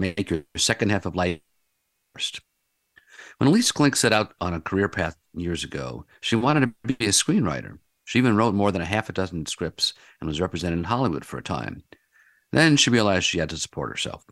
make 0.00 0.30
your 0.30 0.44
second 0.56 0.90
half 0.90 1.06
of 1.06 1.14
life 1.14 1.40
first. 2.14 2.40
When 3.38 3.48
Ilyce 3.48 3.72
Glink 3.72 3.96
set 3.96 4.12
out 4.12 4.34
on 4.40 4.54
a 4.54 4.60
career 4.60 4.88
path 4.88 5.16
years 5.34 5.62
ago, 5.64 6.04
she 6.20 6.36
wanted 6.36 6.60
to 6.60 6.94
be 6.94 7.06
a 7.06 7.10
screenwriter. 7.10 7.78
She 8.04 8.18
even 8.18 8.36
wrote 8.36 8.54
more 8.54 8.72
than 8.72 8.82
a 8.82 8.86
half 8.86 9.08
a 9.08 9.12
dozen 9.12 9.46
scripts 9.46 9.94
and 10.20 10.28
was 10.28 10.40
represented 10.40 10.78
in 10.78 10.84
Hollywood 10.84 11.24
for 11.24 11.38
a 11.38 11.42
time. 11.42 11.84
Then 12.52 12.76
she 12.76 12.90
realized 12.90 13.26
she 13.26 13.38
had 13.38 13.50
to 13.50 13.56
support 13.56 13.90
herself. 13.90 14.26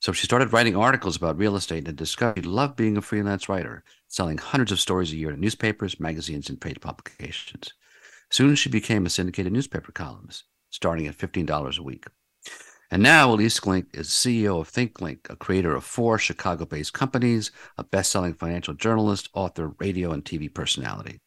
So 0.00 0.12
she 0.12 0.26
started 0.26 0.52
writing 0.52 0.76
articles 0.76 1.16
about 1.16 1.38
real 1.38 1.56
estate 1.56 1.88
and 1.88 1.96
discovered 1.96 2.44
she 2.44 2.50
loved 2.50 2.76
being 2.76 2.96
a 2.96 3.02
freelance 3.02 3.48
writer, 3.48 3.84
selling 4.08 4.38
hundreds 4.38 4.72
of 4.72 4.80
stories 4.80 5.12
a 5.12 5.16
year 5.16 5.30
to 5.30 5.36
newspapers, 5.36 6.00
magazines, 6.00 6.48
and 6.48 6.60
trade 6.60 6.80
publications. 6.80 7.72
Soon 8.30 8.54
she 8.54 8.68
became 8.68 9.06
a 9.06 9.10
syndicated 9.10 9.52
newspaper 9.52 9.92
columnist, 9.92 10.44
starting 10.70 11.06
at 11.06 11.16
$15 11.16 11.78
a 11.78 11.82
week. 11.82 12.06
And 12.94 13.02
now 13.02 13.34
Ilyce 13.34 13.60
Glink 13.60 13.86
is 13.92 14.10
CEO 14.10 14.60
of 14.60 14.68
Think 14.68 14.92
Glink, 14.92 15.28
a 15.28 15.34
creator 15.34 15.74
of 15.74 15.82
four 15.82 16.16
Chicago 16.16 16.64
based 16.64 16.92
companies, 16.92 17.50
a 17.76 17.82
best 17.82 18.12
selling 18.12 18.34
financial 18.34 18.72
journalist, 18.72 19.30
author, 19.34 19.74
radio, 19.80 20.12
and 20.12 20.24
TV 20.24 20.48
personality. 20.54 21.18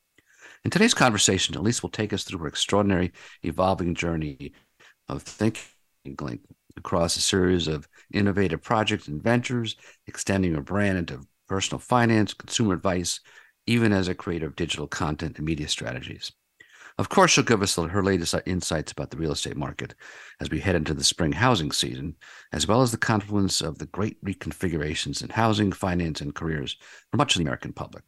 In 0.63 0.71
today's 0.71 0.93
conversation, 0.93 1.55
Ilyce 1.55 1.83
will 1.83 1.89
take 1.89 2.13
us 2.13 2.23
through 2.23 2.39
her 2.39 2.47
extraordinary, 2.47 3.11
evolving 3.43 3.95
journey 3.95 4.53
of 5.09 5.23
Think 5.23 5.59
Glink 6.07 6.39
across 6.77 7.17
a 7.17 7.21
series 7.21 7.67
of 7.67 7.89
innovative 8.13 8.63
projects 8.63 9.09
and 9.09 9.21
ventures, 9.21 9.75
extending 10.05 10.53
her 10.53 10.61
brand 10.61 10.97
into 10.97 11.27
personal 11.49 11.79
finance, 11.79 12.33
consumer 12.33 12.75
advice, 12.75 13.19
even 13.65 13.91
as 13.91 14.07
a 14.07 14.15
creator 14.15 14.47
of 14.47 14.55
digital 14.55 14.87
content 14.87 15.35
and 15.35 15.45
media 15.45 15.67
strategies. 15.67 16.31
Of 16.99 17.09
course, 17.09 17.29
she'll 17.29 17.43
give 17.43 17.61
us 17.61 17.75
her 17.75 18.03
latest 18.03 18.33
uh, 18.33 18.41
insights 18.47 18.91
about 18.91 19.11
the 19.11 19.17
real 19.17 19.31
estate 19.31 19.55
market 19.55 19.93
as 20.41 20.49
we 20.49 20.59
head 20.59 20.75
into 20.75 20.95
the 20.95 21.03
spring 21.03 21.31
housing 21.31 21.71
season, 21.71 22.15
as 22.51 22.67
well 22.67 22.81
as 22.81 22.89
the 22.89 22.97
confluence 22.97 23.61
of 23.61 23.77
the 23.77 23.85
great 23.85 24.23
reconfigurations 24.23 25.21
in 25.21 25.29
housing, 25.29 25.71
finance, 25.71 26.21
and 26.21 26.33
careers 26.33 26.75
for 27.11 27.17
much 27.17 27.35
of 27.35 27.39
the 27.39 27.43
American 27.43 27.71
public. 27.71 28.03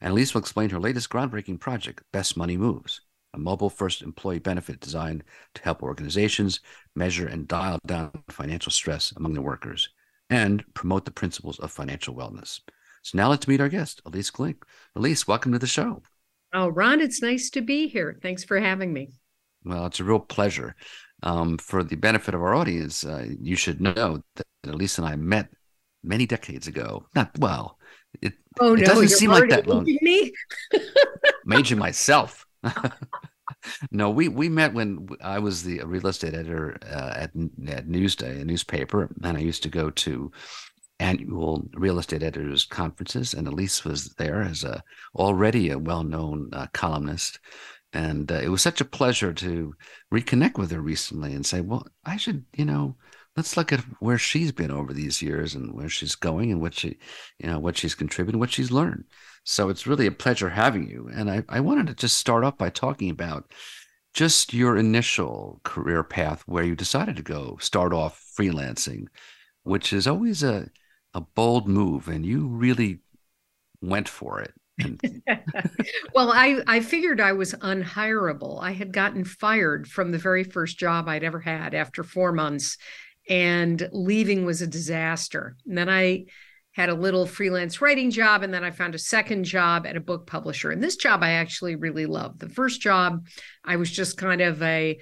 And 0.00 0.12
Ilyce 0.12 0.34
will 0.34 0.40
explain 0.40 0.70
her 0.70 0.80
latest 0.80 1.10
groundbreaking 1.10 1.60
project, 1.60 2.02
Best 2.12 2.36
Money 2.36 2.56
Moves, 2.56 3.02
a 3.34 3.38
mobile 3.38 3.70
first 3.70 4.02
employee 4.02 4.40
benefit 4.40 4.80
designed 4.80 5.22
to 5.54 5.62
help 5.62 5.84
organizations 5.84 6.58
measure 6.96 7.28
and 7.28 7.46
dial 7.46 7.78
down 7.86 8.10
financial 8.30 8.72
stress 8.72 9.12
among 9.16 9.34
their 9.34 9.42
workers 9.42 9.90
and 10.28 10.64
promote 10.74 11.04
the 11.04 11.12
principles 11.12 11.60
of 11.60 11.70
financial 11.70 12.16
wellness. 12.16 12.60
So 13.02 13.16
now 13.16 13.30
let's 13.30 13.46
meet 13.46 13.60
our 13.60 13.68
guest, 13.68 14.02
Ilyce 14.04 14.32
Glink. 14.32 14.56
Ilyce, 14.96 15.28
welcome 15.28 15.52
to 15.52 15.58
the 15.60 15.68
show. 15.68 16.02
Oh, 16.52 16.68
Ron, 16.68 17.00
it's 17.00 17.22
nice 17.22 17.50
to 17.50 17.60
be 17.60 17.88
here. 17.88 18.18
Thanks 18.22 18.44
for 18.44 18.58
having 18.58 18.92
me. 18.92 19.10
Well, 19.64 19.86
it's 19.86 20.00
a 20.00 20.04
real 20.04 20.20
pleasure. 20.20 20.74
Um, 21.22 21.58
for 21.58 21.82
the 21.82 21.96
benefit 21.96 22.34
of 22.34 22.40
our 22.40 22.54
audience, 22.54 23.04
uh, 23.04 23.26
you 23.40 23.56
should 23.56 23.80
know 23.80 24.22
that 24.36 24.46
Ilyce 24.64 24.98
and 24.98 25.06
I 25.06 25.16
met 25.16 25.48
many 26.02 26.26
decades 26.26 26.66
ago. 26.66 27.06
Not 27.14 27.36
well. 27.38 27.78
It, 28.22 28.34
oh 28.60 28.74
it 28.74 28.80
no, 28.80 28.86
doesn't 28.86 29.08
seem 29.08 29.30
like 29.30 29.50
that 29.50 29.66
long. 29.66 29.84
Me? 29.84 30.32
Made 31.44 31.68
you 31.68 31.76
myself. 31.76 32.46
no, 33.90 34.10
we 34.10 34.28
we 34.28 34.48
met 34.48 34.72
when 34.72 35.08
I 35.20 35.38
was 35.38 35.62
the 35.62 35.82
real 35.84 36.06
estate 36.06 36.34
editor 36.34 36.78
uh, 36.86 37.12
at 37.16 37.30
at 37.68 37.88
Newsday, 37.88 38.40
a 38.40 38.44
newspaper, 38.44 39.10
and 39.22 39.36
I 39.36 39.40
used 39.40 39.62
to 39.64 39.68
go 39.68 39.90
to 39.90 40.32
annual 41.00 41.68
real 41.74 41.98
estate 41.98 42.22
editors 42.22 42.64
conferences, 42.64 43.34
and 43.34 43.46
Ilyce 43.46 43.84
was 43.84 44.14
there 44.14 44.42
as 44.42 44.64
a 44.64 44.82
already 45.14 45.70
a 45.70 45.78
well-known 45.78 46.50
uh, 46.52 46.66
columnist. 46.72 47.38
And 47.92 48.30
uh, 48.30 48.36
it 48.36 48.48
was 48.48 48.60
such 48.60 48.80
a 48.80 48.84
pleasure 48.84 49.32
to 49.32 49.74
reconnect 50.12 50.58
with 50.58 50.70
her 50.72 50.80
recently 50.80 51.32
and 51.32 51.46
say, 51.46 51.60
well, 51.60 51.86
I 52.04 52.16
should, 52.16 52.44
you 52.54 52.64
know, 52.64 52.96
let's 53.36 53.56
look 53.56 53.72
at 53.72 53.80
where 54.00 54.18
she's 54.18 54.52
been 54.52 54.70
over 54.70 54.92
these 54.92 55.22
years 55.22 55.54
and 55.54 55.72
where 55.72 55.88
she's 55.88 56.14
going 56.14 56.50
and 56.50 56.60
what 56.60 56.74
she, 56.74 56.98
you 57.38 57.48
know, 57.48 57.58
what 57.58 57.76
she's 57.76 57.94
contributed, 57.94 58.38
what 58.38 58.50
she's 58.50 58.70
learned. 58.70 59.04
So 59.44 59.70
it's 59.70 59.86
really 59.86 60.06
a 60.06 60.12
pleasure 60.12 60.50
having 60.50 60.90
you. 60.90 61.08
And 61.14 61.30
I, 61.30 61.44
I 61.48 61.60
wanted 61.60 61.86
to 61.86 61.94
just 61.94 62.18
start 62.18 62.44
off 62.44 62.58
by 62.58 62.68
talking 62.68 63.08
about 63.08 63.50
just 64.12 64.52
your 64.52 64.76
initial 64.76 65.60
career 65.62 66.02
path 66.02 66.42
where 66.46 66.64
you 66.64 66.74
decided 66.74 67.16
to 67.16 67.22
go 67.22 67.56
start 67.60 67.92
off 67.94 68.22
freelancing, 68.38 69.06
which 69.62 69.92
is 69.92 70.06
always 70.06 70.42
a 70.42 70.68
a 71.14 71.20
bold 71.20 71.68
move 71.68 72.08
and 72.08 72.24
you 72.24 72.46
really 72.46 73.00
went 73.80 74.08
for 74.08 74.40
it. 74.40 74.52
well, 76.14 76.30
I, 76.32 76.62
I 76.66 76.80
figured 76.80 77.20
I 77.20 77.32
was 77.32 77.54
unhireable. 77.54 78.62
I 78.62 78.72
had 78.72 78.92
gotten 78.92 79.24
fired 79.24 79.88
from 79.88 80.12
the 80.12 80.18
very 80.18 80.44
first 80.44 80.78
job 80.78 81.08
I'd 81.08 81.24
ever 81.24 81.40
had 81.40 81.74
after 81.74 82.04
four 82.04 82.32
months, 82.32 82.76
and 83.28 83.88
leaving 83.92 84.44
was 84.44 84.62
a 84.62 84.66
disaster. 84.66 85.56
And 85.66 85.76
then 85.76 85.88
I 85.88 86.26
had 86.72 86.90
a 86.90 86.94
little 86.94 87.26
freelance 87.26 87.80
writing 87.80 88.10
job, 88.10 88.42
and 88.42 88.54
then 88.54 88.62
I 88.62 88.70
found 88.70 88.94
a 88.94 89.00
second 89.00 89.44
job 89.44 89.84
at 89.86 89.96
a 89.96 90.00
book 90.00 90.26
publisher. 90.26 90.70
And 90.70 90.82
this 90.82 90.96
job 90.96 91.22
I 91.22 91.32
actually 91.32 91.74
really 91.74 92.06
loved. 92.06 92.38
The 92.38 92.48
first 92.48 92.80
job, 92.80 93.26
I 93.64 93.76
was 93.76 93.90
just 93.90 94.16
kind 94.16 94.40
of 94.40 94.62
a, 94.62 94.98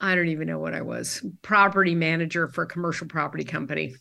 I 0.00 0.14
don't 0.14 0.28
even 0.28 0.48
know 0.48 0.58
what 0.58 0.74
I 0.74 0.82
was, 0.82 1.24
property 1.42 1.94
manager 1.94 2.48
for 2.48 2.64
a 2.64 2.68
commercial 2.68 3.06
property 3.06 3.44
company. 3.44 3.94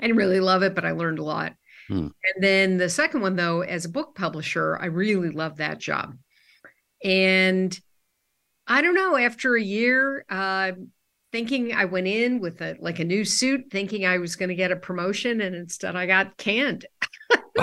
I 0.00 0.06
didn't 0.06 0.18
really 0.18 0.40
love 0.40 0.62
it, 0.62 0.74
but 0.74 0.84
I 0.84 0.92
learned 0.92 1.18
a 1.18 1.24
lot. 1.24 1.54
Hmm. 1.88 2.08
And 2.22 2.42
then 2.42 2.76
the 2.76 2.88
second 2.88 3.20
one, 3.20 3.36
though, 3.36 3.62
as 3.62 3.84
a 3.84 3.90
book 3.90 4.14
publisher, 4.14 4.78
I 4.80 4.86
really 4.86 5.30
loved 5.30 5.58
that 5.58 5.78
job. 5.78 6.16
And 7.02 7.78
I 8.66 8.82
don't 8.82 8.94
know, 8.94 9.16
after 9.16 9.56
a 9.56 9.62
year, 9.62 10.24
uh, 10.28 10.72
thinking 11.32 11.74
I 11.74 11.86
went 11.86 12.06
in 12.06 12.40
with 12.40 12.60
a 12.60 12.76
like 12.80 12.98
a 12.98 13.04
new 13.04 13.24
suit, 13.24 13.66
thinking 13.70 14.06
I 14.06 14.18
was 14.18 14.36
going 14.36 14.48
to 14.50 14.54
get 14.54 14.72
a 14.72 14.76
promotion, 14.76 15.40
and 15.40 15.54
instead 15.54 15.96
I 15.96 16.06
got 16.06 16.36
canned. 16.36 16.86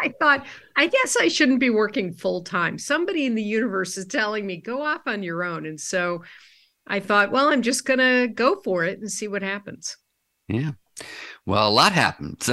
I 0.00 0.14
thought, 0.18 0.46
I 0.76 0.86
guess 0.86 1.16
I 1.20 1.28
shouldn't 1.28 1.60
be 1.60 1.70
working 1.70 2.12
full 2.12 2.42
time. 2.42 2.78
Somebody 2.78 3.26
in 3.26 3.34
the 3.34 3.42
universe 3.42 3.98
is 3.98 4.06
telling 4.06 4.46
me, 4.46 4.56
go 4.56 4.82
off 4.82 5.02
on 5.06 5.22
your 5.22 5.44
own. 5.44 5.66
And 5.66 5.78
so 5.78 6.22
I 6.86 7.00
thought, 7.00 7.30
well, 7.30 7.48
I'm 7.48 7.62
just 7.62 7.84
going 7.84 7.98
to 7.98 8.28
go 8.32 8.60
for 8.64 8.84
it 8.84 8.98
and 8.98 9.10
see 9.10 9.28
what 9.28 9.42
happens. 9.42 9.96
Yeah. 10.48 10.72
Well, 11.46 11.68
a 11.68 11.70
lot 11.70 11.92
happened. 11.92 12.42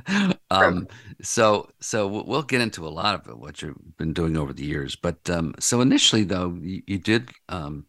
So, 0.00 0.26
um, 0.50 0.88
so, 1.22 1.70
so 1.80 2.06
we'll 2.06 2.42
get 2.42 2.60
into 2.60 2.86
a 2.86 2.90
lot 2.90 3.14
of 3.14 3.28
it, 3.28 3.38
what 3.38 3.62
you've 3.62 3.76
been 3.96 4.12
doing 4.12 4.36
over 4.36 4.52
the 4.52 4.64
years. 4.64 4.96
But 4.96 5.30
um, 5.30 5.54
so 5.60 5.80
initially, 5.80 6.24
though, 6.24 6.58
you, 6.60 6.82
you 6.86 6.98
did 6.98 7.30
um, 7.48 7.86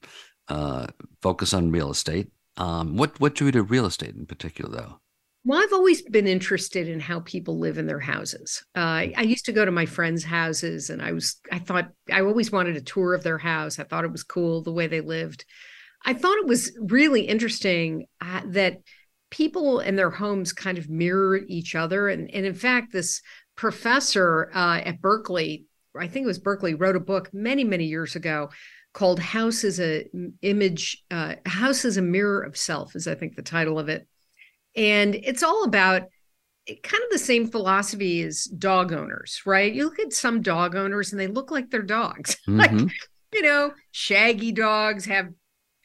uh, 0.47 0.87
focus 1.21 1.53
on 1.53 1.71
real 1.71 1.91
estate. 1.91 2.31
Um, 2.55 2.95
what 2.95 3.19
what 3.19 3.35
drew 3.35 3.47
you 3.47 3.51
to 3.53 3.63
real 3.63 3.85
estate 3.85 4.15
in 4.15 4.25
particular, 4.25 4.69
though? 4.69 4.99
Well, 5.45 5.61
I've 5.61 5.73
always 5.73 6.01
been 6.03 6.27
interested 6.27 6.87
in 6.87 7.01
how 7.01 7.19
people 7.21 7.59
live 7.59 7.77
in 7.77 7.87
their 7.87 7.99
houses. 7.99 8.63
Uh, 8.75 8.79
I, 8.79 9.13
I 9.17 9.21
used 9.23 9.45
to 9.45 9.51
go 9.51 9.65
to 9.65 9.71
my 9.71 9.85
friends' 9.85 10.23
houses, 10.23 10.89
and 10.89 11.01
I 11.01 11.11
was 11.11 11.37
I 11.51 11.59
thought 11.59 11.89
I 12.11 12.21
always 12.21 12.51
wanted 12.51 12.77
a 12.77 12.81
tour 12.81 13.13
of 13.13 13.23
their 13.23 13.39
house. 13.39 13.79
I 13.79 13.83
thought 13.83 14.05
it 14.05 14.11
was 14.11 14.23
cool 14.23 14.61
the 14.61 14.71
way 14.71 14.87
they 14.87 15.01
lived. 15.01 15.43
I 16.05 16.13
thought 16.13 16.37
it 16.37 16.47
was 16.47 16.71
really 16.79 17.21
interesting 17.21 18.05
uh, 18.21 18.41
that 18.47 18.77
people 19.33 19.79
in 19.79 19.95
their 19.95 20.11
homes 20.11 20.53
kind 20.53 20.77
of 20.77 20.91
mirror 20.91 21.39
each 21.47 21.73
other. 21.73 22.07
And, 22.07 22.29
and 22.29 22.45
in 22.45 22.53
fact, 22.53 22.93
this 22.93 23.19
professor 23.55 24.51
uh, 24.53 24.77
at 24.85 25.01
Berkeley, 25.01 25.65
I 25.99 26.07
think 26.07 26.25
it 26.25 26.27
was 26.27 26.37
Berkeley, 26.37 26.75
wrote 26.75 26.95
a 26.95 26.99
book 26.99 27.33
many, 27.33 27.63
many 27.63 27.85
years 27.85 28.15
ago 28.15 28.51
called 28.93 29.19
House 29.19 29.63
is 29.63 29.79
a 29.79 30.05
image, 30.43 31.03
uh, 31.09 31.33
House 31.47 31.83
is 31.83 31.97
a 31.97 32.01
mirror 32.03 32.41
of 32.41 32.55
self, 32.55 32.95
is 32.95 33.07
I 33.07 33.15
think 33.15 33.35
the 33.35 33.41
title 33.41 33.79
of 33.79 33.89
it. 33.89 34.07
And 34.75 35.15
it's 35.15 35.41
all 35.41 35.63
about 35.63 36.03
kind 36.67 37.03
of 37.03 37.09
the 37.09 37.17
same 37.17 37.47
philosophy 37.47 38.21
as 38.21 38.43
dog 38.43 38.93
owners, 38.93 39.41
right? 39.47 39.73
You 39.73 39.85
look 39.85 39.97
at 39.97 40.13
some 40.13 40.43
dog 40.43 40.75
owners 40.75 41.11
and 41.11 41.19
they 41.19 41.25
look 41.25 41.49
like 41.49 41.71
their 41.71 41.81
dogs. 41.81 42.37
Mm-hmm. 42.47 42.59
like, 42.59 42.93
you 43.33 43.41
know, 43.41 43.73
shaggy 43.89 44.51
dogs 44.51 45.05
have 45.05 45.29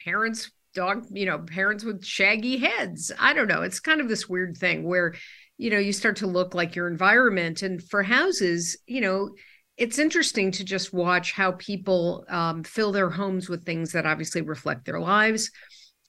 parents 0.05 0.51
dog, 0.75 1.07
you 1.11 1.27
know, 1.27 1.39
parents 1.39 1.85
with 1.85 2.05
shaggy 2.05 2.59
heads. 2.59 3.11
I 3.19 3.33
don't 3.33 3.49
know. 3.49 3.63
It's 3.63 3.81
kind 3.81 4.01
of 4.01 4.09
this 4.09 4.29
weird 4.29 4.57
thing 4.57 4.85
where, 4.85 5.15
you 5.57 5.71
know, 5.71 5.79
you 5.79 5.93
start 5.93 6.17
to 6.17 6.27
look 6.27 6.55
like 6.55 6.77
your 6.77 6.89
environment. 6.89 7.63
And 7.63 7.83
for 7.83 8.03
houses, 8.03 8.77
you 8.87 9.01
know, 9.01 9.31
it's 9.77 9.99
interesting 9.99 10.51
to 10.53 10.65
just 10.65 10.93
watch 10.93 11.33
how 11.33 11.53
people 11.53 12.25
um, 12.29 12.65
fill 12.65 12.93
their 12.93 13.11
homes 13.11 13.49
with 13.49 13.65
things 13.65 13.93
that 13.93 14.07
obviously 14.07 14.43
reflect 14.43 14.85
their 14.85 15.01
lives. 15.01 15.51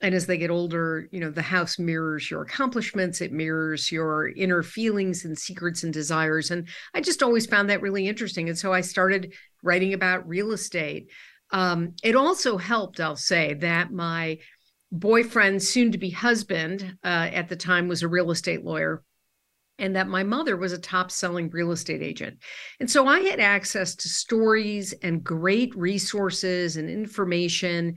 and 0.02 0.14
as 0.14 0.26
they 0.26 0.38
get 0.38 0.50
older, 0.50 1.08
you 1.12 1.20
know, 1.20 1.30
the 1.30 1.42
house 1.42 1.78
mirrors 1.78 2.30
your 2.30 2.42
accomplishments, 2.42 3.20
it 3.20 3.32
mirrors 3.32 3.92
your 3.92 4.28
inner 4.28 4.62
feelings 4.62 5.24
and 5.24 5.38
secrets 5.38 5.84
and 5.84 5.92
desires. 5.92 6.50
And 6.50 6.68
I 6.94 7.00
just 7.02 7.22
always 7.22 7.46
found 7.46 7.68
that 7.68 7.82
really 7.82 8.08
interesting. 8.08 8.48
And 8.48 8.56
so 8.56 8.72
I 8.72 8.80
started 8.80 9.34
writing 9.62 9.92
about 9.92 10.26
real 10.26 10.52
estate. 10.52 11.10
Um, 11.52 11.94
it 12.02 12.14
also 12.14 12.56
helped, 12.56 13.00
I'll 13.00 13.16
say, 13.16 13.54
that 13.54 13.92
my 13.92 14.38
boyfriend, 14.92 15.62
soon 15.62 15.92
to 15.92 15.98
be 15.98 16.10
husband 16.10 16.96
uh, 17.04 17.28
at 17.32 17.48
the 17.48 17.56
time, 17.56 17.88
was 17.88 18.02
a 18.02 18.08
real 18.08 18.30
estate 18.30 18.64
lawyer 18.64 19.02
and 19.80 19.96
that 19.96 20.08
my 20.08 20.22
mother 20.22 20.56
was 20.56 20.72
a 20.72 20.78
top 20.78 21.10
selling 21.10 21.48
real 21.50 21.72
estate 21.72 22.02
agent. 22.02 22.38
And 22.78 22.90
so 22.90 23.06
I 23.06 23.20
had 23.20 23.40
access 23.40 23.96
to 23.96 24.08
stories 24.08 24.92
and 25.02 25.24
great 25.24 25.74
resources 25.74 26.76
and 26.76 26.88
information. 26.88 27.96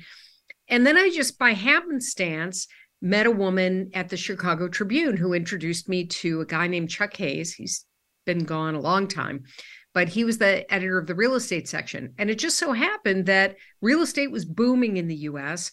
And 0.69 0.87
then 0.87 0.97
I 0.97 1.11
just, 1.13 1.37
by 1.37 1.51
happenstance, 1.51 2.67
met 3.01 3.25
a 3.25 3.31
woman 3.31 3.91
at 3.93 4.07
the 4.07 4.17
Chicago 4.17 4.69
Tribune 4.69 5.17
who 5.17 5.33
introduced 5.33 5.89
me 5.89 6.05
to 6.05 6.39
a 6.39 6.45
guy 6.45 6.67
named 6.67 6.89
Chuck 6.89 7.15
Hayes. 7.17 7.53
He's 7.53 7.85
been 8.25 8.45
gone 8.45 8.75
a 8.75 8.79
long 8.79 9.09
time, 9.09 9.43
but 9.93 10.09
he 10.09 10.23
was 10.23 10.37
the 10.37 10.71
editor 10.73 10.97
of 10.97 11.07
the 11.07 11.15
real 11.15 11.35
estate 11.35 11.67
section. 11.67 12.13
And 12.17 12.29
it 12.29 12.39
just 12.39 12.57
so 12.57 12.73
happened 12.73 13.27
that 13.27 13.57
real 13.81 14.01
estate 14.01 14.31
was 14.31 14.45
booming 14.45 14.97
in 14.97 15.07
the 15.07 15.15
US. 15.15 15.71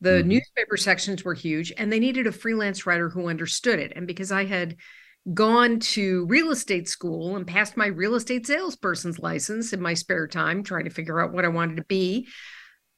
The 0.00 0.10
mm-hmm. 0.10 0.28
newspaper 0.28 0.76
sections 0.76 1.24
were 1.24 1.34
huge, 1.34 1.72
and 1.76 1.90
they 1.90 2.00
needed 2.00 2.26
a 2.26 2.32
freelance 2.32 2.86
writer 2.86 3.08
who 3.08 3.28
understood 3.28 3.78
it. 3.78 3.92
And 3.96 4.06
because 4.06 4.30
I 4.30 4.44
had 4.44 4.76
gone 5.32 5.78
to 5.80 6.26
real 6.26 6.50
estate 6.50 6.88
school 6.88 7.36
and 7.36 7.46
passed 7.46 7.76
my 7.76 7.86
real 7.86 8.14
estate 8.14 8.46
salesperson's 8.46 9.18
license 9.18 9.72
in 9.72 9.80
my 9.80 9.94
spare 9.94 10.26
time, 10.26 10.62
trying 10.62 10.84
to 10.84 10.90
figure 10.90 11.20
out 11.20 11.32
what 11.32 11.46
I 11.46 11.48
wanted 11.48 11.76
to 11.76 11.84
be, 11.84 12.28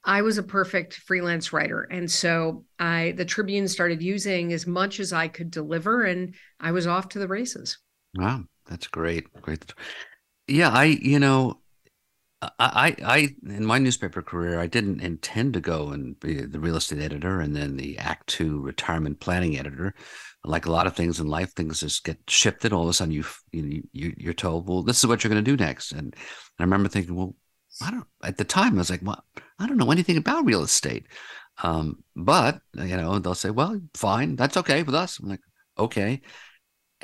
I 0.02 0.22
was 0.22 0.38
a 0.38 0.42
perfect 0.42 0.94
freelance 0.94 1.52
writer. 1.52 1.82
And 1.82 2.10
so 2.10 2.64
I 2.78 3.14
the 3.16 3.24
Tribune 3.24 3.68
started 3.68 4.02
using 4.02 4.52
as 4.52 4.66
much 4.66 4.98
as 4.98 5.12
I 5.12 5.28
could 5.28 5.50
deliver 5.50 6.04
and 6.04 6.34
I 6.58 6.72
was 6.72 6.86
off 6.86 7.08
to 7.10 7.18
the 7.18 7.28
races. 7.28 7.78
Wow, 8.16 8.44
that's 8.66 8.86
great. 8.86 9.32
Great. 9.42 9.72
Yeah, 10.48 10.70
I 10.70 10.84
you 10.84 11.18
know 11.18 11.60
I, 12.42 12.94
I, 13.02 13.34
in 13.48 13.64
my 13.64 13.78
newspaper 13.78 14.20
career, 14.22 14.60
I 14.60 14.66
didn't 14.66 15.00
intend 15.00 15.54
to 15.54 15.60
go 15.60 15.88
and 15.88 16.18
be 16.20 16.42
the 16.42 16.60
real 16.60 16.76
estate 16.76 17.00
editor 17.00 17.40
and 17.40 17.56
then 17.56 17.76
the 17.76 17.98
Act 17.98 18.26
Two 18.28 18.60
retirement 18.60 19.20
planning 19.20 19.58
editor. 19.58 19.94
Like 20.44 20.66
a 20.66 20.70
lot 20.70 20.86
of 20.86 20.94
things 20.94 21.18
in 21.18 21.28
life, 21.28 21.52
things 21.52 21.80
just 21.80 22.04
get 22.04 22.18
shifted. 22.28 22.72
All 22.72 22.84
of 22.84 22.88
a 22.90 22.92
sudden, 22.92 23.12
you 23.12 23.24
you, 23.52 23.82
you 23.92 24.14
you're 24.16 24.34
told, 24.34 24.68
well, 24.68 24.82
this 24.82 24.98
is 24.98 25.06
what 25.06 25.24
you're 25.24 25.32
going 25.32 25.44
to 25.44 25.50
do 25.50 25.62
next. 25.62 25.92
And, 25.92 26.00
and 26.00 26.14
I 26.58 26.62
remember 26.62 26.88
thinking, 26.88 27.16
well, 27.16 27.34
I 27.82 27.90
don't. 27.90 28.06
At 28.22 28.36
the 28.36 28.44
time, 28.44 28.74
I 28.74 28.78
was 28.78 28.90
like, 28.90 29.02
well, 29.02 29.24
I 29.58 29.66
don't 29.66 29.78
know 29.78 29.90
anything 29.90 30.18
about 30.18 30.44
real 30.44 30.62
estate. 30.62 31.06
Um, 31.62 32.04
but 32.14 32.60
you 32.74 32.96
know, 32.96 33.18
they'll 33.18 33.34
say, 33.34 33.50
well, 33.50 33.80
fine, 33.94 34.36
that's 34.36 34.58
okay 34.58 34.82
with 34.82 34.94
us. 34.94 35.18
I'm 35.18 35.28
like, 35.28 35.40
okay. 35.78 36.20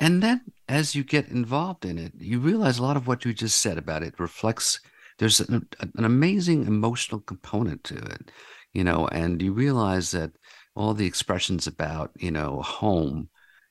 And 0.03 0.21
then 0.21 0.41
as 0.67 0.95
you 0.95 1.05
get 1.05 1.29
involved 1.29 1.85
in 1.85 1.97
it, 1.97 2.11
you 2.19 2.37
realize 2.37 2.77
a 2.77 2.83
lot 2.83 2.97
of 2.97 3.07
what 3.07 3.23
you 3.23 3.33
just 3.33 3.61
said 3.61 3.77
about 3.77 4.03
it 4.03 4.19
reflects 4.19 4.81
there's 5.17 5.39
an, 5.39 5.65
an 5.79 6.03
amazing 6.03 6.67
emotional 6.67 7.21
component 7.21 7.85
to 7.85 7.95
it, 7.95 8.29
you 8.73 8.83
know, 8.83 9.07
and 9.13 9.41
you 9.41 9.53
realize 9.53 10.11
that 10.11 10.31
all 10.75 10.93
the 10.93 11.05
expressions 11.05 11.67
about, 11.67 12.11
you 12.17 12.31
know, 12.31 12.61
home, 12.63 13.29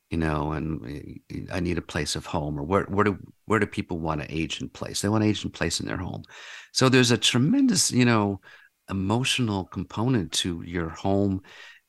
you 0.09 0.17
know, 0.17 0.53
and 0.53 1.21
eh, 1.31 1.41
I 1.53 1.61
need 1.61 1.77
a 1.77 1.83
place 1.83 2.17
of 2.17 2.25
home, 2.25 2.59
or 2.59 2.63
where 2.63 2.85
where 2.85 3.05
do 3.05 3.19
where 3.45 3.61
do 3.61 3.67
people 3.67 3.99
want 3.99 4.23
to 4.23 4.35
age 4.35 4.63
in 4.63 4.71
place? 4.71 5.03
They 5.03 5.11
want 5.11 5.25
to 5.25 5.29
age 5.29 5.45
in 5.45 5.51
place 5.51 5.81
in 5.81 5.87
their 5.87 5.99
home. 5.99 6.23
So 6.73 6.89
there's 6.89 7.11
a 7.11 7.19
tremendous, 7.19 7.91
you 7.91 8.07
know, 8.07 8.41
emotional 8.89 9.67
component 9.67 10.33
to 10.33 10.63
your 10.65 10.89
home, 10.89 11.43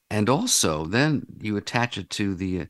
and 0.09 0.27
also 0.27 0.85
then 0.85 1.23
you 1.39 1.55
attach 1.55 1.97
it 1.97 2.09
to 2.09 2.35
the 2.35 2.67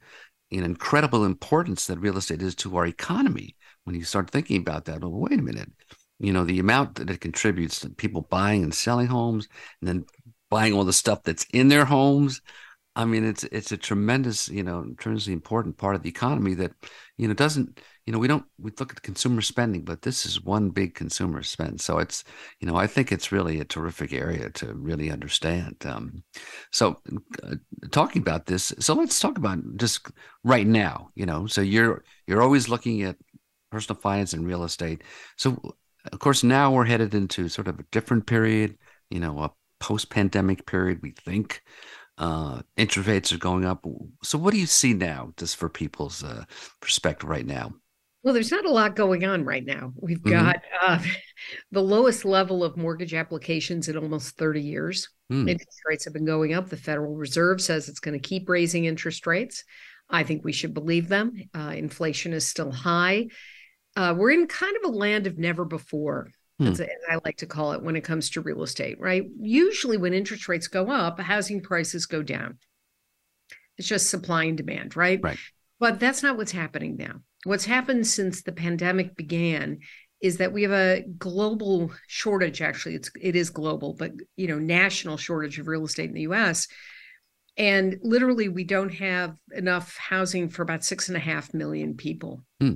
know, 0.59 0.65
incredible 0.65 1.25
importance 1.25 1.87
that 1.87 1.99
real 1.99 2.17
estate 2.17 2.41
is 2.41 2.55
to 2.55 2.75
our 2.77 2.85
economy. 2.85 3.55
When 3.83 3.95
you 3.95 4.03
start 4.03 4.29
thinking 4.29 4.61
about 4.61 4.85
that, 4.85 5.01
well, 5.01 5.11
wait 5.11 5.39
a 5.39 5.43
minute, 5.43 5.69
you 6.19 6.31
know 6.31 6.45
the 6.45 6.59
amount 6.59 6.95
that 6.95 7.09
it 7.09 7.21
contributes 7.21 7.79
to 7.81 7.89
people 7.89 8.21
buying 8.29 8.63
and 8.63 8.73
selling 8.73 9.07
homes 9.07 9.47
and 9.81 9.87
then 9.87 10.05
buying 10.49 10.73
all 10.73 10.85
the 10.85 10.93
stuff 10.93 11.23
that's 11.23 11.45
in 11.53 11.67
their 11.67 11.85
homes 11.85 12.41
i 12.95 13.05
mean 13.05 13.25
it's 13.25 13.43
it's 13.45 13.71
a 13.71 13.77
tremendous 13.77 14.49
you 14.49 14.63
know 14.63 14.85
tremendously 14.97 15.33
important 15.33 15.77
part 15.77 15.95
of 15.95 16.03
the 16.03 16.09
economy 16.09 16.53
that 16.53 16.71
you 17.17 17.27
know 17.27 17.33
doesn't 17.33 17.79
you 18.05 18.13
know 18.13 18.19
we 18.19 18.27
don't 18.27 18.45
we 18.59 18.71
look 18.79 18.91
at 18.91 19.01
consumer 19.01 19.41
spending 19.41 19.83
but 19.83 20.01
this 20.01 20.25
is 20.25 20.43
one 20.43 20.69
big 20.69 20.93
consumer 20.93 21.41
spend 21.41 21.79
so 21.79 21.99
it's 21.99 22.23
you 22.59 22.67
know 22.67 22.75
i 22.75 22.85
think 22.85 23.11
it's 23.11 23.31
really 23.31 23.59
a 23.59 23.65
terrific 23.65 24.13
area 24.13 24.49
to 24.49 24.73
really 24.73 25.09
understand 25.11 25.75
um, 25.85 26.23
so 26.71 26.99
uh, 27.43 27.55
talking 27.91 28.21
about 28.21 28.45
this 28.45 28.73
so 28.79 28.93
let's 28.93 29.19
talk 29.19 29.37
about 29.37 29.59
just 29.77 30.09
right 30.43 30.67
now 30.67 31.09
you 31.15 31.25
know 31.25 31.47
so 31.47 31.61
you're 31.61 32.03
you're 32.27 32.41
always 32.41 32.69
looking 32.69 33.03
at 33.03 33.15
personal 33.71 33.99
finance 33.99 34.33
and 34.33 34.45
real 34.45 34.63
estate 34.63 35.01
so 35.37 35.75
of 36.11 36.19
course, 36.19 36.43
now 36.43 36.71
we're 36.71 36.85
headed 36.85 37.13
into 37.13 37.47
sort 37.47 37.67
of 37.67 37.79
a 37.79 37.85
different 37.91 38.25
period, 38.25 38.77
you 39.09 39.19
know, 39.19 39.39
a 39.39 39.51
post 39.79 40.09
pandemic 40.09 40.65
period, 40.65 40.99
we 41.01 41.11
think. 41.11 41.61
Uh, 42.17 42.61
interest 42.77 43.07
rates 43.07 43.33
are 43.33 43.37
going 43.37 43.65
up. 43.65 43.85
So, 44.23 44.37
what 44.37 44.53
do 44.53 44.59
you 44.59 44.65
see 44.65 44.93
now, 44.93 45.33
just 45.37 45.55
for 45.55 45.69
people's 45.69 46.23
uh, 46.23 46.43
perspective 46.79 47.29
right 47.29 47.45
now? 47.45 47.73
Well, 48.23 48.33
there's 48.33 48.51
not 48.51 48.65
a 48.65 48.71
lot 48.71 48.95
going 48.95 49.25
on 49.25 49.43
right 49.43 49.65
now. 49.65 49.93
We've 49.95 50.19
mm-hmm. 50.19 50.45
got 50.45 50.61
uh, 50.81 50.99
the 51.71 51.81
lowest 51.81 52.23
level 52.25 52.63
of 52.63 52.77
mortgage 52.77 53.13
applications 53.13 53.89
in 53.89 53.97
almost 53.97 54.37
30 54.37 54.61
years. 54.61 55.09
Mm. 55.31 55.49
Interest 55.49 55.81
rates 55.85 56.05
have 56.05 56.13
been 56.13 56.25
going 56.25 56.53
up. 56.53 56.69
The 56.69 56.77
Federal 56.77 57.15
Reserve 57.15 57.61
says 57.61 57.89
it's 57.89 57.99
going 57.99 58.19
to 58.19 58.27
keep 58.27 58.47
raising 58.47 58.85
interest 58.85 59.27
rates. 59.27 59.65
I 60.09 60.23
think 60.23 60.43
we 60.43 60.53
should 60.53 60.73
believe 60.73 61.09
them. 61.09 61.33
Uh, 61.53 61.73
inflation 61.75 62.33
is 62.33 62.47
still 62.47 62.71
high 62.71 63.27
uh, 63.95 64.13
we're 64.17 64.31
in 64.31 64.47
kind 64.47 64.75
of 64.77 64.91
a 64.91 64.95
land 64.95 65.27
of 65.27 65.37
never 65.37 65.65
before, 65.65 66.29
hmm. 66.59 66.67
as, 66.67 66.79
as 66.79 66.89
I 67.09 67.19
like 67.23 67.37
to 67.37 67.45
call 67.45 67.73
it, 67.73 67.83
when 67.83 67.95
it 67.95 68.03
comes 68.03 68.31
to 68.31 68.41
real 68.41 68.63
estate, 68.63 68.99
right? 68.99 69.23
Usually, 69.39 69.97
when 69.97 70.13
interest 70.13 70.47
rates 70.47 70.67
go 70.67 70.89
up, 70.89 71.19
housing 71.19 71.61
prices 71.61 72.05
go 72.05 72.23
down. 72.23 72.57
It's 73.77 73.87
just 73.87 74.09
supply 74.09 74.45
and 74.45 74.57
demand, 74.57 74.95
right? 74.95 75.19
Right. 75.21 75.37
But 75.79 75.99
that's 75.99 76.23
not 76.23 76.37
what's 76.37 76.51
happening 76.51 76.95
now. 76.97 77.21
What's 77.43 77.65
happened 77.65 78.07
since 78.07 78.41
the 78.41 78.51
pandemic 78.51 79.15
began 79.15 79.79
is 80.21 80.37
that 80.37 80.53
we 80.53 80.63
have 80.63 80.71
a 80.71 81.03
global 81.17 81.91
shortage. 82.07 82.61
Actually, 82.61 82.95
it's 82.95 83.11
it 83.21 83.35
is 83.35 83.49
global, 83.49 83.93
but 83.93 84.11
you 84.37 84.47
know, 84.47 84.57
national 84.59 85.17
shortage 85.17 85.59
of 85.59 85.67
real 85.67 85.85
estate 85.85 86.09
in 86.09 86.15
the 86.15 86.21
U.S. 86.21 86.67
And 87.57 87.99
literally, 88.01 88.49
we 88.49 88.63
don't 88.63 88.93
have 88.93 89.35
enough 89.51 89.95
housing 89.97 90.49
for 90.49 90.61
about 90.61 90.83
six 90.83 91.09
and 91.09 91.17
a 91.17 91.19
half 91.19 91.53
million 91.53 91.95
people. 91.95 92.43
Hmm. 92.59 92.75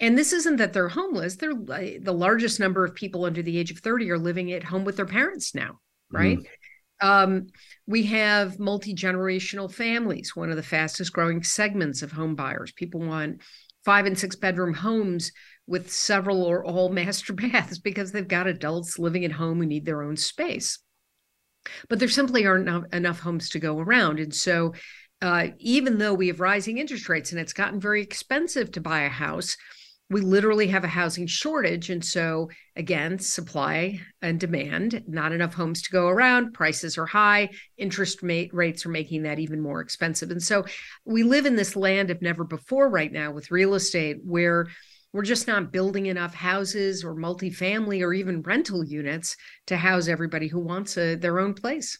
And 0.00 0.18
this 0.18 0.32
isn't 0.32 0.56
that 0.56 0.72
they're 0.72 0.88
homeless. 0.88 1.36
They're 1.36 1.54
the 1.54 2.12
largest 2.12 2.58
number 2.58 2.84
of 2.84 2.94
people 2.94 3.24
under 3.24 3.42
the 3.42 3.56
age 3.58 3.70
of 3.70 3.78
30 3.78 4.10
are 4.10 4.18
living 4.18 4.50
at 4.52 4.64
home 4.64 4.84
with 4.84 4.96
their 4.96 5.06
parents 5.06 5.54
now, 5.54 5.78
right? 6.10 6.38
Mm. 6.38 6.46
Um, 7.02 7.48
we 7.86 8.04
have 8.04 8.58
multi 8.58 8.94
generational 8.94 9.70
families, 9.70 10.34
one 10.36 10.50
of 10.50 10.56
the 10.56 10.62
fastest 10.62 11.12
growing 11.12 11.42
segments 11.42 12.00
of 12.00 12.12
home 12.12 12.36
buyers. 12.36 12.72
People 12.72 13.00
want 13.00 13.42
five 13.84 14.06
and 14.06 14.16
six 14.16 14.36
bedroom 14.36 14.72
homes 14.72 15.32
with 15.66 15.90
several 15.90 16.44
or 16.44 16.64
all 16.64 16.88
master 16.92 17.32
baths 17.32 17.78
because 17.78 18.12
they've 18.12 18.28
got 18.28 18.46
adults 18.46 18.98
living 18.98 19.24
at 19.24 19.32
home 19.32 19.58
who 19.58 19.66
need 19.66 19.84
their 19.84 20.02
own 20.02 20.16
space. 20.16 20.78
But 21.88 21.98
there 21.98 22.08
simply 22.08 22.46
aren't 22.46 22.92
enough 22.94 23.20
homes 23.20 23.48
to 23.50 23.58
go 23.58 23.78
around. 23.78 24.18
And 24.18 24.34
so, 24.34 24.74
uh, 25.20 25.48
even 25.58 25.98
though 25.98 26.14
we 26.14 26.26
have 26.28 26.40
rising 26.40 26.78
interest 26.78 27.08
rates 27.08 27.30
and 27.30 27.40
it's 27.40 27.52
gotten 27.52 27.78
very 27.78 28.02
expensive 28.02 28.72
to 28.72 28.80
buy 28.80 29.02
a 29.02 29.08
house, 29.08 29.56
we 30.12 30.20
literally 30.20 30.68
have 30.68 30.84
a 30.84 30.88
housing 30.88 31.26
shortage. 31.26 31.90
And 31.90 32.04
so, 32.04 32.50
again, 32.76 33.18
supply 33.18 34.00
and 34.20 34.38
demand, 34.38 35.02
not 35.06 35.32
enough 35.32 35.54
homes 35.54 35.82
to 35.82 35.90
go 35.90 36.08
around, 36.08 36.52
prices 36.52 36.98
are 36.98 37.06
high, 37.06 37.50
interest 37.76 38.20
rates 38.22 38.86
are 38.86 38.90
making 38.90 39.22
that 39.22 39.38
even 39.38 39.60
more 39.60 39.80
expensive. 39.80 40.30
And 40.30 40.42
so, 40.42 40.64
we 41.04 41.22
live 41.22 41.46
in 41.46 41.56
this 41.56 41.76
land 41.76 42.10
of 42.10 42.22
never 42.22 42.44
before 42.44 42.88
right 42.88 43.12
now 43.12 43.32
with 43.32 43.50
real 43.50 43.74
estate 43.74 44.18
where 44.24 44.68
we're 45.12 45.22
just 45.22 45.46
not 45.46 45.72
building 45.72 46.06
enough 46.06 46.34
houses 46.34 47.04
or 47.04 47.14
multifamily 47.14 48.02
or 48.02 48.14
even 48.14 48.42
rental 48.42 48.84
units 48.84 49.36
to 49.66 49.76
house 49.76 50.08
everybody 50.08 50.48
who 50.48 50.60
wants 50.60 50.96
a, 50.96 51.16
their 51.16 51.38
own 51.38 51.54
place. 51.54 51.98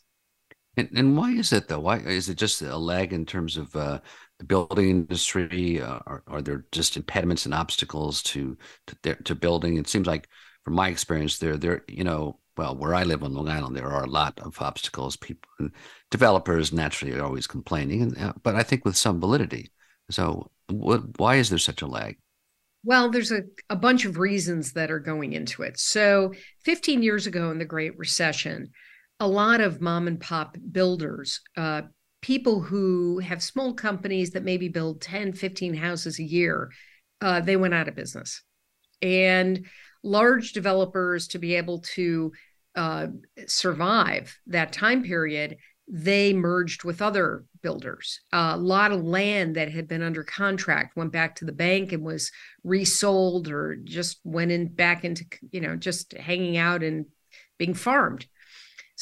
And, 0.76 0.88
and 0.94 1.16
why 1.16 1.32
is 1.32 1.52
it 1.52 1.68
though? 1.68 1.80
Why 1.80 1.98
is 1.98 2.30
it 2.30 2.38
just 2.38 2.62
a 2.62 2.76
lag 2.76 3.12
in 3.12 3.26
terms 3.26 3.58
of 3.58 3.74
uh, 3.76 4.00
the 4.42 4.46
building 4.46 4.90
industry? 4.90 5.80
Uh, 5.80 6.00
are, 6.06 6.22
are 6.26 6.42
there 6.42 6.64
just 6.72 6.96
impediments 6.96 7.44
and 7.44 7.54
obstacles 7.54 8.22
to 8.24 8.56
to, 9.02 9.14
to 9.14 9.34
building? 9.34 9.76
It 9.76 9.88
seems 9.88 10.06
like, 10.06 10.28
from 10.64 10.74
my 10.74 10.88
experience, 10.88 11.38
there 11.38 11.56
there 11.56 11.84
you 11.88 12.04
know, 12.04 12.38
well, 12.56 12.76
where 12.76 12.94
I 12.94 13.04
live 13.04 13.22
on 13.22 13.34
Long 13.34 13.48
Island, 13.48 13.76
there 13.76 13.90
are 13.90 14.04
a 14.04 14.10
lot 14.10 14.38
of 14.40 14.60
obstacles. 14.60 15.16
People, 15.16 15.70
developers 16.10 16.72
naturally 16.72 17.14
are 17.14 17.24
always 17.24 17.46
complaining, 17.46 18.02
and 18.02 18.18
uh, 18.18 18.32
but 18.42 18.56
I 18.56 18.62
think 18.62 18.84
with 18.84 18.96
some 18.96 19.20
validity. 19.20 19.70
So, 20.10 20.50
what, 20.68 21.18
why 21.18 21.36
is 21.36 21.48
there 21.48 21.58
such 21.58 21.82
a 21.82 21.86
lag? 21.86 22.18
Well, 22.84 23.10
there's 23.10 23.30
a, 23.30 23.42
a 23.70 23.76
bunch 23.76 24.04
of 24.04 24.18
reasons 24.18 24.72
that 24.72 24.90
are 24.90 24.98
going 24.98 25.34
into 25.34 25.62
it. 25.62 25.78
So, 25.78 26.34
15 26.64 27.02
years 27.02 27.26
ago 27.26 27.50
in 27.50 27.58
the 27.58 27.64
Great 27.64 27.96
Recession, 27.96 28.72
a 29.20 29.28
lot 29.28 29.60
of 29.60 29.80
mom 29.80 30.08
and 30.08 30.20
pop 30.20 30.56
builders, 30.72 31.40
uh, 31.56 31.82
people 32.22 32.60
who 32.60 33.18
have 33.18 33.42
small 33.42 33.74
companies 33.74 34.30
that 34.30 34.44
maybe 34.44 34.68
build 34.68 35.02
10, 35.02 35.34
15 35.34 35.74
houses 35.74 36.18
a 36.18 36.24
year, 36.24 36.70
uh, 37.20 37.40
they 37.40 37.56
went 37.56 37.74
out 37.74 37.88
of 37.88 37.94
business. 37.94 38.42
And 39.02 39.66
large 40.02 40.52
developers, 40.52 41.28
to 41.28 41.38
be 41.38 41.56
able 41.56 41.80
to 41.80 42.32
uh, 42.74 43.08
survive 43.46 44.38
that 44.46 44.72
time 44.72 45.02
period, 45.02 45.58
they 45.88 46.32
merged 46.32 46.84
with 46.84 47.02
other 47.02 47.44
builders. 47.60 48.20
Uh, 48.32 48.52
a 48.54 48.56
lot 48.56 48.92
of 48.92 49.02
land 49.02 49.56
that 49.56 49.70
had 49.70 49.88
been 49.88 50.02
under 50.02 50.22
contract 50.22 50.96
went 50.96 51.12
back 51.12 51.36
to 51.36 51.44
the 51.44 51.52
bank 51.52 51.92
and 51.92 52.04
was 52.04 52.30
resold 52.64 53.48
or 53.48 53.76
just 53.82 54.20
went 54.24 54.50
in 54.50 54.68
back 54.68 55.04
into, 55.04 55.24
you 55.50 55.60
know, 55.60 55.76
just 55.76 56.12
hanging 56.12 56.56
out 56.56 56.82
and 56.82 57.06
being 57.58 57.74
farmed. 57.74 58.26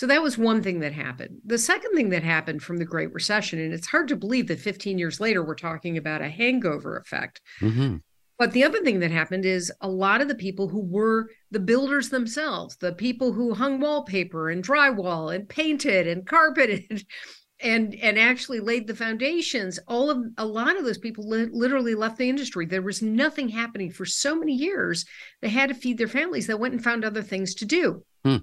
So 0.01 0.07
that 0.07 0.23
was 0.23 0.39
one 0.39 0.63
thing 0.63 0.81
that 0.81 0.95
happened. 0.95 1.43
The 1.45 1.59
second 1.59 1.93
thing 1.95 2.09
that 2.09 2.23
happened 2.23 2.63
from 2.63 2.79
the 2.79 2.87
Great 2.87 3.13
Recession, 3.13 3.59
and 3.59 3.75
it's 3.75 3.87
hard 3.87 4.09
to 4.09 4.17
believe 4.17 4.49
that 4.49 4.59
15 4.59 4.97
years 4.97 5.21
later 5.21 5.45
we're 5.45 5.55
talking 5.55 5.99
about 5.99 6.23
a 6.23 6.29
hangover 6.31 6.97
effect. 6.97 7.43
Mm-hmm. 7.61 7.97
But 8.39 8.53
the 8.53 8.65
other 8.65 8.83
thing 8.83 9.01
that 9.01 9.11
happened 9.11 9.45
is 9.45 9.71
a 9.83 9.91
lot 9.91 10.23
of 10.23 10.29
the 10.29 10.35
people 10.35 10.69
who 10.69 10.81
were 10.81 11.29
the 11.51 11.61
builders 11.61 12.09
themselves, 12.09 12.79
the 12.79 12.95
people 12.95 13.35
who 13.35 13.53
hung 13.53 13.79
wallpaper 13.79 14.49
and 14.49 14.65
drywall 14.65 15.35
and 15.35 15.47
painted 15.47 16.07
and 16.07 16.27
carpeted 16.27 17.05
and 17.61 17.95
and 17.97 18.19
actually 18.19 18.61
laid 18.61 18.87
the 18.87 18.97
foundations, 18.97 19.79
all 19.87 20.09
of 20.09 20.25
a 20.39 20.47
lot 20.47 20.79
of 20.79 20.85
those 20.85 20.97
people 20.97 21.29
li- 21.29 21.51
literally 21.53 21.95
left 21.95 22.17
the 22.17 22.31
industry. 22.31 22.65
There 22.65 22.81
was 22.81 23.03
nothing 23.03 23.51
happening 23.51 23.91
for 23.91 24.07
so 24.07 24.35
many 24.35 24.55
years. 24.55 25.05
They 25.43 25.51
had 25.51 25.69
to 25.69 25.75
feed 25.75 25.99
their 25.99 26.09
families. 26.09 26.47
They 26.47 26.55
went 26.55 26.73
and 26.73 26.83
found 26.83 27.05
other 27.05 27.23
things 27.23 27.53
to 27.57 27.67
do. 27.67 28.03
Hmm. 28.25 28.39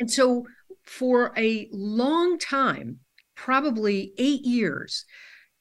And 0.00 0.10
so 0.10 0.46
for 0.88 1.32
a 1.36 1.68
long 1.70 2.38
time, 2.38 2.98
probably 3.36 4.14
8 4.16 4.40
years, 4.40 5.04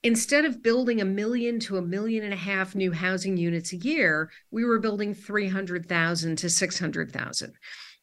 instead 0.02 0.46
of 0.46 0.64
building 0.64 1.02
a 1.02 1.06
million 1.06 1.60
to 1.60 1.78
a 1.78 1.82
million 1.82 2.24
and 2.24 2.34
a 2.34 2.38
half 2.38 2.76
new 2.76 2.92
housing 2.94 3.36
units 3.36 3.74
a 3.74 3.78
year, 3.78 4.32
we 4.52 4.64
were 4.64 4.80
building 4.80 5.14
300,000 5.14 6.38
to 6.38 6.50
600,000. 6.50 7.54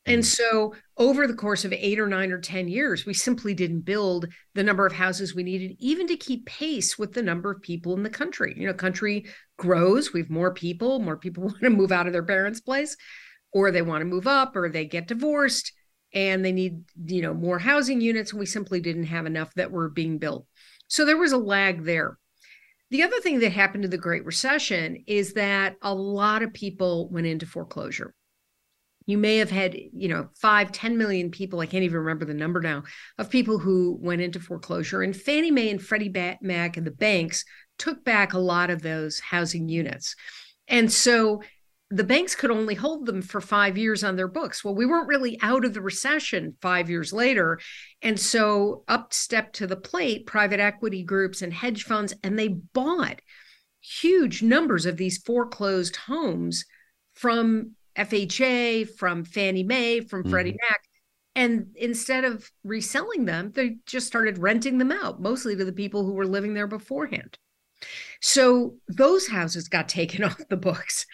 And 0.06 0.22
mm. 0.22 0.24
so, 0.24 0.74
over 0.98 1.26
the 1.26 1.34
course 1.34 1.64
of 1.64 1.72
eight 1.72 1.98
or 1.98 2.06
nine 2.06 2.30
or 2.30 2.38
10 2.38 2.68
years, 2.68 3.06
we 3.06 3.14
simply 3.14 3.54
didn't 3.54 3.86
build 3.86 4.26
the 4.54 4.62
number 4.62 4.84
of 4.84 4.92
houses 4.92 5.34
we 5.34 5.42
needed, 5.42 5.76
even 5.78 6.06
to 6.08 6.16
keep 6.16 6.44
pace 6.44 6.98
with 6.98 7.14
the 7.14 7.22
number 7.22 7.50
of 7.50 7.62
people 7.62 7.96
in 7.96 8.02
the 8.02 8.10
country. 8.10 8.54
You 8.54 8.66
know, 8.66 8.74
country 8.74 9.24
grows, 9.56 10.12
we 10.12 10.20
have 10.20 10.28
more 10.28 10.52
people, 10.52 10.98
more 10.98 11.16
people 11.16 11.44
want 11.44 11.60
to 11.62 11.70
move 11.70 11.90
out 11.90 12.06
of 12.06 12.12
their 12.12 12.22
parents' 12.22 12.60
place, 12.60 12.98
or 13.50 13.70
they 13.70 13.82
want 13.82 14.02
to 14.02 14.06
move 14.06 14.26
up, 14.26 14.54
or 14.56 14.68
they 14.68 14.84
get 14.84 15.08
divorced 15.08 15.72
and 16.14 16.44
they 16.44 16.52
need, 16.52 16.84
you 17.04 17.20
know, 17.20 17.34
more 17.34 17.58
housing 17.58 18.00
units. 18.00 18.30
And 18.30 18.40
we 18.40 18.46
simply 18.46 18.80
didn't 18.80 19.04
have 19.04 19.26
enough 19.26 19.52
that 19.54 19.72
were 19.72 19.90
being 19.90 20.18
built. 20.18 20.46
So 20.88 21.04
there 21.04 21.18
was 21.18 21.32
a 21.32 21.38
lag 21.38 21.84
there. 21.84 22.18
The 22.90 23.02
other 23.02 23.20
thing 23.20 23.40
that 23.40 23.52
happened 23.52 23.82
to 23.82 23.88
the 23.88 23.98
Great 23.98 24.24
Recession 24.24 25.02
is 25.06 25.32
that 25.32 25.76
a 25.82 25.92
lot 25.92 26.42
of 26.42 26.52
people 26.52 27.08
went 27.08 27.26
into 27.26 27.46
foreclosure. 27.46 28.14
You 29.06 29.18
may 29.18 29.38
have 29.38 29.50
had, 29.50 29.74
you 29.74 30.08
know, 30.08 30.28
five, 30.40 30.72
10 30.72 30.96
million 30.96 31.30
people, 31.30 31.60
I 31.60 31.66
can't 31.66 31.84
even 31.84 31.98
remember 31.98 32.24
the 32.24 32.32
number 32.32 32.60
now, 32.60 32.84
of 33.18 33.28
people 33.28 33.58
who 33.58 33.98
went 34.00 34.22
into 34.22 34.40
foreclosure. 34.40 35.02
And 35.02 35.14
Fannie 35.14 35.50
Mae 35.50 35.70
and 35.70 35.82
Freddie 35.82 36.36
Mac 36.40 36.76
and 36.76 36.86
the 36.86 36.90
banks 36.90 37.44
took 37.78 38.04
back 38.04 38.32
a 38.32 38.38
lot 38.38 38.70
of 38.70 38.80
those 38.80 39.18
housing 39.18 39.68
units. 39.68 40.14
And 40.68 40.90
so 40.90 41.42
the 41.94 42.02
banks 42.02 42.34
could 42.34 42.50
only 42.50 42.74
hold 42.74 43.06
them 43.06 43.22
for 43.22 43.40
five 43.40 43.78
years 43.78 44.02
on 44.02 44.16
their 44.16 44.26
books. 44.26 44.64
Well, 44.64 44.74
we 44.74 44.84
weren't 44.84 45.06
really 45.06 45.38
out 45.42 45.64
of 45.64 45.74
the 45.74 45.80
recession 45.80 46.56
five 46.60 46.90
years 46.90 47.12
later. 47.12 47.60
And 48.02 48.18
so 48.18 48.82
up 48.88 49.14
step 49.14 49.52
to 49.54 49.68
the 49.68 49.76
plate, 49.76 50.26
private 50.26 50.58
equity 50.58 51.04
groups 51.04 51.40
and 51.40 51.52
hedge 51.52 51.84
funds, 51.84 52.12
and 52.24 52.36
they 52.36 52.48
bought 52.48 53.20
huge 53.80 54.42
numbers 54.42 54.86
of 54.86 54.96
these 54.96 55.18
foreclosed 55.18 55.94
homes 55.94 56.64
from 57.14 57.76
FHA, 57.96 58.90
from 58.96 59.24
Fannie 59.24 59.62
Mae, 59.62 60.00
from 60.00 60.22
mm-hmm. 60.22 60.30
Freddie 60.30 60.56
Mac. 60.68 60.80
And 61.36 61.76
instead 61.76 62.24
of 62.24 62.50
reselling 62.64 63.24
them, 63.24 63.52
they 63.54 63.76
just 63.86 64.08
started 64.08 64.38
renting 64.38 64.78
them 64.78 64.90
out, 64.90 65.20
mostly 65.20 65.54
to 65.54 65.64
the 65.64 65.72
people 65.72 66.04
who 66.04 66.14
were 66.14 66.26
living 66.26 66.54
there 66.54 66.66
beforehand. 66.66 67.38
So 68.20 68.76
those 68.88 69.28
houses 69.28 69.68
got 69.68 69.88
taken 69.88 70.24
off 70.24 70.40
the 70.48 70.56
books 70.56 71.06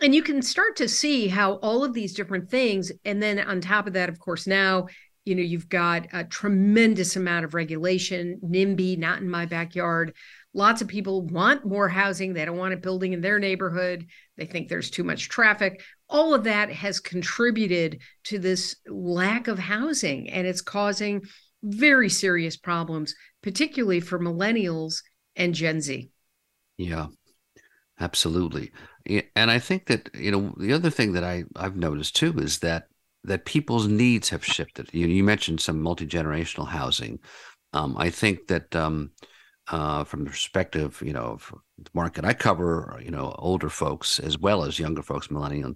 and 0.00 0.14
you 0.14 0.22
can 0.22 0.42
start 0.42 0.76
to 0.76 0.88
see 0.88 1.28
how 1.28 1.54
all 1.54 1.84
of 1.84 1.92
these 1.92 2.14
different 2.14 2.50
things 2.50 2.92
and 3.04 3.22
then 3.22 3.38
on 3.38 3.60
top 3.60 3.86
of 3.86 3.92
that 3.92 4.08
of 4.08 4.18
course 4.18 4.46
now 4.46 4.86
you 5.28 5.34
know 5.34 5.42
you've 5.42 5.68
got 5.68 6.06
a 6.12 6.24
tremendous 6.24 7.14
amount 7.14 7.44
of 7.44 7.52
regulation 7.52 8.40
nimby 8.42 8.96
not 8.96 9.20
in 9.20 9.28
my 9.28 9.44
backyard. 9.44 10.14
Lots 10.54 10.80
of 10.80 10.88
people 10.88 11.26
want 11.26 11.66
more 11.66 11.88
housing. 11.88 12.32
They 12.32 12.46
don't 12.46 12.56
want 12.56 12.72
it 12.72 12.80
building 12.80 13.12
in 13.12 13.20
their 13.20 13.38
neighborhood. 13.38 14.06
They 14.38 14.46
think 14.46 14.68
there's 14.68 14.90
too 14.90 15.04
much 15.04 15.28
traffic. 15.28 15.82
All 16.08 16.32
of 16.32 16.44
that 16.44 16.72
has 16.72 16.98
contributed 16.98 18.00
to 18.24 18.38
this 18.38 18.74
lack 18.88 19.46
of 19.46 19.58
housing 19.58 20.30
and 20.30 20.46
it's 20.46 20.62
causing 20.62 21.20
very 21.62 22.08
serious 22.08 22.56
problems 22.56 23.14
particularly 23.42 24.00
for 24.00 24.18
millennials 24.18 25.02
and 25.36 25.54
gen 25.54 25.82
z. 25.82 26.10
Yeah 26.78 27.08
absolutely 28.00 28.70
and 29.36 29.50
I 29.50 29.58
think 29.58 29.86
that 29.86 30.10
you 30.14 30.30
know 30.30 30.54
the 30.58 30.72
other 30.72 30.90
thing 30.90 31.12
that 31.12 31.24
I 31.24 31.44
I've 31.56 31.76
noticed 31.76 32.16
too 32.16 32.38
is 32.38 32.58
that 32.60 32.88
that 33.24 33.44
people's 33.44 33.88
needs 33.88 34.28
have 34.30 34.44
shifted. 34.44 34.88
You, 34.92 35.06
you 35.06 35.24
mentioned 35.24 35.60
some 35.60 35.80
multi 35.82 36.06
generational 36.06 36.68
housing. 36.68 37.18
Um, 37.72 37.96
I 37.98 38.10
think 38.10 38.46
that 38.48 38.74
um, 38.74 39.10
uh, 39.70 40.04
from 40.04 40.24
the 40.24 40.30
perspective, 40.30 41.02
you 41.04 41.12
know, 41.12 41.24
of 41.24 41.52
the 41.78 41.90
market 41.94 42.24
I 42.24 42.34
cover, 42.34 43.00
you 43.04 43.10
know, 43.10 43.34
older 43.38 43.68
folks 43.68 44.18
as 44.18 44.38
well 44.38 44.64
as 44.64 44.78
younger 44.78 45.02
folks, 45.02 45.30
millennial, 45.30 45.74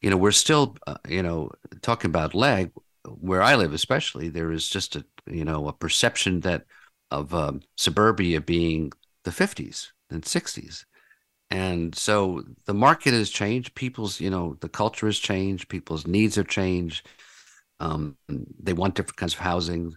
you 0.00 0.10
know, 0.10 0.16
we're 0.16 0.30
still, 0.30 0.76
uh, 0.86 0.96
you 1.08 1.22
know, 1.22 1.50
talking 1.82 2.10
about 2.10 2.34
lag. 2.34 2.70
Where 3.04 3.42
I 3.42 3.54
live, 3.54 3.72
especially, 3.72 4.28
there 4.28 4.50
is 4.50 4.68
just 4.68 4.96
a, 4.96 5.04
you 5.26 5.44
know, 5.44 5.68
a 5.68 5.72
perception 5.72 6.40
that 6.40 6.64
of 7.12 7.32
um, 7.32 7.60
suburbia 7.76 8.40
being 8.40 8.92
the 9.22 9.30
50s 9.30 9.92
and 10.10 10.22
60s 10.22 10.84
and 11.50 11.94
so 11.94 12.42
the 12.64 12.74
market 12.74 13.12
has 13.12 13.30
changed. 13.30 13.74
People's 13.74 14.20
you 14.20 14.30
know 14.30 14.56
the 14.60 14.68
culture 14.68 15.06
has 15.06 15.18
changed. 15.18 15.68
People's 15.68 16.06
needs 16.06 16.36
have 16.36 16.48
changed. 16.48 17.08
Um, 17.78 18.16
they 18.28 18.72
want 18.72 18.94
different 18.94 19.16
kinds 19.16 19.34
of 19.34 19.40
housing. 19.40 19.94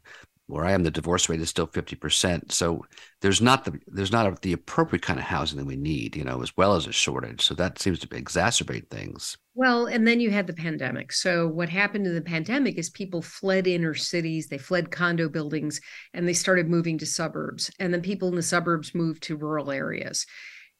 Where 0.47 0.65
i 0.65 0.71
am 0.71 0.81
the 0.81 0.89
divorce 0.89 1.29
rate 1.29 1.41
is 1.41 1.49
still 1.49 1.67
50% 1.67 2.51
so 2.51 2.83
there's 3.21 3.39
not 3.39 3.65
the 3.65 3.79
there's 3.85 4.11
not 4.11 4.25
a, 4.25 4.35
the 4.41 4.53
appropriate 4.53 5.03
kind 5.03 5.19
of 5.19 5.25
housing 5.25 5.59
that 5.59 5.67
we 5.67 5.75
need 5.75 6.15
you 6.15 6.23
know 6.23 6.41
as 6.41 6.57
well 6.57 6.73
as 6.73 6.87
a 6.87 6.91
shortage. 6.91 7.43
So 7.45 7.53
that 7.53 7.77
seems 7.77 7.99
to 7.99 8.07
exacerbate 8.07 8.89
things. 8.89 9.37
Well 9.53 9.85
and 9.85 10.07
then 10.07 10.19
you 10.19 10.31
had 10.31 10.47
the 10.47 10.53
pandemic. 10.53 11.11
So 11.11 11.47
what 11.47 11.69
happened 11.69 12.07
in 12.07 12.15
the 12.15 12.21
pandemic 12.21 12.79
is 12.79 12.89
people 12.89 13.21
fled 13.21 13.67
inner 13.67 13.93
cities 13.93 14.47
they 14.47 14.57
fled 14.57 14.89
condo 14.89 15.29
buildings 15.29 15.81
and 16.15 16.27
they 16.27 16.33
started 16.33 16.67
moving 16.67 16.97
to 16.97 17.05
suburbs. 17.05 17.69
And 17.79 17.93
then 17.93 18.01
people 18.01 18.29
in 18.29 18.35
the 18.35 18.41
suburbs 18.41 18.95
moved 18.95 19.21
to 19.23 19.37
rural 19.37 19.69
areas 19.69 20.25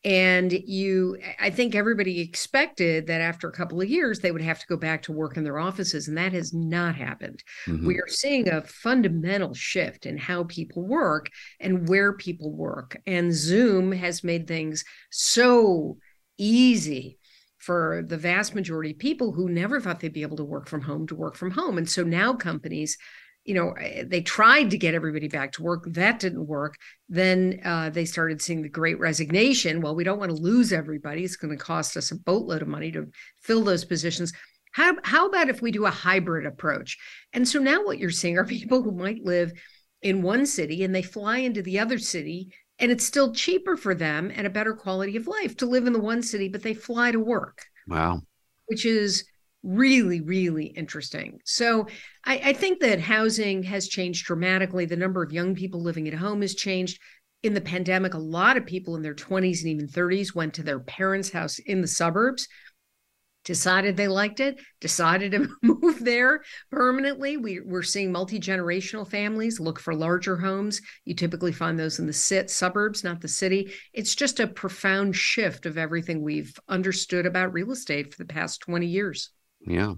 and 0.05 0.51
you 0.51 1.17
i 1.39 1.49
think 1.49 1.75
everybody 1.75 2.21
expected 2.21 3.07
that 3.07 3.19
after 3.19 3.49
a 3.49 3.51
couple 3.51 3.81
of 3.81 3.89
years 3.89 4.19
they 4.19 4.31
would 4.31 4.41
have 4.41 4.59
to 4.59 4.67
go 4.67 4.77
back 4.77 5.01
to 5.01 5.11
work 5.11 5.35
in 5.35 5.43
their 5.43 5.59
offices 5.59 6.07
and 6.07 6.17
that 6.17 6.33
has 6.33 6.53
not 6.53 6.95
happened. 6.95 7.43
Mm-hmm. 7.65 7.87
we 7.87 7.95
are 7.97 8.07
seeing 8.07 8.49
a 8.49 8.61
fundamental 8.61 9.53
shift 9.53 10.05
in 10.05 10.17
how 10.17 10.43
people 10.45 10.85
work 10.85 11.29
and 11.59 11.87
where 11.87 12.13
people 12.13 12.51
work. 12.51 12.97
And 13.07 13.33
zoom 13.33 13.91
has 13.91 14.23
made 14.23 14.47
things 14.47 14.83
so 15.09 15.97
easy 16.37 17.17
for 17.57 18.03
the 18.07 18.17
vast 18.17 18.55
majority 18.55 18.91
of 18.91 18.99
people 18.99 19.33
who 19.33 19.49
never 19.49 19.79
thought 19.79 19.99
they'd 19.99 20.13
be 20.13 20.21
able 20.21 20.37
to 20.37 20.43
work 20.43 20.67
from 20.67 20.81
home 20.81 21.07
to 21.07 21.15
work 21.15 21.35
from 21.35 21.51
home. 21.51 21.77
And 21.77 21.89
so 21.89 22.03
now 22.03 22.33
companies 22.33 22.97
you 23.49 23.55
know 23.55 23.71
eh, 23.71 24.03
they 24.05 24.21
tried 24.21 24.69
to 24.69 24.77
get 24.77 24.93
everybody 24.93 25.27
back 25.27 25.51
to 25.51 25.63
work 25.63 25.83
that 25.87 26.19
didn't 26.19 26.45
work 26.45 26.75
then 27.09 27.59
uh, 27.65 27.89
they 27.89 28.05
started 28.05 28.39
seeing 28.39 28.61
the 28.61 28.69
great 28.69 28.99
resignation. 28.99 29.81
Well 29.81 29.95
we 29.95 30.03
don't 30.03 30.19
want 30.19 30.29
to 30.29 30.37
lose 30.37 30.71
everybody 30.71 31.23
it's 31.23 31.35
going 31.35 31.57
to 31.57 31.63
cost 31.63 31.97
us 31.97 32.11
a 32.11 32.15
boatload 32.15 32.61
of 32.61 32.67
money 32.67 32.91
to 32.91 33.07
fill 33.41 33.63
those 33.63 33.83
positions. 33.83 34.31
How, 34.71 34.93
how 35.03 35.27
about 35.27 35.49
if 35.49 35.63
we 35.63 35.71
do 35.71 35.87
a 35.87 35.91
hybrid 35.91 36.45
approach? 36.45 36.95
And 37.33 37.47
so 37.47 37.57
now 37.57 37.83
what 37.83 37.97
you're 37.97 38.11
seeing 38.11 38.37
are 38.37 38.45
people 38.59 38.83
who 38.83 38.91
might 38.91 39.25
live 39.25 39.51
in 40.03 40.21
one 40.21 40.45
city 40.45 40.83
and 40.83 40.93
they 40.93 41.01
fly 41.01 41.39
into 41.39 41.63
the 41.63 41.79
other 41.79 41.97
city 41.97 42.53
and 42.77 42.91
it's 42.91 43.03
still 43.03 43.33
cheaper 43.33 43.75
for 43.75 43.95
them 43.95 44.31
and 44.33 44.45
a 44.45 44.51
better 44.51 44.73
quality 44.73 45.17
of 45.17 45.27
life 45.27 45.57
to 45.57 45.65
live 45.65 45.87
in 45.87 45.93
the 45.93 45.99
one 45.99 46.21
city 46.21 46.47
but 46.47 46.61
they 46.61 46.75
fly 46.75 47.11
to 47.11 47.19
work. 47.19 47.65
Wow. 47.87 48.21
Which 48.67 48.85
is 48.85 49.25
really, 49.63 50.21
really 50.21 50.67
interesting. 50.67 51.39
So 51.45 51.87
I, 52.25 52.41
I, 52.45 52.53
think 52.53 52.79
that 52.79 52.99
housing 52.99 53.63
has 53.63 53.89
changed 53.89 54.25
dramatically. 54.25 54.85
The 54.85 54.95
number 54.95 55.21
of 55.21 55.33
young 55.33 55.53
people 55.53 55.81
living 55.81 56.07
at 56.07 56.13
home 56.13 56.41
has 56.41 56.55
changed. 56.55 56.99
In 57.43 57.53
the 57.53 57.61
pandemic, 57.61 58.13
a 58.13 58.19
lot 58.19 58.57
of 58.57 58.65
people 58.65 58.95
in 58.95 59.01
their 59.01 59.15
20s 59.15 59.59
and 59.59 59.69
even 59.69 59.87
30s 59.87 60.35
went 60.35 60.53
to 60.55 60.63
their 60.63 60.79
parents' 60.79 61.31
house 61.31 61.59
in 61.59 61.81
the 61.81 61.87
suburbs 61.87 62.47
decided 63.45 63.97
they 63.97 64.07
liked 64.07 64.39
it, 64.39 64.59
decided 64.79 65.31
to 65.33 65.49
move 65.63 66.03
there 66.03 66.43
permanently. 66.71 67.37
We, 67.37 67.61
we're 67.61 67.81
seeing 67.81 68.11
multi 68.11 68.39
generational 68.39 69.07
families 69.07 69.59
look 69.59 69.79
for 69.79 69.95
larger 69.95 70.37
homes. 70.37 70.81
You 71.05 71.15
typically 71.15 71.51
find 71.51 71.79
those 71.79 71.99
in 71.99 72.05
the 72.05 72.13
sit 72.13 72.49
suburbs, 72.49 73.03
not 73.03 73.21
the 73.21 73.27
city. 73.27 73.71
It's 73.93 74.15
just 74.15 74.39
a 74.39 74.47
profound 74.47 75.15
shift 75.15 75.65
of 75.65 75.77
everything 75.77 76.21
we've 76.21 76.57
understood 76.67 77.25
about 77.25 77.53
real 77.53 77.71
estate 77.71 78.13
for 78.13 78.17
the 78.23 78.31
past 78.31 78.61
20 78.61 78.85
years. 78.85 79.31
Yeah. 79.61 79.95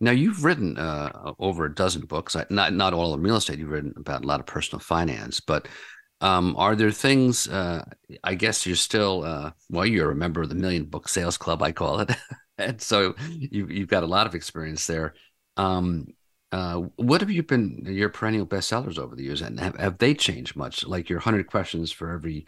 Now 0.00 0.12
you've 0.12 0.44
written 0.44 0.78
uh, 0.78 1.32
over 1.38 1.66
a 1.66 1.74
dozen 1.74 2.06
books. 2.06 2.36
Not 2.50 2.72
not 2.72 2.94
all 2.94 3.14
in 3.14 3.20
real 3.20 3.36
estate. 3.36 3.58
You've 3.58 3.70
written 3.70 3.94
about 3.96 4.24
a 4.24 4.26
lot 4.26 4.40
of 4.40 4.46
personal 4.46 4.80
finance, 4.80 5.40
but 5.40 5.68
um, 6.20 6.54
are 6.56 6.76
there 6.76 6.90
things? 6.90 7.48
Uh, 7.48 7.84
I 8.24 8.34
guess 8.34 8.64
you're 8.64 8.76
still 8.76 9.24
uh, 9.24 9.50
well. 9.70 9.84
You're 9.84 10.12
a 10.12 10.16
member 10.16 10.40
of 10.42 10.48
the 10.48 10.54
Million 10.54 10.84
Book 10.84 11.08
Sales 11.08 11.36
Club, 11.36 11.62
I 11.62 11.72
call 11.72 12.00
it, 12.00 12.10
and 12.58 12.80
so 12.80 13.14
you, 13.28 13.66
you've 13.66 13.88
got 13.88 14.04
a 14.04 14.06
lot 14.06 14.26
of 14.26 14.34
experience 14.34 14.86
there. 14.86 15.14
Um, 15.56 16.06
uh, 16.52 16.76
what 16.96 17.20
have 17.20 17.30
you 17.30 17.42
been 17.42 17.82
your 17.86 18.08
perennial 18.08 18.46
bestsellers 18.46 18.98
over 18.98 19.16
the 19.16 19.24
years, 19.24 19.42
and 19.42 19.58
have, 19.58 19.76
have 19.76 19.98
they 19.98 20.14
changed 20.14 20.54
much? 20.56 20.86
Like 20.86 21.10
your 21.10 21.18
hundred 21.18 21.48
questions 21.48 21.90
for 21.92 22.12
every 22.12 22.46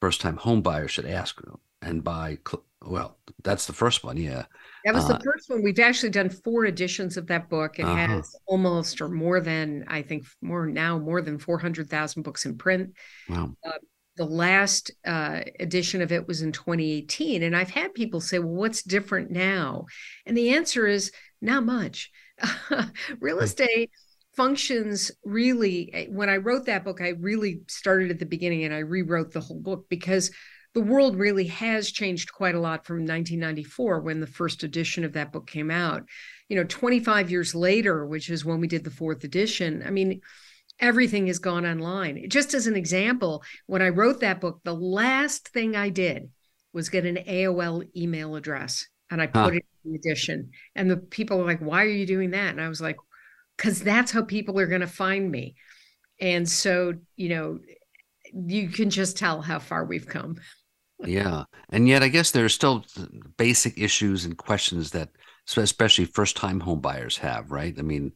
first 0.00 0.20
time 0.20 0.36
home 0.36 0.62
buyer 0.62 0.88
should 0.88 1.06
ask, 1.06 1.40
and 1.82 2.04
by 2.04 2.38
well, 2.84 3.18
that's 3.42 3.66
the 3.66 3.72
first 3.72 4.04
one, 4.04 4.16
yeah. 4.16 4.44
That 4.86 4.94
was 4.94 5.10
uh, 5.10 5.18
the 5.18 5.24
first 5.24 5.50
one. 5.50 5.64
We've 5.64 5.80
actually 5.80 6.10
done 6.10 6.30
four 6.30 6.64
editions 6.64 7.16
of 7.16 7.26
that 7.26 7.48
book. 7.48 7.80
It 7.80 7.82
uh-huh. 7.82 8.06
has 8.06 8.36
almost 8.46 9.00
or 9.00 9.08
more 9.08 9.40
than, 9.40 9.84
I 9.88 10.02
think, 10.02 10.26
more 10.40 10.64
now, 10.64 10.96
more 10.96 11.20
than 11.20 11.40
400,000 11.40 12.22
books 12.22 12.46
in 12.46 12.56
print. 12.56 12.94
Wow. 13.28 13.56
Uh, 13.66 13.72
the 14.16 14.24
last 14.24 14.92
uh, 15.04 15.40
edition 15.58 16.02
of 16.02 16.12
it 16.12 16.28
was 16.28 16.40
in 16.40 16.52
2018. 16.52 17.42
And 17.42 17.56
I've 17.56 17.70
had 17.70 17.94
people 17.94 18.20
say, 18.20 18.38
well, 18.38 18.54
what's 18.54 18.84
different 18.84 19.32
now? 19.32 19.86
And 20.24 20.36
the 20.36 20.50
answer 20.50 20.86
is 20.86 21.10
not 21.42 21.64
much. 21.64 22.12
Real 23.20 23.40
estate 23.40 23.90
functions 24.36 25.10
really, 25.24 25.92
eh, 25.92 26.06
when 26.10 26.28
I 26.28 26.36
wrote 26.36 26.66
that 26.66 26.84
book, 26.84 27.00
I 27.00 27.08
really 27.08 27.62
started 27.66 28.12
at 28.12 28.20
the 28.20 28.26
beginning 28.26 28.62
and 28.62 28.72
I 28.74 28.78
rewrote 28.78 29.32
the 29.32 29.40
whole 29.40 29.58
book 29.58 29.86
because 29.88 30.30
the 30.76 30.82
world 30.82 31.16
really 31.16 31.46
has 31.46 31.90
changed 31.90 32.34
quite 32.34 32.54
a 32.54 32.60
lot 32.60 32.84
from 32.84 32.96
1994 32.96 34.00
when 34.00 34.20
the 34.20 34.26
first 34.26 34.62
edition 34.62 35.04
of 35.04 35.14
that 35.14 35.32
book 35.32 35.46
came 35.46 35.70
out. 35.70 36.04
You 36.50 36.56
know, 36.56 36.64
25 36.64 37.30
years 37.30 37.54
later, 37.54 38.04
which 38.04 38.28
is 38.28 38.44
when 38.44 38.60
we 38.60 38.68
did 38.68 38.84
the 38.84 38.90
fourth 38.90 39.24
edition, 39.24 39.82
I 39.86 39.88
mean, 39.88 40.20
everything 40.78 41.28
has 41.28 41.38
gone 41.38 41.64
online. 41.64 42.28
Just 42.28 42.52
as 42.52 42.66
an 42.66 42.76
example, 42.76 43.42
when 43.64 43.80
I 43.80 43.88
wrote 43.88 44.20
that 44.20 44.38
book, 44.38 44.60
the 44.64 44.74
last 44.74 45.48
thing 45.48 45.76
I 45.76 45.88
did 45.88 46.28
was 46.74 46.90
get 46.90 47.06
an 47.06 47.20
AOL 47.26 47.88
email 47.96 48.36
address 48.36 48.86
and 49.10 49.22
I 49.22 49.28
put 49.28 49.40
huh. 49.40 49.48
it 49.52 49.64
in 49.82 49.92
the 49.92 49.98
edition. 49.98 50.50
And 50.74 50.90
the 50.90 50.98
people 50.98 51.38
were 51.38 51.46
like, 51.46 51.60
why 51.60 51.84
are 51.84 51.88
you 51.88 52.04
doing 52.04 52.32
that? 52.32 52.50
And 52.50 52.60
I 52.60 52.68
was 52.68 52.82
like, 52.82 52.98
because 53.56 53.80
that's 53.80 54.12
how 54.12 54.24
people 54.24 54.60
are 54.60 54.66
going 54.66 54.82
to 54.82 54.86
find 54.86 55.30
me. 55.30 55.54
And 56.20 56.46
so, 56.46 56.92
you 57.16 57.30
know, 57.30 57.60
you 58.34 58.68
can 58.68 58.90
just 58.90 59.16
tell 59.16 59.40
how 59.40 59.58
far 59.58 59.86
we've 59.86 60.06
come 60.06 60.36
yeah 61.04 61.44
and 61.70 61.88
yet 61.88 62.02
i 62.02 62.08
guess 62.08 62.30
there's 62.30 62.54
still 62.54 62.84
basic 63.36 63.78
issues 63.78 64.24
and 64.24 64.38
questions 64.38 64.90
that 64.90 65.10
especially 65.56 66.04
first 66.04 66.36
time 66.36 66.60
home 66.60 66.80
buyers 66.80 67.18
have 67.18 67.50
right? 67.50 67.74
I 67.78 67.82
mean 67.82 68.12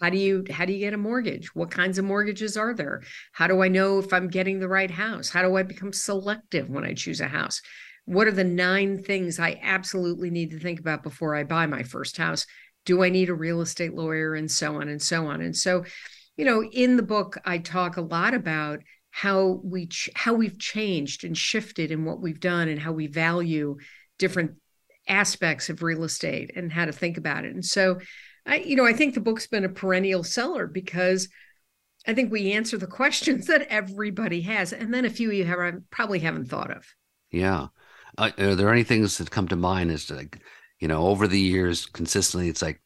how 0.00 0.10
do 0.10 0.18
you 0.18 0.44
how 0.50 0.64
do 0.64 0.72
you 0.72 0.80
get 0.80 0.92
a 0.92 0.98
mortgage? 0.98 1.54
What 1.54 1.70
kinds 1.70 1.98
of 1.98 2.04
mortgages 2.04 2.56
are 2.56 2.74
there? 2.74 3.02
How 3.32 3.46
do 3.46 3.62
i 3.62 3.68
know 3.68 3.98
if 3.98 4.12
i'm 4.12 4.28
getting 4.28 4.58
the 4.58 4.68
right 4.68 4.90
house? 4.90 5.30
How 5.30 5.42
do 5.42 5.56
i 5.56 5.62
become 5.62 5.92
selective 5.92 6.68
when 6.68 6.84
i 6.84 6.94
choose 6.94 7.20
a 7.20 7.28
house? 7.28 7.60
What 8.06 8.26
are 8.26 8.32
the 8.32 8.44
nine 8.44 9.02
things 9.02 9.38
i 9.38 9.58
absolutely 9.62 10.30
need 10.30 10.50
to 10.50 10.58
think 10.58 10.80
about 10.80 11.02
before 11.02 11.34
i 11.34 11.44
buy 11.44 11.66
my 11.66 11.84
first 11.84 12.16
house? 12.16 12.46
Do 12.84 13.04
i 13.04 13.08
need 13.08 13.28
a 13.28 13.34
real 13.34 13.60
estate 13.60 13.94
lawyer? 13.94 14.34
And 14.34 14.50
so 14.50 14.80
on 14.80 14.88
and 14.88 15.00
so 15.00 15.26
on. 15.26 15.40
And 15.40 15.56
so 15.56 15.84
you 16.36 16.44
know 16.44 16.64
in 16.64 16.96
the 16.96 17.02
book 17.02 17.38
i 17.44 17.58
talk 17.58 17.96
a 17.96 18.02
lot 18.02 18.34
about 18.34 18.80
how 19.16 19.60
we 19.62 19.86
ch- 19.86 20.10
how 20.16 20.34
we've 20.34 20.58
changed 20.58 21.22
and 21.22 21.38
shifted 21.38 21.92
in 21.92 22.04
what 22.04 22.20
we've 22.20 22.40
done 22.40 22.66
and 22.66 22.80
how 22.80 22.90
we 22.90 23.06
value 23.06 23.76
different 24.18 24.56
aspects 25.06 25.70
of 25.70 25.84
real 25.84 26.02
estate 26.02 26.50
and 26.56 26.72
how 26.72 26.84
to 26.84 26.90
think 26.90 27.16
about 27.16 27.44
it. 27.44 27.54
And 27.54 27.64
so 27.64 28.00
I 28.44 28.56
you 28.56 28.74
know 28.74 28.84
I 28.84 28.92
think 28.92 29.14
the 29.14 29.20
book's 29.20 29.46
been 29.46 29.64
a 29.64 29.68
perennial 29.68 30.24
seller 30.24 30.66
because 30.66 31.28
I 32.08 32.12
think 32.12 32.32
we 32.32 32.50
answer 32.50 32.76
the 32.76 32.86
questions 33.00 33.46
that 33.46 33.68
everybody 33.70 34.40
has 34.40 34.72
and 34.72 34.92
then 34.92 35.04
a 35.04 35.10
few 35.10 35.30
you 35.30 35.44
have 35.44 35.80
probably 35.90 36.18
haven't 36.18 36.46
thought 36.46 36.72
of. 36.72 36.84
Yeah. 37.30 37.68
Uh, 38.18 38.32
are 38.36 38.56
there 38.56 38.72
any 38.72 38.82
things 38.82 39.18
that 39.18 39.30
come 39.30 39.46
to 39.46 39.56
mind 39.56 39.92
as 39.92 40.10
like 40.10 40.40
you 40.80 40.88
know 40.88 41.06
over 41.06 41.28
the 41.28 41.38
years 41.38 41.86
consistently 41.86 42.48
it's 42.48 42.62
like 42.62 42.80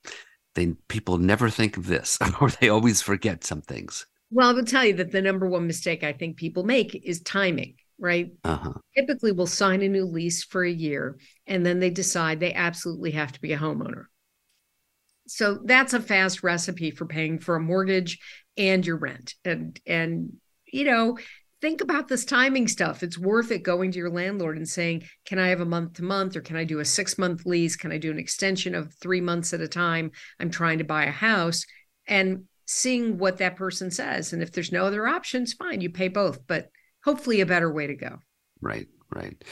they 0.54 0.74
people 0.88 1.16
never 1.16 1.48
think 1.48 1.78
of 1.78 1.86
this 1.86 2.18
or 2.42 2.50
they 2.50 2.68
always 2.68 3.00
forget 3.00 3.44
some 3.44 3.62
things 3.62 4.04
well, 4.30 4.50
I 4.50 4.52
will 4.52 4.64
tell 4.64 4.84
you 4.84 4.94
that 4.94 5.10
the 5.10 5.22
number 5.22 5.48
one 5.48 5.66
mistake 5.66 6.04
I 6.04 6.12
think 6.12 6.36
people 6.36 6.64
make 6.64 6.94
is 6.94 7.20
timing, 7.20 7.74
right? 7.98 8.32
Uh-huh. 8.44 8.74
Typically, 8.96 9.32
we'll 9.32 9.46
sign 9.46 9.82
a 9.82 9.88
new 9.88 10.04
lease 10.04 10.44
for 10.44 10.64
a 10.64 10.70
year 10.70 11.18
and 11.46 11.64
then 11.64 11.80
they 11.80 11.90
decide 11.90 12.40
they 12.40 12.54
absolutely 12.54 13.12
have 13.12 13.32
to 13.32 13.40
be 13.40 13.52
a 13.52 13.58
homeowner. 13.58 14.04
So 15.26 15.60
that's 15.64 15.92
a 15.92 16.00
fast 16.00 16.42
recipe 16.42 16.90
for 16.90 17.04
paying 17.04 17.38
for 17.38 17.56
a 17.56 17.60
mortgage 17.60 18.18
and 18.56 18.84
your 18.84 18.96
rent. 18.96 19.34
And 19.44 19.78
and 19.86 20.32
you 20.70 20.84
know, 20.84 21.18
think 21.60 21.80
about 21.80 22.08
this 22.08 22.24
timing 22.24 22.68
stuff. 22.68 23.02
It's 23.02 23.18
worth 23.18 23.50
it 23.50 23.62
going 23.62 23.92
to 23.92 23.98
your 23.98 24.10
landlord 24.10 24.56
and 24.56 24.68
saying, 24.68 25.04
"Can 25.26 25.38
I 25.38 25.48
have 25.48 25.60
a 25.60 25.66
month 25.66 25.94
to 25.94 26.02
month 26.02 26.36
or 26.36 26.40
can 26.40 26.56
I 26.56 26.64
do 26.64 26.80
a 26.80 26.84
6-month 26.84 27.44
lease? 27.46 27.76
Can 27.76 27.92
I 27.92 27.98
do 27.98 28.10
an 28.10 28.18
extension 28.18 28.74
of 28.74 28.94
3 28.94 29.20
months 29.20 29.52
at 29.52 29.60
a 29.60 29.68
time? 29.68 30.10
I'm 30.40 30.50
trying 30.50 30.78
to 30.78 30.84
buy 30.84 31.04
a 31.04 31.10
house." 31.10 31.64
And 32.06 32.44
seeing 32.68 33.16
what 33.16 33.38
that 33.38 33.56
person 33.56 33.90
says. 33.90 34.34
And 34.34 34.42
if 34.42 34.52
there's 34.52 34.70
no 34.70 34.84
other 34.84 35.08
options, 35.08 35.54
fine, 35.54 35.80
you 35.80 35.88
pay 35.88 36.08
both, 36.08 36.46
but 36.46 36.70
hopefully 37.02 37.40
a 37.40 37.46
better 37.46 37.72
way 37.72 37.86
to 37.86 37.94
go. 37.94 38.18
Right, 38.60 38.86
right. 39.10 39.42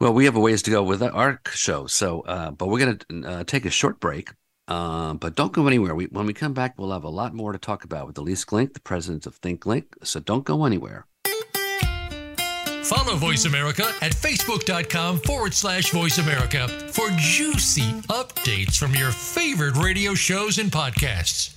Well, 0.00 0.14
we 0.14 0.24
have 0.26 0.36
a 0.36 0.40
ways 0.40 0.62
to 0.62 0.70
go 0.70 0.84
with 0.84 1.02
our 1.02 1.40
show. 1.50 1.86
So, 1.88 2.20
uh, 2.20 2.52
but 2.52 2.68
we're 2.68 2.78
going 2.78 2.98
to 2.98 3.28
uh, 3.28 3.44
take 3.44 3.66
a 3.66 3.70
short 3.70 3.98
break. 3.98 4.30
Uh, 4.68 5.14
but 5.14 5.34
don't 5.34 5.52
go 5.52 5.66
anywhere. 5.66 5.96
We, 5.96 6.04
when 6.06 6.26
we 6.26 6.32
come 6.32 6.54
back, 6.54 6.78
we'll 6.78 6.92
have 6.92 7.02
a 7.02 7.08
lot 7.08 7.34
more 7.34 7.52
to 7.52 7.58
talk 7.58 7.82
about 7.82 8.06
with 8.06 8.16
Ilyce 8.16 8.44
Glink, 8.44 8.74
the 8.74 8.80
president 8.80 9.26
of 9.26 9.34
Think 9.36 9.60
Glink. 9.60 9.86
So 10.04 10.20
don't 10.20 10.44
go 10.44 10.64
anywhere. 10.64 11.06
Follow 12.84 13.16
Voice 13.16 13.46
America 13.46 13.84
at 14.00 14.12
facebook.com 14.12 15.18
forward 15.20 15.54
slash 15.54 15.90
voice 15.90 16.18
America 16.18 16.68
for 16.92 17.08
juicy 17.16 17.90
updates 18.08 18.76
from 18.76 18.94
your 18.94 19.10
favorite 19.10 19.76
radio 19.76 20.14
shows 20.14 20.58
and 20.58 20.70
podcasts. 20.70 21.56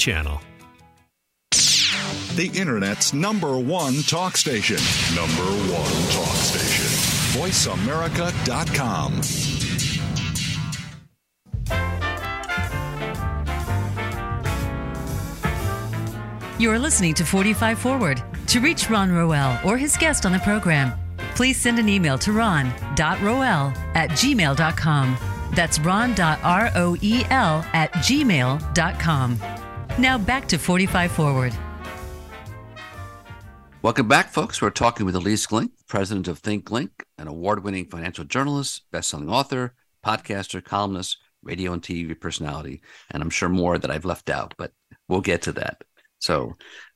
Channel. 0.01 0.41
The 2.35 2.49
Internet's 2.55 3.13
number 3.13 3.59
one 3.59 4.01
talk 4.01 4.35
station. 4.35 4.77
Number 5.15 5.43
one 5.71 5.91
talk 6.09 6.35
station. 6.37 6.87
VoiceAmerica.com. 7.39 9.21
You 16.59 16.71
are 16.71 16.79
listening 16.79 17.13
to 17.13 17.23
45 17.23 17.77
Forward. 17.77 18.23
To 18.47 18.59
reach 18.59 18.89
Ron 18.89 19.11
Roel 19.11 19.59
or 19.63 19.77
his 19.77 19.95
guest 19.97 20.25
on 20.25 20.31
the 20.31 20.39
program, 20.39 20.93
please 21.35 21.61
send 21.61 21.77
an 21.77 21.87
email 21.87 22.17
to 22.17 22.31
ron.roel 22.31 23.71
at 23.93 24.09
gmail.com. 24.09 25.17
That's 25.53 25.79
ron.roel 25.79 26.15
at 27.73 27.91
gmail.com. 27.93 29.60
Now 29.99 30.17
back 30.17 30.47
to 30.47 30.57
45 30.57 31.11
Forward. 31.11 31.53
Welcome 33.81 34.07
back, 34.07 34.29
folks. 34.29 34.61
We're 34.61 34.69
talking 34.69 35.05
with 35.05 35.15
Ilyce 35.15 35.47
Glink, 35.47 35.71
president 35.87 36.27
of 36.27 36.39
Think 36.39 36.65
Glink, 36.65 36.91
an 37.17 37.27
award 37.27 37.63
winning 37.63 37.87
financial 37.87 38.23
journalist, 38.23 38.83
best-selling 38.91 39.29
author, 39.29 39.73
podcaster, 40.05 40.63
columnist, 40.63 41.17
radio 41.43 41.73
and 41.73 41.81
TV 41.81 42.19
personality, 42.19 42.81
and 43.09 43.23
I'm 43.23 43.29
sure 43.29 43.49
more 43.49 43.77
that 43.77 43.89
I've 43.89 44.05
left 44.05 44.29
out, 44.29 44.53
but 44.57 44.71
we'll 45.09 45.21
get 45.21 45.41
to 45.43 45.51
that. 45.53 45.83
So, 46.19 46.55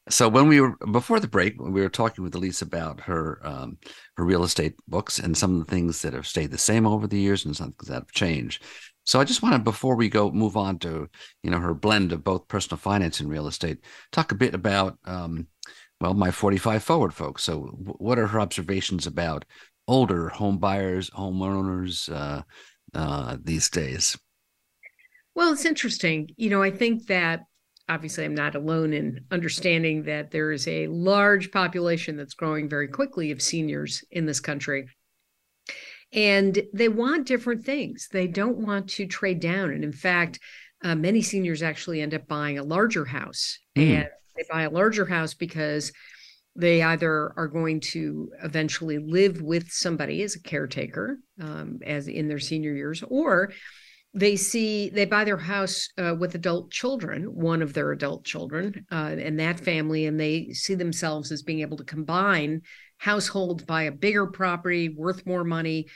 so 0.10 0.30
when 0.30 0.48
we 0.48 0.62
were 0.62 0.78
before 0.92 1.20
the 1.20 1.28
break, 1.28 1.60
we 1.60 1.82
were 1.82 1.90
talking 1.90 2.24
with 2.24 2.36
Ilyce 2.36 2.62
about 2.62 3.02
her 3.02 3.40
um, 3.44 3.80
her 4.18 4.24
real 4.24 4.44
estate 4.44 4.76
books 4.88 5.18
and 5.18 5.36
some 5.36 5.60
of 5.60 5.66
the 5.66 5.72
things 5.72 6.04
that 6.04 6.14
have 6.14 6.28
stayed 6.28 6.52
the 6.52 6.58
same 6.60 6.86
over 6.86 7.08
the 7.08 7.20
years 7.20 7.44
and 7.46 7.56
some 7.56 7.72
things 7.72 7.88
that 7.88 7.96
have 7.96 8.12
changed. 8.12 8.64
So 9.06 9.20
I 9.20 9.24
just 9.24 9.42
wanted 9.42 9.64
before 9.64 9.96
we 9.96 10.10
go 10.10 10.32
move 10.32 10.58
on 10.58 10.80
to 10.80 11.08
you 11.44 11.52
know 11.52 11.60
her 11.60 11.74
blend 11.74 12.12
of 12.12 12.24
both 12.24 12.48
personal 12.48 12.78
finance 12.78 13.20
and 13.20 13.30
real 13.30 13.48
estate, 13.48 13.80
talk 14.12 14.32
a 14.32 14.36
bit 14.36 14.54
about 14.54 14.98
um, 15.06 15.48
well 16.02 16.14
my 16.14 16.32
45 16.32 16.84
forward 16.84 17.14
folks. 17.14 17.44
So 17.44 17.62
what 17.98 18.20
are 18.20 18.28
her 18.28 18.40
observations 18.40 19.08
about 19.08 19.46
older 19.88 20.30
home 20.30 20.58
buyers, 20.58 21.10
homeowners 21.12 22.12
uh, 22.12 22.42
uh, 22.94 23.38
these 23.44 23.70
days? 23.70 24.18
Well, 25.36 25.54
it's 25.54 25.66
interesting. 25.66 26.30
You 26.38 26.50
know, 26.50 26.64
I 26.64 26.72
think 26.72 27.08
that 27.08 27.42
obviously 27.90 28.26
I'm 28.26 28.36
not 28.36 28.56
alone 28.56 28.94
in 28.94 29.26
understanding 29.32 30.04
that 30.04 30.32
there 30.32 30.52
is 30.52 30.68
a 30.68 30.88
large 30.88 31.52
population 31.52 32.18
that's 32.18 32.34
growing 32.34 32.68
very 32.68 32.88
quickly 32.88 33.32
of 33.32 33.42
seniors 33.42 34.04
in 34.12 34.26
this 34.26 34.40
country. 34.40 34.88
And 36.16 36.60
they 36.74 36.90
want 36.90 37.28
different 37.28 37.66
things. 37.66 38.08
They 38.12 38.28
don't 38.28 38.58
want 38.58 38.90
to 38.92 39.06
trade 39.06 39.42
down. 39.42 39.72
And 39.72 39.84
in 39.84 39.92
fact, 39.92 40.40
uh, 40.84 40.96
many 40.96 41.22
seniors 41.22 41.62
actually 41.62 42.02
end 42.02 42.14
up 42.14 42.28
buying 42.28 42.58
a 42.58 42.64
larger 42.64 43.06
house. 43.06 43.60
Mm. 43.76 43.96
And 43.96 44.10
they 44.36 44.44
buy 44.50 44.64
a 44.64 44.70
larger 44.70 45.06
house 45.06 45.34
because 45.34 45.92
they 46.56 46.82
either 46.82 47.34
are 47.36 47.48
going 47.48 47.82
to 47.82 48.32
eventually 48.44 48.98
live 48.98 49.42
with 49.42 49.70
somebody 49.72 50.24
as 50.24 50.36
a 50.36 50.42
caretaker 50.42 51.20
um, 51.42 51.80
as 51.86 52.08
in 52.08 52.28
their 52.28 52.40
senior 52.40 52.74
years 52.74 53.04
or 53.10 53.52
they 54.14 54.38
see 54.38 54.90
they 54.90 55.06
buy 55.06 55.26
their 55.26 55.38
house 55.38 55.90
uh, 55.98 56.16
with 56.18 56.36
adult 56.36 56.72
children 56.72 57.24
one 57.24 57.62
of 57.62 57.74
their 57.74 57.92
adult 57.92 58.24
children 58.24 58.86
uh, 58.92 59.16
and 59.20 59.40
that 59.40 59.60
family 59.60 60.06
and 60.06 60.20
they 60.20 60.50
see 60.54 60.76
themselves 60.76 61.32
as 61.32 61.44
being 61.44 61.60
able 61.60 61.78
to 61.78 61.84
combine 61.84 62.62
households 62.98 63.64
buy 63.64 63.84
a 63.84 63.92
bigger 63.92 64.28
property 64.28 64.90
worth 64.90 65.26
more 65.26 65.44
money 65.44 65.88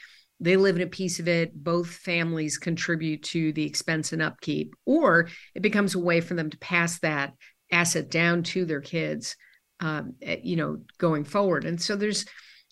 they 0.41 0.55
live 0.55 0.77
in 0.77 0.81
a 0.81 0.87
piece 0.87 1.19
of 1.19 1.27
it 1.27 1.51
both 1.53 1.87
families 1.87 2.57
contribute 2.57 3.23
to 3.23 3.51
the 3.53 3.65
expense 3.65 4.13
and 4.13 4.21
upkeep 4.21 4.73
or 4.85 5.27
it 5.55 5.61
becomes 5.61 5.95
a 5.95 5.99
way 5.99 6.21
for 6.21 6.33
them 6.33 6.49
to 6.49 6.57
pass 6.59 6.99
that 6.99 7.33
asset 7.71 8.09
down 8.09 8.43
to 8.43 8.65
their 8.65 8.81
kids 8.81 9.35
um, 9.79 10.15
eh, 10.21 10.37
you 10.43 10.55
know 10.55 10.77
going 10.97 11.23
forward 11.23 11.65
and 11.65 11.81
so 11.81 11.95
there's 11.95 12.25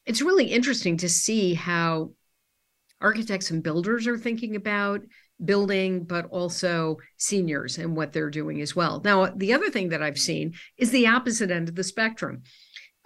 it's 0.05 0.21
really 0.21 0.45
interesting 0.45 0.97
to 0.97 1.09
see 1.09 1.53
how 1.53 2.11
architects 3.01 3.51
and 3.51 3.61
builders 3.61 4.07
are 4.07 4.17
thinking 4.17 4.55
about 4.55 5.01
building, 5.43 6.03
but 6.03 6.25
also 6.25 6.97
seniors 7.17 7.77
and 7.77 7.95
what 7.95 8.11
they're 8.11 8.29
doing 8.29 8.61
as 8.61 8.75
well. 8.75 9.01
Now, 9.03 9.27
the 9.27 9.53
other 9.53 9.69
thing 9.69 9.89
that 9.89 10.01
I've 10.01 10.17
seen 10.17 10.53
is 10.77 10.91
the 10.91 11.07
opposite 11.07 11.51
end 11.51 11.69
of 11.69 11.75
the 11.75 11.83
spectrum. 11.83 12.43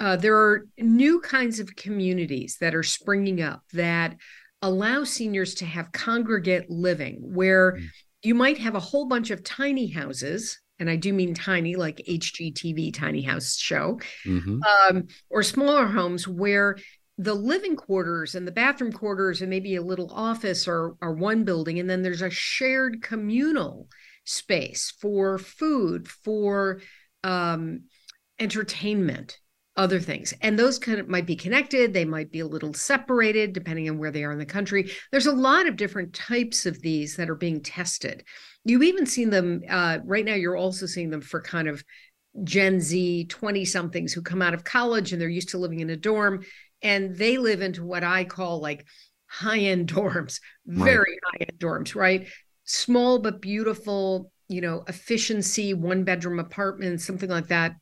Uh, 0.02 0.16
there 0.16 0.36
are 0.36 0.66
new 0.80 1.22
kinds 1.22 1.60
of 1.60 1.76
communities 1.76 2.58
that 2.60 2.74
are 2.74 2.82
springing 2.82 3.40
up 3.40 3.62
that 3.72 4.18
allow 4.64 5.04
seniors 5.04 5.54
to 5.54 5.66
have 5.66 5.92
congregate 5.92 6.72
living, 6.72 7.20
where 7.22 7.74
mm. 7.74 7.86
you 8.24 8.34
might 8.34 8.58
have 8.58 8.74
a 8.74 8.80
whole 8.80 9.08
bunch 9.08 9.30
of 9.30 9.44
tiny 9.44 9.88
houses 9.88 10.60
and 10.80 10.90
I 10.90 10.96
do 10.96 11.14
mean 11.14 11.36
tiny, 11.36 11.76
like 11.76 12.02
HGTV 12.10 12.92
tiny 12.96 13.22
house 13.22 13.56
show, 13.56 14.00
mm-hmm. 14.26 14.62
um, 14.64 15.08
or 15.30 15.44
smaller 15.44 15.86
homes 15.86 16.28
where 16.28 16.76
the 17.20 17.36
living 17.36 17.76
quarters 17.76 18.34
and 18.34 18.48
the 18.48 18.52
bathroom 18.52 18.92
quarters 18.92 19.42
and 19.42 19.52
maybe 19.52 19.76
a 19.76 19.84
little 19.84 20.12
office 20.12 20.68
are, 20.68 20.96
are 21.00 21.14
one 21.14 21.44
building 21.44 21.78
and 21.78 21.88
then 21.88 22.02
there's 22.02 22.24
a 22.24 22.32
shared 22.32 23.04
communal 23.04 23.90
space 24.26 24.92
for 25.00 25.38
food 25.38 26.08
for 26.08 26.82
um, 27.24 27.82
entertainment 28.40 29.38
other 29.78 30.00
things 30.00 30.34
and 30.42 30.60
those 30.60 30.78
kind 30.78 31.00
of 31.00 31.08
might 31.08 31.26
be 31.26 31.36
connected 31.36 31.94
they 31.94 32.04
might 32.04 32.30
be 32.30 32.42
a 32.42 32.48
little 32.48 32.74
separated 32.74 33.54
depending 33.54 33.90
on 33.90 33.98
where 33.98 34.12
they 34.12 34.24
are 34.24 34.34
in 34.34 34.38
the 34.38 34.46
country 34.46 34.92
there's 35.12 35.28
a 35.28 35.32
lot 35.32 35.66
of 35.66 35.78
different 35.78 36.14
types 36.14 36.66
of 36.66 36.82
these 36.82 37.16
that 37.16 37.30
are 37.30 37.36
being 37.36 37.62
tested 37.62 38.24
you've 38.66 38.84
even 38.84 39.06
seen 39.06 39.30
them 39.30 39.62
uh, 39.70 40.00
right 40.04 40.26
now 40.26 40.34
you're 40.34 40.58
also 40.58 40.86
seeing 40.86 41.10
them 41.10 41.22
for 41.22 41.42
kind 41.42 41.70
of 41.70 41.84
gen 42.44 42.82
z 42.82 43.26
20 43.26 43.64
somethings 43.64 44.12
who 44.12 44.22
come 44.22 44.42
out 44.42 44.54
of 44.54 44.66
college 44.66 45.14
and 45.14 45.22
they're 45.22 45.30
used 45.30 45.50
to 45.50 45.58
living 45.58 45.80
in 45.80 45.90
a 45.90 45.96
dorm 45.96 46.44
and 46.82 47.16
they 47.16 47.38
live 47.38 47.62
into 47.62 47.84
what 47.84 48.04
I 48.04 48.24
call 48.24 48.60
like 48.60 48.86
high 49.28 49.60
end 49.60 49.88
dorms, 49.94 50.40
very 50.66 50.98
right. 50.98 51.20
high 51.26 51.46
end 51.50 51.60
dorms, 51.60 51.96
right? 51.96 52.28
Small 52.66 53.20
but 53.20 53.42
beautiful, 53.42 54.32
you 54.48 54.62
know, 54.62 54.84
efficiency, 54.88 55.74
one 55.74 56.04
bedroom 56.04 56.40
apartments, 56.40 57.06
something 57.06 57.30
like 57.30 57.48
that. 57.48 57.74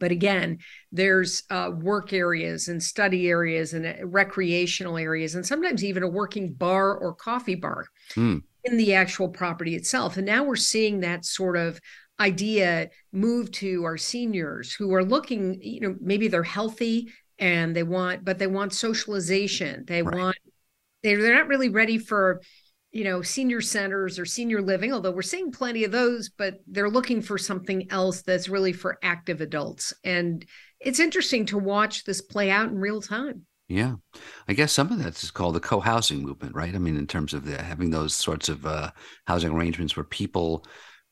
But 0.00 0.10
again, 0.10 0.58
there's 0.90 1.44
uh, 1.50 1.70
work 1.72 2.12
areas 2.12 2.66
and 2.66 2.82
study 2.82 3.28
areas 3.28 3.72
and 3.74 3.86
uh, 3.86 3.94
recreational 4.04 4.98
areas, 4.98 5.36
and 5.36 5.46
sometimes 5.46 5.84
even 5.84 6.02
a 6.02 6.08
working 6.08 6.52
bar 6.54 6.96
or 6.96 7.14
coffee 7.14 7.54
bar 7.54 7.86
mm. 8.14 8.42
in 8.64 8.76
the 8.76 8.94
actual 8.94 9.28
property 9.28 9.76
itself. 9.76 10.16
And 10.16 10.26
now 10.26 10.42
we're 10.42 10.56
seeing 10.56 11.00
that 11.00 11.24
sort 11.24 11.56
of 11.56 11.78
idea 12.18 12.90
move 13.12 13.52
to 13.52 13.84
our 13.84 13.96
seniors 13.96 14.74
who 14.74 14.92
are 14.92 15.04
looking, 15.04 15.62
you 15.62 15.80
know, 15.80 15.94
maybe 16.00 16.26
they're 16.26 16.42
healthy, 16.42 17.12
and 17.38 17.74
they 17.74 17.82
want 17.82 18.22
but 18.24 18.38
they 18.38 18.46
want 18.46 18.72
socialization 18.72 19.84
they 19.86 20.02
right. 20.02 20.14
want 20.14 20.36
they're, 21.02 21.22
they're 21.22 21.34
not 21.34 21.48
really 21.48 21.70
ready 21.70 21.96
for 21.96 22.42
you 22.92 23.04
know 23.04 23.22
senior 23.22 23.60
centers 23.60 24.18
or 24.18 24.24
senior 24.24 24.60
living 24.60 24.92
although 24.92 25.12
we're 25.12 25.22
seeing 25.22 25.52
plenty 25.52 25.84
of 25.84 25.92
those 25.92 26.28
but 26.28 26.56
they're 26.66 26.90
looking 26.90 27.22
for 27.22 27.38
something 27.38 27.90
else 27.90 28.22
that's 28.22 28.48
really 28.48 28.72
for 28.72 28.98
active 29.02 29.40
adults. 29.40 29.92
And 30.04 30.44
it's 30.80 31.00
interesting 31.00 31.46
to 31.46 31.58
watch 31.58 32.04
this 32.04 32.20
play 32.20 32.50
out 32.50 32.70
in 32.70 32.78
real 32.78 33.00
time. 33.00 33.46
Yeah. 33.68 33.94
I 34.48 34.54
guess 34.54 34.72
some 34.72 34.90
of 34.90 34.98
that 34.98 35.22
is 35.22 35.30
called 35.30 35.54
the 35.54 35.60
co-housing 35.60 36.22
movement 36.22 36.54
right? 36.54 36.74
I 36.74 36.78
mean 36.78 36.96
in 36.96 37.06
terms 37.06 37.34
of 37.34 37.44
the, 37.44 37.62
having 37.62 37.90
those 37.90 38.14
sorts 38.14 38.48
of 38.48 38.66
uh, 38.66 38.90
housing 39.26 39.52
arrangements 39.52 39.96
where 39.96 40.04
people 40.04 40.64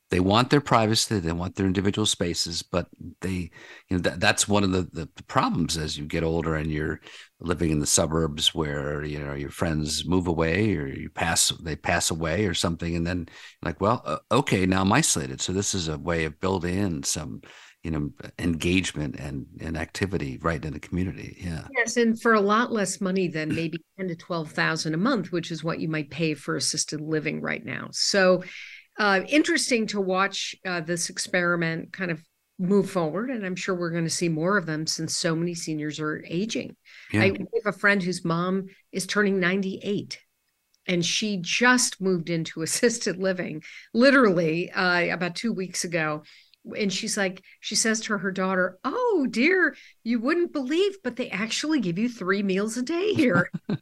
they 0.09 0.19
want 0.19 0.49
their 0.49 0.61
privacy 0.61 1.19
they 1.19 1.31
want 1.31 1.55
their 1.55 1.67
individual 1.67 2.05
spaces 2.05 2.63
but 2.63 2.87
they 3.21 3.51
you 3.89 3.97
know 3.97 3.99
that, 3.99 4.19
that's 4.19 4.47
one 4.47 4.63
of 4.63 4.71
the, 4.71 4.89
the 4.91 5.07
problems 5.27 5.77
as 5.77 5.97
you 5.97 6.05
get 6.05 6.23
older 6.23 6.55
and 6.55 6.71
you're 6.71 6.99
living 7.41 7.71
in 7.71 7.79
the 7.79 7.85
suburbs 7.85 8.53
where 8.53 9.03
you 9.03 9.19
know 9.19 9.33
your 9.33 9.49
friends 9.49 10.05
move 10.05 10.27
away 10.27 10.75
or 10.75 10.87
you 10.87 11.09
pass 11.09 11.49
they 11.61 11.75
pass 11.75 12.11
away 12.11 12.45
or 12.45 12.53
something 12.53 12.95
and 12.95 13.07
then 13.07 13.27
like 13.63 13.79
well 13.79 14.01
uh, 14.05 14.17
okay 14.31 14.65
now 14.65 14.81
i'm 14.81 14.91
isolated. 14.91 15.41
So 15.41 15.53
this 15.53 15.73
is 15.73 15.87
a 15.87 15.97
way 15.97 16.25
of 16.25 16.39
building 16.39 16.77
in 16.77 17.03
some 17.03 17.41
you 17.83 17.91
know 17.91 18.11
engagement 18.39 19.15
and 19.15 19.45
and 19.61 19.77
activity 19.77 20.37
right 20.41 20.63
in 20.63 20.73
the 20.73 20.79
community 20.79 21.37
yeah. 21.39 21.65
Yes 21.77 21.95
and 21.95 22.19
for 22.21 22.33
a 22.33 22.41
lot 22.41 22.73
less 22.73 22.99
money 22.99 23.29
than 23.29 23.55
maybe 23.55 23.77
10 23.97 24.09
to 24.09 24.15
12,000 24.15 24.93
a 24.93 24.97
month 24.97 25.31
which 25.31 25.49
is 25.49 25.63
what 25.63 25.79
you 25.79 25.87
might 25.87 26.09
pay 26.09 26.33
for 26.33 26.55
assisted 26.55 26.99
living 26.99 27.41
right 27.41 27.63
now. 27.63 27.87
So 27.91 28.43
uh, 28.99 29.21
interesting 29.29 29.87
to 29.87 30.01
watch 30.01 30.55
uh, 30.65 30.81
this 30.81 31.09
experiment 31.09 31.93
kind 31.93 32.11
of 32.11 32.21
move 32.61 32.89
forward 32.89 33.29
and 33.29 33.45
i'm 33.45 33.55
sure 33.55 33.73
we're 33.73 33.89
going 33.89 34.03
to 34.03 34.09
see 34.09 34.27
more 34.27 34.57
of 34.57 34.65
them 34.65 34.85
since 34.85 35.15
so 35.15 35.33
many 35.33 35.55
seniors 35.55 35.97
are 35.97 36.21
aging 36.27 36.75
yeah. 37.11 37.21
i 37.21 37.25
have 37.27 37.65
a 37.65 37.71
friend 37.71 38.01
whose 38.03 38.23
mom 38.25 38.67
is 38.91 39.05
turning 39.05 39.39
98 39.39 40.19
and 40.87 41.05
she 41.05 41.37
just 41.39 42.01
moved 42.01 42.29
into 42.29 42.61
assisted 42.63 43.17
living 43.17 43.63
literally 43.93 44.71
uh, 44.71 45.13
about 45.13 45.35
two 45.35 45.53
weeks 45.53 45.83
ago. 45.83 46.23
And 46.77 46.91
she's 46.91 47.15
like 47.15 47.41
she 47.61 47.75
says 47.75 48.01
to 48.01 48.17
her 48.17 48.31
daughter 48.31 48.77
oh 48.83 49.25
dear 49.31 49.75
you 50.03 50.19
wouldn't 50.19 50.51
believe 50.51 50.97
but 51.03 51.15
they 51.15 51.29
actually 51.29 51.79
give 51.79 51.97
you 51.97 52.09
three 52.09 52.43
meals 52.43 52.75
a 52.75 52.81
day 52.81 53.13
here. 53.13 53.49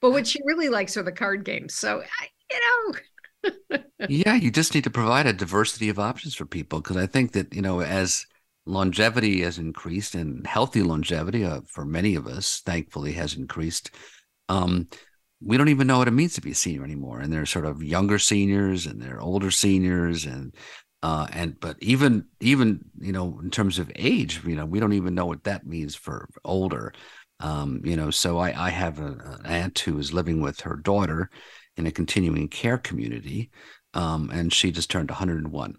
But 0.00 0.10
what 0.10 0.26
she 0.26 0.40
really 0.44 0.68
likes 0.68 0.96
are 0.96 1.02
the 1.02 1.12
card 1.12 1.44
games. 1.44 1.74
So 1.74 2.02
you 2.50 2.60
know. 2.60 2.98
Yeah, 4.08 4.34
you 4.34 4.50
just 4.50 4.74
need 4.74 4.84
to 4.84 4.90
provide 4.90 5.26
a 5.26 5.32
diversity 5.32 5.88
of 5.88 5.98
options 5.98 6.34
for 6.34 6.44
people 6.46 6.80
because 6.80 6.96
I 6.96 7.06
think 7.06 7.32
that 7.32 7.54
you 7.54 7.62
know 7.62 7.80
as 7.80 8.26
longevity 8.66 9.42
has 9.42 9.58
increased 9.58 10.14
and 10.14 10.46
healthy 10.46 10.82
longevity 10.82 11.44
uh, 11.44 11.60
for 11.66 11.84
many 11.84 12.14
of 12.14 12.26
us, 12.26 12.62
thankfully, 12.64 13.12
has 13.12 13.34
increased. 13.36 13.90
Um, 14.48 14.88
we 15.42 15.56
don't 15.56 15.68
even 15.68 15.86
know 15.86 15.98
what 15.98 16.08
it 16.08 16.12
means 16.12 16.34
to 16.34 16.40
be 16.40 16.52
a 16.52 16.54
senior 16.54 16.84
anymore, 16.84 17.20
and 17.20 17.32
there's 17.32 17.50
sort 17.50 17.66
of 17.66 17.82
younger 17.82 18.18
seniors 18.18 18.86
and 18.86 19.00
they're 19.02 19.20
older 19.20 19.50
seniors, 19.50 20.24
and 20.26 20.54
Uh, 21.02 21.26
and 21.32 21.60
but 21.60 21.76
even 21.82 22.24
even 22.40 22.80
you 22.98 23.12
know 23.12 23.38
in 23.42 23.50
terms 23.50 23.78
of 23.78 23.92
age, 23.96 24.42
you 24.46 24.56
know 24.56 24.64
we 24.66 24.80
don't 24.80 24.94
even 24.94 25.14
know 25.14 25.26
what 25.26 25.44
that 25.44 25.66
means 25.66 25.94
for 25.94 26.28
older. 26.44 26.92
Um, 27.40 27.82
you 27.84 27.96
know, 27.96 28.10
so 28.10 28.38
I, 28.38 28.68
I 28.68 28.70
have 28.70 29.00
a, 29.00 29.06
an 29.06 29.46
aunt 29.46 29.78
who 29.80 29.98
is 29.98 30.12
living 30.14 30.40
with 30.40 30.60
her 30.62 30.76
daughter 30.76 31.30
in 31.76 31.86
a 31.86 31.92
continuing 31.92 32.48
care 32.48 32.78
community, 32.78 33.50
um, 33.94 34.30
and 34.32 34.52
she 34.52 34.70
just 34.72 34.90
turned 34.90 35.10
101, 35.10 35.76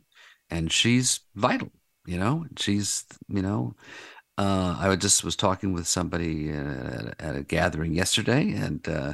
and 0.49 0.71
she's 0.71 1.21
vital. 1.35 1.71
You 2.05 2.17
know, 2.19 2.45
she's 2.57 3.05
you 3.27 3.41
know, 3.41 3.75
uh, 4.37 4.77
I 4.79 4.95
just 4.95 5.23
was 5.23 5.35
talking 5.35 5.73
with 5.73 5.87
somebody 5.87 6.51
at, 6.51 7.21
at 7.21 7.35
a 7.35 7.43
gathering 7.43 7.93
yesterday, 7.93 8.51
and 8.53 8.87
uh, 8.87 9.13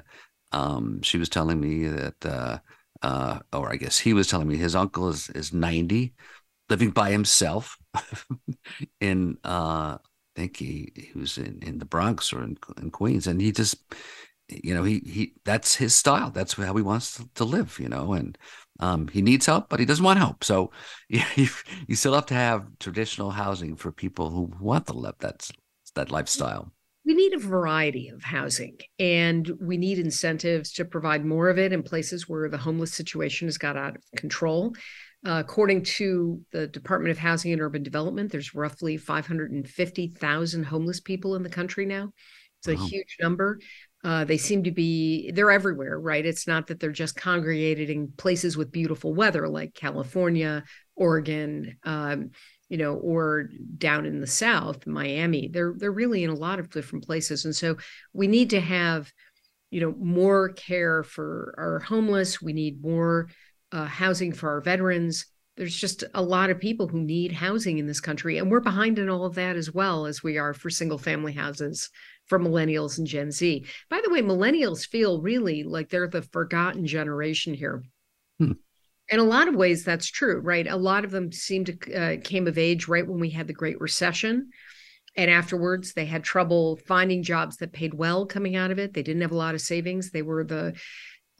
um, 0.51 1.01
she 1.01 1.17
was 1.17 1.29
telling 1.29 1.59
me 1.59 1.87
that, 1.87 2.25
uh, 2.25 2.59
uh, 3.01 3.39
or 3.53 3.71
I 3.71 3.77
guess 3.77 3.99
he 3.99 4.13
was 4.13 4.27
telling 4.27 4.47
me 4.47 4.57
his 4.57 4.75
uncle 4.75 5.09
is 5.09 5.29
is 5.29 5.53
90, 5.53 6.13
living 6.69 6.91
by 6.91 7.11
himself 7.11 7.77
in 9.01 9.37
uh, 9.43 9.97
I 9.97 10.39
think 10.39 10.57
he, 10.57 10.91
he 10.95 11.19
was 11.19 11.37
in, 11.37 11.59
in 11.61 11.77
the 11.79 11.85
Bronx 11.85 12.31
or 12.33 12.43
in, 12.43 12.57
in 12.81 12.91
Queens, 12.91 13.27
and 13.27 13.41
he 13.41 13.51
just 13.51 13.77
you 14.49 14.73
know, 14.73 14.83
he 14.83 14.99
he 15.05 15.33
that's 15.45 15.75
his 15.75 15.95
style. 15.95 16.31
That's 16.31 16.53
how 16.53 16.75
he 16.75 16.81
wants 16.81 17.15
to, 17.15 17.29
to 17.35 17.45
live, 17.45 17.79
you 17.79 17.89
know, 17.89 18.13
and 18.13 18.37
um, 18.81 19.07
he 19.07 19.21
needs 19.21 19.45
help, 19.45 19.69
but 19.69 19.79
he 19.79 19.85
doesn't 19.85 20.03
want 20.03 20.19
help. 20.19 20.43
So 20.43 20.71
you, 21.09 21.47
you 21.87 21.95
still 21.95 22.13
have 22.13 22.25
to 22.27 22.33
have 22.33 22.65
traditional 22.79 23.31
housing 23.31 23.75
for 23.75 23.91
people 23.91 24.29
who 24.29 24.51
want 24.59 24.87
to 24.87 24.93
live 24.93 25.15
that 25.19 25.49
that 25.95 26.11
lifestyle. 26.11 26.71
We 27.03 27.15
need 27.15 27.33
a 27.33 27.39
variety 27.39 28.09
of 28.09 28.23
housing, 28.23 28.77
and 28.99 29.51
we 29.59 29.77
need 29.77 29.97
incentives 29.97 30.71
to 30.73 30.85
provide 30.85 31.25
more 31.25 31.49
of 31.49 31.57
it 31.57 31.73
in 31.73 31.81
places 31.81 32.29
where 32.29 32.47
the 32.47 32.59
homeless 32.59 32.93
situation 32.93 33.47
has 33.47 33.57
got 33.57 33.75
out 33.75 33.95
of 33.95 34.03
control. 34.15 34.73
Uh, 35.25 35.41
according 35.45 35.83
to 35.83 36.41
the 36.51 36.67
Department 36.67 37.11
of 37.11 37.17
Housing 37.17 37.51
and 37.51 37.61
Urban 37.61 37.83
Development, 37.83 38.31
there's 38.31 38.55
roughly 38.55 38.97
550,000 38.97 40.63
homeless 40.63 40.99
people 40.99 41.35
in 41.35 41.43
the 41.43 41.49
country 41.49 41.85
now. 41.85 42.11
It's 42.61 42.79
a 42.79 42.81
wow. 42.81 42.87
huge 42.87 43.17
number. 43.19 43.59
Uh, 44.03 44.23
they 44.23 44.37
seem 44.37 44.63
to 44.63 44.71
be 44.71 45.31
they're 45.31 45.51
everywhere 45.51 45.99
right? 45.99 46.25
It's 46.25 46.47
not 46.47 46.67
that 46.67 46.79
they're 46.79 46.91
just 46.91 47.15
congregated 47.15 47.89
in 47.89 48.11
places 48.17 48.57
with 48.57 48.71
beautiful 48.71 49.13
weather 49.13 49.47
like 49.47 49.75
california 49.75 50.63
oregon 50.95 51.77
um, 51.83 52.31
you 52.69 52.77
know 52.77 52.95
or 52.95 53.49
down 53.77 54.05
in 54.05 54.21
the 54.21 54.27
south 54.27 54.87
miami. 54.87 55.49
They're 55.49 55.73
they're 55.75 55.91
really 55.91 56.23
in 56.23 56.29
a 56.29 56.35
lot 56.35 56.59
of 56.59 56.69
different 56.69 57.05
places. 57.05 57.45
And 57.45 57.55
so 57.55 57.77
we 58.13 58.27
need 58.27 58.51
to 58.51 58.61
have 58.61 59.11
you 59.71 59.81
know 59.81 59.93
more 59.99 60.49
care 60.49 61.03
for 61.03 61.53
our 61.57 61.79
homeless. 61.79 62.41
We 62.41 62.53
need 62.53 62.81
more 62.81 63.27
uh, 63.71 63.85
housing 63.85 64.31
for 64.31 64.49
our 64.49 64.61
veterans. 64.61 65.25
There's 65.57 65.75
just 65.75 66.05
a 66.13 66.21
lot 66.21 66.49
of 66.49 66.59
people 66.59 66.87
who 66.87 67.01
need 67.01 67.33
housing 67.33 67.77
in 67.77 67.87
this 67.87 67.99
country 67.99 68.37
and 68.37 68.49
we're 68.49 68.61
behind 68.61 68.97
in 68.97 69.09
all 69.09 69.25
of 69.25 69.35
that 69.35 69.57
as 69.57 69.71
well 69.71 70.05
as 70.05 70.23
we 70.23 70.37
are 70.37 70.53
for 70.53 70.69
single 70.69 70.97
family 70.97 71.33
houses 71.33 71.89
for 72.27 72.39
millennials 72.39 72.97
and 72.97 73.07
Gen 73.07 73.31
Z. 73.31 73.65
By 73.89 74.01
the 74.03 74.09
way, 74.09 74.21
millennials 74.21 74.87
feel 74.87 75.21
really 75.21 75.63
like 75.63 75.89
they're 75.89 76.07
the 76.07 76.21
forgotten 76.21 76.85
generation 76.85 77.53
here. 77.53 77.83
Hmm. 78.39 78.53
In 79.09 79.19
a 79.19 79.23
lot 79.23 79.49
of 79.49 79.55
ways, 79.55 79.83
that's 79.83 80.07
true, 80.07 80.39
right? 80.39 80.65
A 80.65 80.77
lot 80.77 81.03
of 81.03 81.11
them 81.11 81.31
seem 81.31 81.65
to 81.65 81.93
uh, 81.93 82.17
came 82.23 82.47
of 82.47 82.57
age 82.57 82.87
right 82.87 83.05
when 83.05 83.19
we 83.19 83.29
had 83.29 83.47
the 83.47 83.53
Great 83.53 83.81
Recession, 83.81 84.51
and 85.17 85.29
afterwards 85.29 85.93
they 85.93 86.05
had 86.05 86.23
trouble 86.23 86.77
finding 86.87 87.21
jobs 87.21 87.57
that 87.57 87.73
paid 87.73 87.93
well 87.93 88.25
coming 88.25 88.55
out 88.55 88.71
of 88.71 88.79
it. 88.79 88.93
They 88.93 89.03
didn't 89.03 89.23
have 89.23 89.33
a 89.33 89.37
lot 89.37 89.55
of 89.55 89.61
savings. 89.61 90.11
They 90.11 90.21
were 90.21 90.45
the 90.45 90.79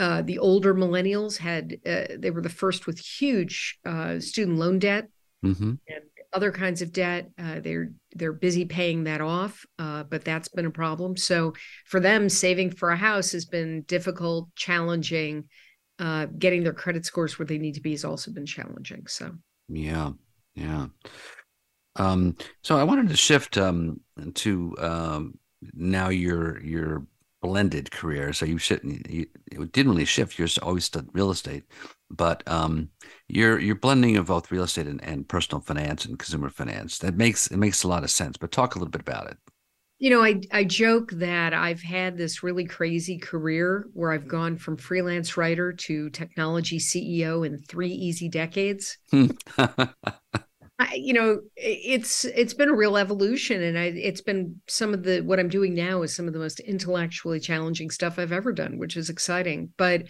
uh, 0.01 0.23
the 0.23 0.39
older 0.39 0.73
millennials 0.73 1.37
had 1.37 1.77
uh, 1.85 2.15
they 2.17 2.31
were 2.31 2.41
the 2.41 2.49
first 2.49 2.87
with 2.87 2.99
huge 2.99 3.79
uh, 3.85 4.19
student 4.19 4.57
loan 4.57 4.79
debt 4.79 5.07
mm-hmm. 5.45 5.73
and 5.87 6.03
other 6.33 6.51
kinds 6.51 6.81
of 6.81 6.91
debt. 6.91 7.29
Uh, 7.37 7.59
they're 7.59 7.91
they're 8.15 8.33
busy 8.33 8.65
paying 8.65 9.03
that 9.05 9.21
off, 9.21 9.65
uh, 9.79 10.03
but 10.03 10.23
that's 10.23 10.47
been 10.47 10.65
a 10.65 10.71
problem. 10.71 11.17
So 11.17 11.53
for 11.85 11.99
them, 11.99 12.29
saving 12.29 12.71
for 12.71 12.91
a 12.91 12.97
house 12.97 13.31
has 13.31 13.45
been 13.45 13.83
difficult, 13.83 14.53
challenging. 14.55 15.45
Uh, 15.99 16.25
getting 16.39 16.63
their 16.63 16.73
credit 16.73 17.05
scores 17.05 17.37
where 17.37 17.45
they 17.45 17.59
need 17.59 17.75
to 17.75 17.81
be 17.81 17.91
has 17.91 18.03
also 18.03 18.31
been 18.31 18.45
challenging. 18.45 19.05
So 19.07 19.33
yeah, 19.69 20.11
yeah. 20.55 20.87
Um, 21.95 22.35
so 22.63 22.77
I 22.77 22.83
wanted 22.83 23.09
to 23.09 23.15
shift 23.15 23.57
um, 23.57 23.99
to 24.35 24.75
um, 24.79 25.37
now 25.73 26.09
your 26.09 26.59
your 26.63 27.05
blended 27.41 27.91
career. 27.91 28.33
So 28.33 28.45
you 28.45 28.57
should 28.57 28.81
you, 28.83 29.27
it 29.51 29.71
didn't 29.71 29.91
really 29.91 30.05
shift. 30.05 30.39
You're 30.39 30.47
always 30.61 30.89
done 30.89 31.09
real 31.13 31.31
estate, 31.31 31.65
but 32.15 32.43
um, 32.47 32.89
you're 33.27 33.59
you're 33.59 33.75
blending 33.75 34.17
of 34.17 34.27
both 34.27 34.51
real 34.51 34.63
estate 34.63 34.87
and, 34.87 35.03
and 35.03 35.27
personal 35.27 35.61
finance 35.61 36.05
and 36.05 36.19
consumer 36.19 36.49
finance. 36.49 36.99
That 36.99 37.15
makes 37.15 37.47
it 37.47 37.57
makes 37.57 37.83
a 37.83 37.87
lot 37.87 38.03
of 38.03 38.11
sense. 38.11 38.37
But 38.37 38.51
talk 38.51 38.75
a 38.75 38.79
little 38.79 38.91
bit 38.91 39.01
about 39.01 39.27
it. 39.29 39.37
You 39.99 40.09
know, 40.09 40.23
I 40.23 40.41
I 40.51 40.63
joke 40.63 41.11
that 41.11 41.53
I've 41.53 41.81
had 41.81 42.17
this 42.17 42.43
really 42.43 42.65
crazy 42.65 43.17
career 43.17 43.87
where 43.93 44.11
I've 44.11 44.27
gone 44.27 44.57
from 44.57 44.77
freelance 44.77 45.37
writer 45.37 45.73
to 45.73 46.09
technology 46.09 46.79
CEO 46.79 47.45
in 47.45 47.59
three 47.59 47.91
easy 47.91 48.27
decades. 48.27 48.97
I, 50.81 50.95
you 50.95 51.13
know, 51.13 51.41
it's 51.55 52.25
it's 52.25 52.55
been 52.55 52.69
a 52.69 52.75
real 52.75 52.97
evolution, 52.97 53.61
and 53.61 53.77
I, 53.77 53.83
it's 53.83 54.21
been 54.21 54.59
some 54.67 54.95
of 54.95 55.03
the 55.03 55.21
what 55.21 55.39
I'm 55.39 55.49
doing 55.49 55.75
now 55.75 56.01
is 56.01 56.15
some 56.15 56.25
of 56.25 56.33
the 56.33 56.39
most 56.39 56.59
intellectually 56.59 57.39
challenging 57.39 57.91
stuff 57.91 58.17
I've 58.17 58.31
ever 58.31 58.51
done, 58.51 58.79
which 58.79 58.97
is 58.97 59.11
exciting. 59.11 59.71
But 59.77 60.05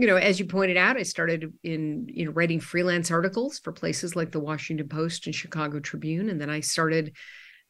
you 0.00 0.06
know, 0.06 0.16
as 0.16 0.38
you 0.38 0.46
pointed 0.46 0.78
out, 0.78 0.96
I 0.96 1.02
started 1.02 1.52
in 1.62 2.06
you 2.08 2.24
know 2.24 2.30
writing 2.30 2.58
freelance 2.58 3.10
articles 3.10 3.58
for 3.58 3.70
places 3.70 4.16
like 4.16 4.32
the 4.32 4.40
Washington 4.40 4.88
Post 4.88 5.26
and 5.26 5.34
Chicago 5.34 5.78
Tribune, 5.78 6.30
and 6.30 6.40
then 6.40 6.48
I 6.48 6.60
started 6.60 7.14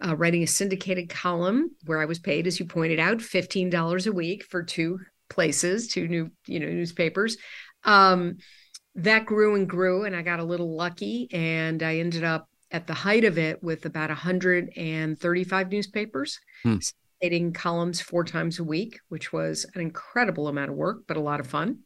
uh, 0.07 0.15
writing 0.15 0.45
a 0.45 0.47
syndicated 0.47 1.09
column 1.09 1.73
where 1.87 2.01
I 2.01 2.05
was 2.05 2.21
paid, 2.21 2.47
as 2.47 2.61
you 2.61 2.67
pointed 2.67 3.01
out, 3.01 3.21
fifteen 3.21 3.69
dollars 3.69 4.07
a 4.07 4.13
week 4.13 4.45
for 4.45 4.63
two 4.63 5.01
places, 5.29 5.89
two 5.89 6.07
new 6.07 6.31
you 6.47 6.61
know 6.61 6.69
newspapers. 6.69 7.37
Um, 7.83 8.37
that 8.95 9.27
grew 9.27 9.57
and 9.57 9.69
grew, 9.69 10.05
and 10.05 10.15
I 10.15 10.23
got 10.23 10.39
a 10.39 10.45
little 10.45 10.77
lucky, 10.77 11.27
and 11.33 11.83
I 11.83 11.97
ended 11.97 12.23
up 12.23 12.49
at 12.71 12.87
the 12.87 12.95
height 12.95 13.25
of 13.25 13.39
it 13.39 13.61
with 13.61 13.87
about 13.87 14.11
135 14.11 15.73
newspapers. 15.73 16.39
Hmm. 16.63 17.51
columns 17.55 18.01
four 18.01 18.23
times 18.23 18.61
a 18.61 18.65
week, 18.65 19.01
which 19.09 19.33
was 19.33 19.67
an 19.75 19.81
incredible 19.81 20.47
amount 20.47 20.71
of 20.71 20.77
work, 20.77 20.99
but 21.09 21.17
a 21.17 21.21
lot 21.21 21.41
of 21.41 21.49
fun. 21.49 21.81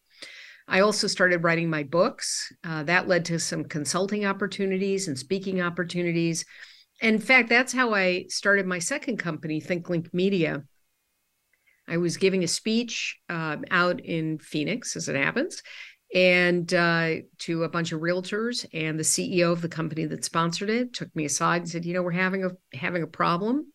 I 0.67 0.81
also 0.81 1.07
started 1.07 1.45
writing 1.45 1.69
my 1.69 1.83
books. 1.83 2.53
Uh, 2.65 2.83
that 2.85 3.09
led 3.09 3.25
to 3.27 3.39
some 3.39 3.65
consulting 3.65 4.25
opportunities 4.25 5.09
and 5.09 5.19
speaking 5.19 5.61
opportunities. 5.61 6.45
In 7.01 7.19
fact, 7.19 7.49
that's 7.49 7.73
how 7.73 7.93
I 7.93 8.27
started 8.29 8.67
my 8.67 8.79
second 8.79 9.19
company, 9.19 9.61
Think 9.61 9.87
Glink 9.87 10.13
Media. 10.15 10.63
I 11.87 11.99
was 11.99 12.17
giving 12.17 12.45
a 12.45 12.49
speech 12.49 13.19
uh, 13.29 13.59
out 13.71 14.01
in 14.01 14.39
Phoenix, 14.39 14.97
as 14.97 15.09
it 15.09 15.17
happens, 15.17 15.63
and 16.15 16.73
uh, 16.73 17.17
to 17.41 17.65
a 17.65 17.69
bunch 17.69 17.93
of 17.93 18.01
realtors. 18.01 18.65
And 18.73 18.99
the 18.99 19.05
CEO 19.05 19.53
of 19.53 19.61
the 19.61 19.69
company 19.69 20.07
that 20.07 20.25
sponsored 20.25 20.71
it 20.71 20.95
took 20.95 21.15
me 21.15 21.27
aside 21.27 21.63
and 21.63 21.71
said, 21.71 21.85
"You 21.85 21.93
know, 21.93 22.03
we're 22.03 22.13
having 22.13 22.45
a 22.45 22.51
having 22.75 23.03
a 23.03 23.09
problem." 23.09 23.67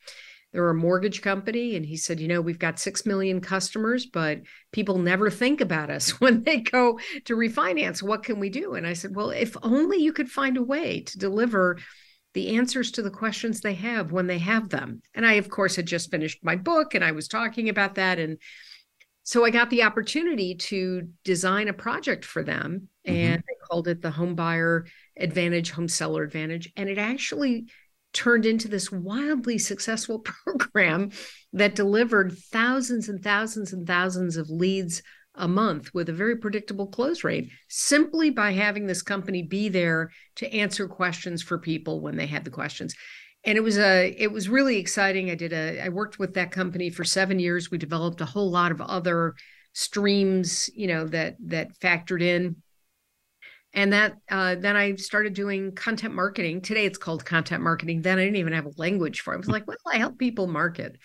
They're 0.52 0.70
a 0.70 0.76
mortgage 0.76 1.22
company 1.22 1.76
and 1.76 1.86
he 1.86 1.96
said 1.96 2.20
you 2.20 2.28
know 2.28 2.42
we've 2.42 2.60
got 2.60 2.80
6 2.80 3.06
million 3.06 3.42
customers 3.42 4.06
but 4.06 4.42
people 4.72 4.98
never 4.98 5.30
think 5.30 5.62
about 5.62 5.90
us 5.90 6.10
when 6.22 6.44
they 6.44 6.58
go 6.58 7.00
to 7.26 7.36
refinance. 7.36 8.02
What 8.02 8.24
can 8.24 8.40
we 8.40 8.50
do? 8.50 8.74
And 8.74 8.86
i 8.86 8.94
said 8.94 9.16
well 9.16 9.30
if 9.30 9.56
only 9.64 9.98
you 9.98 10.14
could 10.14 10.30
find 10.30 10.58
a 10.58 10.64
way 10.64 11.02
to 11.02 11.18
deliver 11.18 11.78
the 12.36 12.56
answers 12.58 12.92
to 12.92 13.02
the 13.02 13.10
questions 13.10 13.60
they 13.60 13.74
have 13.74 14.12
when 14.12 14.28
they 14.28 14.40
have 14.40 14.70
them. 14.70 15.02
And 15.16 15.26
i 15.26 15.34
of 15.34 15.50
course 15.50 15.76
had 15.76 15.86
just 15.86 16.12
finished 16.12 16.40
my 16.44 16.56
book 16.56 16.96
and 16.96 17.04
i 17.04 17.12
was 17.12 17.28
talking 17.28 17.70
about 17.70 17.96
that 17.96 18.20
and 18.20 18.38
so 19.24 19.46
i 19.46 19.50
got 19.52 19.70
the 19.70 19.84
opportunity 19.84 20.56
to 20.56 21.08
design 21.24 21.68
a 21.68 21.74
project 21.74 22.26
for 22.26 22.44
them 22.44 22.88
mm-hmm. 23.08 23.16
and 23.16 23.44
i 23.48 23.68
called 23.68 23.88
it 23.88 24.02
the 24.02 24.12
home 24.12 24.36
buyer 24.36 24.86
advantage 25.18 25.72
home 25.72 25.88
seller 25.88 26.24
advantage 26.24 26.72
and 26.76 26.90
it 26.90 26.98
actually 26.98 27.68
turned 28.14 28.46
into 28.46 28.68
this 28.68 28.92
wildly 28.92 29.58
successful 29.58 30.20
program 30.46 31.12
that 31.54 31.76
delivered 31.76 32.38
thousands 32.38 33.10
and 33.10 33.24
thousands 33.24 33.74
and 33.74 33.86
thousands 33.86 34.38
of 34.38 34.50
leads 34.50 35.02
a 35.36 35.48
month 35.48 35.94
with 35.94 36.10
a 36.10 36.14
very 36.14 36.36
predictable 36.36 36.88
close 36.88 37.24
rate 37.24 37.50
simply 37.70 38.30
by 38.30 38.52
having 38.52 38.86
this 38.86 39.02
company 39.02 39.42
be 39.42 39.70
there 39.70 40.10
to 40.36 40.52
answer 40.54 40.88
questions 40.88 41.42
for 41.42 41.58
people 41.58 42.02
when 42.02 42.18
they 42.18 42.26
had 42.26 42.44
the 42.44 42.50
questions. 42.50 42.94
And 43.46 43.58
it 43.58 43.62
was 43.62 43.78
a 43.78 44.14
it 44.18 44.32
was 44.32 44.50
really 44.50 44.78
exciting. 44.78 45.32
I 45.32 45.36
did 45.36 45.54
a 45.54 45.82
i 45.82 45.90
worked 45.90 46.20
with 46.20 46.34
that 46.34 46.52
company 46.52 46.90
for 46.90 47.06
7 47.06 47.40
years. 47.40 47.72
We 47.72 47.78
developed 47.78 48.20
a 48.20 48.26
whole 48.26 48.52
lot 48.52 48.72
of 48.72 48.82
other 48.82 49.36
streams 49.74 50.70
you 50.74 50.88
know 50.88 51.06
that 51.06 51.36
that 51.40 51.78
factored 51.80 52.22
in 52.22 52.56
and 53.74 53.94
that 53.94 54.16
uh, 54.30 54.56
then 54.56 54.76
I 54.76 54.96
started 54.96 55.34
doing 55.34 55.74
content 55.74 56.14
marketing. 56.14 56.62
Today 56.62 56.86
it's 56.86 56.98
called 56.98 57.26
content 57.26 57.64
marketing. 57.64 58.02
Then 58.02 58.18
I 58.18 58.24
didn't 58.24 58.38
even 58.38 58.54
have 58.54 58.66
a 58.66 58.74
language 58.78 59.22
for 59.22 59.34
it. 59.34 59.38
I 59.38 59.40
was 59.40 59.48
like, 59.48 59.68
well, 59.68 59.78
I 59.88 59.98
help 59.98 60.18
people 60.18 60.48
market. 60.48 60.98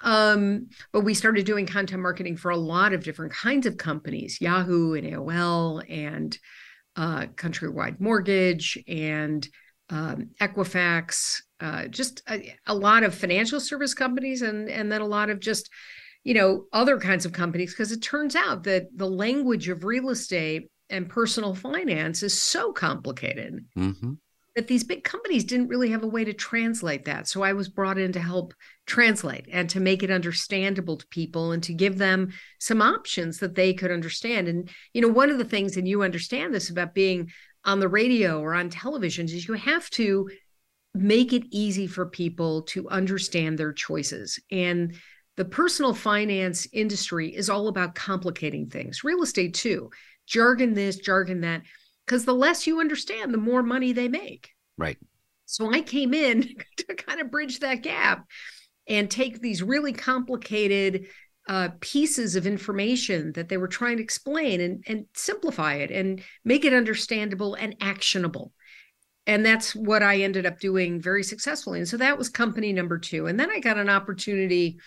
Um, 0.00 0.68
but 0.92 1.00
we 1.00 1.14
started 1.14 1.44
doing 1.44 1.66
content 1.66 2.02
marketing 2.02 2.36
for 2.36 2.50
a 2.50 2.56
lot 2.56 2.92
of 2.92 3.02
different 3.02 3.32
kinds 3.32 3.66
of 3.66 3.76
companies, 3.76 4.40
Yahoo 4.40 4.94
and 4.94 5.06
AOL 5.06 5.82
and 5.88 6.38
uh, 6.96 7.26
Countrywide 7.34 8.00
Mortgage 8.00 8.78
and 8.86 9.46
um, 9.90 10.30
Equifax, 10.40 11.42
uh, 11.60 11.86
just 11.88 12.22
a, 12.28 12.54
a, 12.66 12.74
lot 12.74 13.02
of 13.02 13.14
financial 13.14 13.58
service 13.58 13.94
companies, 13.94 14.42
and 14.42 14.68
and 14.68 14.92
then 14.92 15.00
a 15.00 15.06
lot 15.06 15.30
of 15.30 15.40
just 15.40 15.70
you 16.24 16.34
know 16.34 16.66
other 16.72 16.98
kinds 16.98 17.24
of 17.24 17.32
companies. 17.32 17.72
Because 17.72 17.90
it 17.90 18.02
turns 18.02 18.36
out 18.36 18.64
that 18.64 18.88
the 18.94 19.08
language 19.08 19.68
of 19.68 19.84
real 19.84 20.10
estate 20.10 20.70
and 20.90 21.08
personal 21.08 21.54
finance 21.54 22.22
is 22.22 22.42
so 22.42 22.72
complicated 22.72 23.64
Mm-hmm. 23.76 24.12
that 24.56 24.66
these 24.66 24.84
big 24.84 25.04
companies 25.04 25.44
didn't 25.44 25.68
really 25.68 25.90
have 25.90 26.02
a 26.02 26.08
way 26.08 26.24
to 26.24 26.32
translate 26.32 27.04
that. 27.04 27.28
So 27.28 27.42
I 27.42 27.52
was 27.52 27.68
brought 27.68 27.98
in 27.98 28.12
to 28.12 28.20
help 28.20 28.54
translate 28.86 29.46
and 29.52 29.70
to 29.70 29.80
make 29.80 30.02
it 30.02 30.10
understandable 30.10 30.96
to 30.96 31.06
people 31.08 31.52
and 31.52 31.62
to 31.62 31.72
give 31.72 31.98
them 31.98 32.32
some 32.58 32.82
options 32.82 33.38
that 33.38 33.54
they 33.54 33.72
could 33.72 33.90
understand. 33.90 34.48
And, 34.48 34.68
you 34.92 35.00
know, 35.00 35.08
one 35.08 35.30
of 35.30 35.38
the 35.38 35.44
things, 35.44 35.76
and 35.76 35.86
you 35.86 36.02
understand 36.02 36.52
this 36.52 36.70
about 36.70 36.94
being 36.94 37.30
on 37.64 37.80
the 37.80 37.88
radio 37.88 38.40
or 38.40 38.54
on 38.54 38.70
television, 38.70 39.26
is 39.26 39.46
you 39.46 39.54
have 39.54 39.88
to 39.90 40.28
make 40.94 41.32
it 41.32 41.44
easy 41.50 41.86
for 41.86 42.06
people 42.06 42.62
to 42.62 42.88
understand 42.88 43.58
their 43.58 43.72
choices. 43.72 44.40
And 44.50 44.96
the 45.36 45.44
personal 45.44 45.94
finance 45.94 46.66
industry 46.72 47.32
is 47.32 47.48
all 47.48 47.68
about 47.68 47.94
complicating 47.94 48.68
things, 48.68 49.04
real 49.04 49.22
estate 49.22 49.54
too, 49.54 49.90
jargon 50.28 50.74
this, 50.74 50.96
jargon 50.96 51.40
that 51.40 51.62
because 52.06 52.24
the 52.24 52.34
less 52.34 52.66
you 52.66 52.80
understand, 52.80 53.34
the 53.34 53.38
more 53.38 53.62
money 53.62 53.92
they 53.92 54.08
make. 54.08 54.50
Right. 54.76 54.96
So 55.44 55.72
I 55.72 55.80
came 55.80 56.14
in 56.14 56.42
to 56.76 56.94
kind 56.94 57.20
of 57.20 57.30
bridge 57.30 57.60
that 57.60 57.82
gap 57.82 58.26
and 58.86 59.10
take 59.10 59.40
these 59.40 59.62
really 59.62 59.92
complicated 59.92 61.06
uh, 61.48 61.70
pieces 61.80 62.36
of 62.36 62.46
information 62.46 63.32
that 63.32 63.48
they 63.48 63.56
were 63.56 63.68
trying 63.68 63.96
to 63.96 64.02
explain 64.02 64.60
and, 64.60 64.84
and 64.86 65.06
simplify 65.14 65.74
it 65.74 65.90
and 65.90 66.22
make 66.44 66.64
it 66.64 66.74
understandable 66.74 67.54
and 67.54 67.74
actionable. 67.80 68.52
And 69.26 69.44
that's 69.44 69.74
what 69.74 70.02
I 70.02 70.22
ended 70.22 70.46
up 70.46 70.58
doing 70.58 71.00
very 71.00 71.22
successfully. 71.22 71.78
And 71.78 71.88
so 71.88 71.98
that 71.98 72.16
was 72.16 72.28
company 72.30 72.72
number 72.72 72.98
two. 72.98 73.26
And 73.26 73.38
then 73.38 73.50
I 73.50 73.60
got 73.60 73.76
an 73.76 73.90
opportunity 73.90 74.78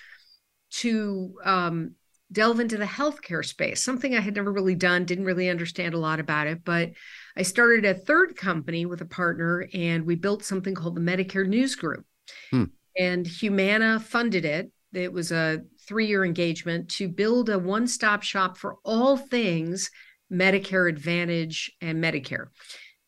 to 0.71 1.35
um, 1.43 1.95
delve 2.31 2.59
into 2.59 2.77
the 2.77 2.85
healthcare 2.85 3.45
space, 3.45 3.83
something 3.83 4.15
I 4.15 4.21
had 4.21 4.35
never 4.35 4.51
really 4.51 4.75
done, 4.75 5.05
didn't 5.05 5.25
really 5.25 5.49
understand 5.49 5.93
a 5.93 5.99
lot 5.99 6.19
about 6.19 6.47
it. 6.47 6.63
But 6.63 6.91
I 7.35 7.41
started 7.41 7.85
a 7.85 7.93
third 7.93 8.35
company 8.35 8.85
with 8.85 9.01
a 9.01 9.05
partner 9.05 9.67
and 9.73 10.05
we 10.05 10.15
built 10.15 10.43
something 10.43 10.75
called 10.75 10.95
the 10.95 11.01
Medicare 11.01 11.47
News 11.47 11.75
Group. 11.75 12.05
Hmm. 12.49 12.65
And 12.97 13.25
Humana 13.25 13.99
funded 13.99 14.45
it. 14.45 14.71
It 14.93 15.11
was 15.11 15.31
a 15.31 15.61
three 15.87 16.07
year 16.07 16.25
engagement 16.25 16.89
to 16.89 17.07
build 17.07 17.49
a 17.49 17.59
one 17.59 17.87
stop 17.87 18.23
shop 18.23 18.57
for 18.57 18.77
all 18.83 19.17
things 19.17 19.89
Medicare 20.31 20.89
Advantage 20.89 21.71
and 21.81 22.03
Medicare. 22.03 22.47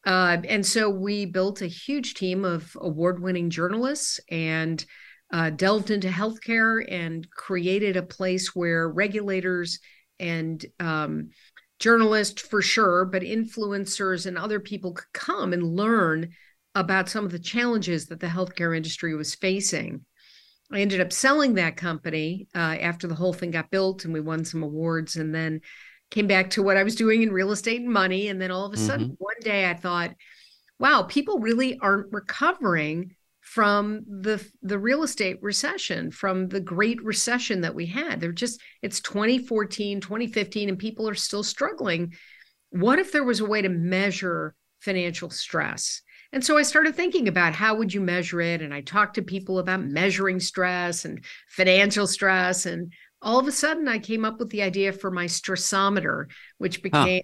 Uh, 0.05 0.37
and 0.47 0.65
so 0.65 0.89
we 0.89 1.25
built 1.25 1.61
a 1.61 1.67
huge 1.67 2.13
team 2.15 2.43
of 2.43 2.75
award 2.81 3.21
winning 3.21 3.49
journalists 3.49 4.19
and 4.29 4.85
uh, 5.33 5.49
delved 5.49 5.89
into 5.89 6.07
healthcare 6.07 6.85
and 6.89 7.29
created 7.31 7.97
a 7.97 8.03
place 8.03 8.55
where 8.55 8.87
regulators 8.87 9.79
and 10.19 10.63
um, 10.79 11.31
journalists, 11.79 12.41
for 12.41 12.61
sure, 12.61 13.03
but 13.03 13.23
influencers 13.23 14.27
and 14.27 14.37
other 14.37 14.59
people 14.59 14.93
could 14.93 15.11
come 15.11 15.51
and 15.51 15.75
learn 15.75 16.29
about 16.75 17.09
some 17.09 17.25
of 17.25 17.31
the 17.31 17.39
challenges 17.39 18.05
that 18.05 18.19
the 18.19 18.27
healthcare 18.27 18.77
industry 18.77 19.15
was 19.15 19.35
facing. 19.35 20.05
I 20.71 20.81
ended 20.81 21.01
up 21.01 21.11
selling 21.11 21.55
that 21.55 21.77
company 21.77 22.47
uh, 22.55 22.77
after 22.79 23.07
the 23.07 23.15
whole 23.15 23.33
thing 23.33 23.51
got 23.51 23.71
built 23.71 24.05
and 24.05 24.13
we 24.13 24.21
won 24.21 24.45
some 24.45 24.63
awards 24.63 25.15
and 25.15 25.33
then 25.33 25.61
came 26.09 26.27
back 26.27 26.51
to 26.51 26.63
what 26.63 26.77
I 26.77 26.83
was 26.83 26.95
doing 26.95 27.23
in 27.23 27.31
real 27.31 27.51
estate 27.51 27.81
and 27.81 27.91
money. 27.91 28.27
And 28.27 28.39
then 28.39 28.51
all 28.51 28.65
of 28.65 28.73
a 28.73 28.77
sudden, 28.77 29.07
Mhm. 29.07 29.15
one 29.17 29.35
day 29.41 29.69
I 29.69 29.73
thought, 29.73 30.15
wow, 30.79 31.03
people 31.03 31.39
really 31.39 31.77
aren't 31.79 32.13
recovering 32.13 33.15
from 33.53 34.03
the 34.07 34.43
the 34.63 34.79
real 34.79 35.03
estate 35.03 35.37
recession 35.43 36.09
from 36.09 36.47
the 36.47 36.59
great 36.59 36.99
recession 37.03 37.61
that 37.61 37.75
we 37.75 37.85
had. 37.85 38.19
They're 38.19 38.31
just 38.31 38.59
it's 38.81 38.99
2014 38.99 40.01
2015 40.01 40.69
and 40.69 40.79
people 40.79 41.07
are 41.07 41.13
still 41.13 41.43
struggling. 41.43 42.15
What 42.71 42.97
if 42.97 43.11
there 43.11 43.23
was 43.23 43.41
a 43.41 43.45
way 43.45 43.61
to 43.61 43.69
measure 43.69 44.55
financial 44.79 45.29
stress? 45.29 46.01
And 46.31 46.43
so 46.43 46.57
i 46.57 46.63
started 46.63 46.95
thinking 46.95 47.27
about 47.27 47.53
how 47.53 47.75
would 47.75 47.93
you 47.93 48.01
measure 48.01 48.41
it? 48.41 48.63
And 48.63 48.73
i 48.73 48.81
talked 48.81 49.13
to 49.15 49.21
people 49.21 49.59
about 49.59 49.85
measuring 49.85 50.39
stress 50.39 51.05
and 51.05 51.23
financial 51.47 52.07
stress. 52.07 52.65
And 52.65 52.91
all 53.21 53.37
of 53.37 53.47
a 53.47 53.51
sudden 53.51 53.87
i 53.87 53.99
came 53.99 54.25
up 54.25 54.39
with 54.39 54.49
the 54.49 54.63
idea 54.63 54.91
for 54.91 55.11
my 55.11 55.25
stressometer 55.25 56.25
which 56.57 56.81
became 56.81 57.21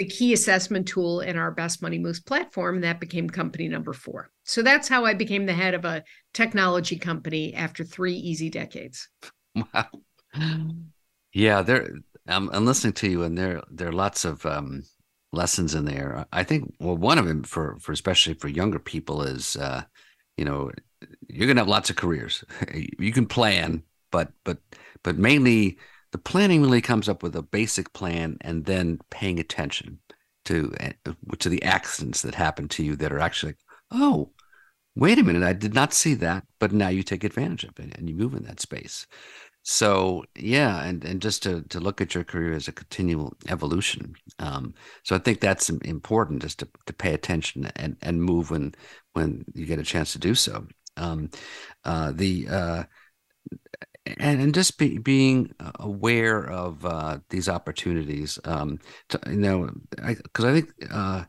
the 0.00 0.06
key 0.06 0.32
assessment 0.32 0.88
tool 0.88 1.20
in 1.20 1.36
our 1.36 1.52
best 1.52 1.82
money 1.82 1.98
moves 1.98 2.20
platform 2.20 2.76
and 2.76 2.84
that 2.84 2.98
became 2.98 3.30
company 3.30 3.68
number 3.68 3.92
four 3.92 4.30
so 4.44 4.62
that's 4.62 4.88
how 4.88 5.04
i 5.04 5.14
became 5.14 5.46
the 5.46 5.52
head 5.52 5.74
of 5.74 5.84
a 5.84 6.02
technology 6.34 6.96
company 6.96 7.54
after 7.54 7.84
three 7.84 8.14
easy 8.14 8.50
decades 8.50 9.08
Wow. 9.54 9.86
Yeah, 11.32 11.62
there. 11.62 11.90
I'm, 12.26 12.48
I'm 12.50 12.64
listening 12.66 12.92
to 12.94 13.08
you, 13.08 13.22
and 13.22 13.36
there 13.36 13.62
there 13.70 13.88
are 13.88 13.92
lots 13.92 14.24
of 14.24 14.44
um, 14.46 14.82
lessons 15.32 15.74
in 15.74 15.84
there. 15.84 16.26
I 16.32 16.42
think 16.44 16.74
well, 16.80 16.96
one 16.96 17.18
of 17.18 17.26
them 17.26 17.42
for 17.42 17.76
for 17.80 17.92
especially 17.92 18.34
for 18.34 18.48
younger 18.48 18.78
people 18.78 19.22
is, 19.22 19.56
uh, 19.56 19.82
you 20.36 20.44
know, 20.44 20.70
you're 21.28 21.46
gonna 21.46 21.60
have 21.60 21.68
lots 21.68 21.90
of 21.90 21.96
careers. 21.96 22.44
You 22.98 23.12
can 23.12 23.26
plan, 23.26 23.82
but 24.10 24.32
but 24.44 24.58
but 25.02 25.18
mainly 25.18 25.78
the 26.12 26.18
planning 26.18 26.62
really 26.62 26.80
comes 26.80 27.08
up 27.08 27.22
with 27.22 27.36
a 27.36 27.42
basic 27.42 27.92
plan, 27.92 28.36
and 28.40 28.64
then 28.64 28.98
paying 29.10 29.38
attention 29.38 29.98
to 30.46 30.72
uh, 30.80 31.12
to 31.38 31.48
the 31.48 31.62
accidents 31.62 32.22
that 32.22 32.34
happen 32.34 32.68
to 32.68 32.82
you 32.82 32.96
that 32.96 33.12
are 33.12 33.20
actually, 33.20 33.54
oh, 33.90 34.32
wait 34.94 35.18
a 35.18 35.22
minute, 35.22 35.42
I 35.42 35.52
did 35.52 35.74
not 35.74 35.92
see 35.92 36.14
that, 36.14 36.44
but 36.58 36.72
now 36.72 36.88
you 36.88 37.02
take 37.02 37.24
advantage 37.24 37.64
of 37.64 37.78
it 37.78 37.96
and 37.96 38.08
you 38.08 38.14
move 38.14 38.34
in 38.34 38.44
that 38.44 38.60
space. 38.60 39.06
So 39.62 40.24
yeah, 40.36 40.82
and 40.84 41.04
and 41.04 41.20
just 41.20 41.42
to 41.42 41.62
to 41.68 41.80
look 41.80 42.00
at 42.00 42.14
your 42.14 42.24
career 42.24 42.54
as 42.54 42.66
a 42.66 42.72
continual 42.72 43.34
evolution. 43.48 44.14
Um, 44.38 44.74
so 45.04 45.14
I 45.14 45.18
think 45.18 45.40
that's 45.40 45.68
important, 45.68 46.42
just 46.42 46.60
to 46.60 46.68
to 46.86 46.92
pay 46.92 47.12
attention 47.14 47.70
and 47.76 47.96
and 48.00 48.22
move 48.22 48.50
when 48.50 48.74
when 49.12 49.44
you 49.54 49.66
get 49.66 49.78
a 49.78 49.84
chance 49.84 50.12
to 50.12 50.18
do 50.18 50.34
so. 50.34 50.66
Um, 50.96 51.30
uh, 51.84 52.12
the 52.12 52.48
uh, 52.48 52.84
and 54.18 54.40
and 54.40 54.54
just 54.54 54.78
be, 54.78 54.98
being 54.98 55.52
uh, 55.60 55.72
aware 55.80 56.48
of 56.48 56.84
uh, 56.84 57.18
these 57.30 57.48
opportunities. 57.48 58.38
Um, 58.44 58.78
to, 59.08 59.20
you 59.26 59.36
know, 59.36 59.70
because 59.90 60.44
I, 60.44 60.52
think 60.52 60.72
uh, 60.90 61.24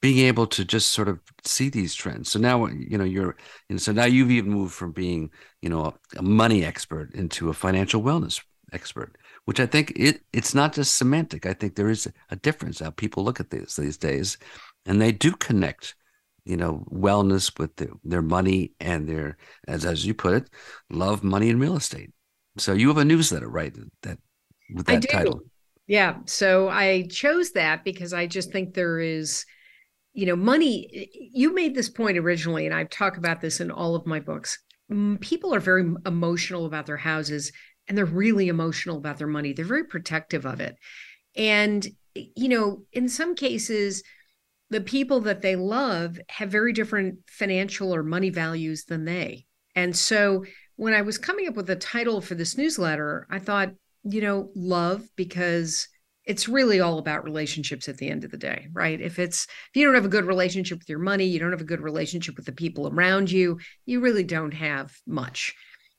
being 0.00 0.26
able 0.26 0.46
to 0.48 0.64
just 0.64 0.88
sort 0.88 1.08
of 1.08 1.20
see 1.44 1.68
these 1.68 1.94
trends. 1.94 2.30
So 2.30 2.38
now 2.38 2.66
you 2.66 2.98
know 2.98 3.04
you're, 3.04 3.36
and 3.70 3.80
so 3.80 3.92
now 3.92 4.04
you've 4.04 4.30
even 4.30 4.50
moved 4.50 4.74
from 4.74 4.92
being 4.92 5.30
you 5.62 5.68
know 5.68 5.84
a, 5.84 6.18
a 6.18 6.22
money 6.22 6.64
expert 6.64 7.14
into 7.14 7.48
a 7.48 7.54
financial 7.54 8.02
wellness 8.02 8.42
expert, 8.72 9.16
which 9.44 9.60
I 9.60 9.66
think 9.66 9.92
it 9.96 10.20
it's 10.32 10.54
not 10.54 10.74
just 10.74 10.96
semantic. 10.96 11.46
I 11.46 11.54
think 11.54 11.74
there 11.74 11.90
is 11.90 12.10
a 12.30 12.36
difference 12.36 12.80
how 12.80 12.90
people 12.90 13.24
look 13.24 13.40
at 13.40 13.50
these 13.50 13.76
these 13.76 13.96
days, 13.96 14.38
and 14.86 15.00
they 15.00 15.12
do 15.12 15.32
connect 15.32 15.94
you 16.44 16.56
know 16.56 16.84
wellness 16.90 17.58
with 17.58 17.74
the, 17.76 17.88
their 18.04 18.22
money 18.22 18.72
and 18.80 19.08
their 19.08 19.36
as 19.66 19.84
as 19.84 20.04
you 20.04 20.14
put 20.14 20.34
it 20.34 20.50
love 20.90 21.24
money 21.24 21.50
and 21.50 21.60
real 21.60 21.76
estate 21.76 22.10
so 22.58 22.72
you 22.72 22.88
have 22.88 22.98
a 22.98 23.04
newsletter 23.04 23.48
right 23.48 23.74
that 24.02 24.18
with 24.74 24.88
I 24.88 24.94
that 24.94 25.02
do. 25.02 25.08
title 25.08 25.40
Yeah. 25.86 26.16
So 26.26 26.68
I 26.68 27.06
chose 27.10 27.52
that 27.52 27.84
because 27.84 28.12
I 28.12 28.26
just 28.26 28.50
think 28.52 28.74
there 28.74 29.00
is, 29.00 29.44
you 30.12 30.26
know, 30.26 30.36
money. 30.36 31.10
You 31.32 31.54
made 31.54 31.74
this 31.74 31.88
point 31.88 32.18
originally, 32.18 32.66
and 32.66 32.74
I 32.74 32.84
talk 32.84 33.16
about 33.16 33.40
this 33.40 33.60
in 33.60 33.70
all 33.70 33.94
of 33.94 34.06
my 34.06 34.20
books. 34.20 34.58
People 35.20 35.54
are 35.54 35.60
very 35.60 35.92
emotional 36.06 36.66
about 36.66 36.86
their 36.86 36.96
houses 36.96 37.52
and 37.88 37.96
they're 37.98 38.04
really 38.04 38.48
emotional 38.48 38.96
about 38.96 39.18
their 39.18 39.26
money. 39.26 39.52
They're 39.52 39.64
very 39.64 39.84
protective 39.84 40.46
of 40.46 40.60
it. 40.60 40.76
And, 41.36 41.86
you 42.14 42.48
know, 42.48 42.84
in 42.92 43.08
some 43.08 43.34
cases, 43.34 44.02
the 44.74 44.80
people 44.80 45.20
that 45.20 45.40
they 45.40 45.54
love 45.54 46.18
have 46.28 46.50
very 46.50 46.72
different 46.72 47.20
financial 47.28 47.94
or 47.94 48.02
money 48.02 48.28
values 48.28 48.86
than 48.86 49.04
they. 49.04 49.46
And 49.76 49.96
so 49.96 50.44
when 50.74 50.94
I 50.94 51.02
was 51.02 51.16
coming 51.16 51.46
up 51.46 51.54
with 51.54 51.70
a 51.70 51.76
title 51.76 52.20
for 52.20 52.34
this 52.34 52.58
newsletter, 52.58 53.28
I 53.30 53.38
thought, 53.38 53.70
you 54.02 54.20
know, 54.20 54.50
love 54.56 55.08
because 55.14 55.86
it's 56.24 56.48
really 56.48 56.80
all 56.80 56.98
about 56.98 57.22
relationships 57.22 57.88
at 57.88 57.98
the 57.98 58.08
end 58.08 58.24
of 58.24 58.32
the 58.32 58.36
day, 58.36 58.66
right? 58.72 59.00
If 59.00 59.20
it's 59.20 59.44
if 59.44 59.76
you 59.76 59.86
don't 59.86 59.94
have 59.94 60.06
a 60.06 60.08
good 60.08 60.24
relationship 60.24 60.80
with 60.80 60.88
your 60.88 60.98
money, 60.98 61.26
you 61.26 61.38
don't 61.38 61.52
have 61.52 61.60
a 61.60 61.64
good 61.64 61.80
relationship 61.80 62.34
with 62.36 62.46
the 62.46 62.50
people 62.50 62.88
around 62.88 63.30
you, 63.30 63.60
you 63.86 64.00
really 64.00 64.24
don't 64.24 64.54
have 64.54 64.92
much. 65.06 65.54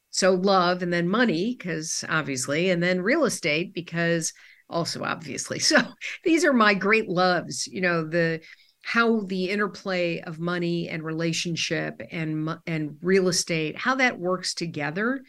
So 0.10 0.34
love 0.34 0.84
and 0.84 0.92
then 0.92 1.08
money 1.08 1.56
because 1.58 2.04
obviously 2.10 2.72
and 2.72 2.84
then 2.84 3.02
real 3.02 3.24
estate 3.24 3.74
because 3.74 4.34
also 4.70 5.04
obviously. 5.04 5.60
So 5.66 5.78
these 6.24 6.44
are 6.44 6.54
my 6.54 6.74
great 6.74 7.08
loves, 7.08 7.68
you 7.68 7.80
know, 7.82 8.06
the 8.06 8.42
how 8.88 9.22
the 9.22 9.50
interplay 9.50 10.22
of 10.22 10.40
money 10.40 10.88
and 10.90 11.04
relationship 11.04 12.00
and 12.12 12.50
and 12.68 12.98
real 13.02 13.28
estate 13.28 13.76
how 13.76 13.96
that 13.96 14.20
works 14.20 14.54
together 14.54 15.24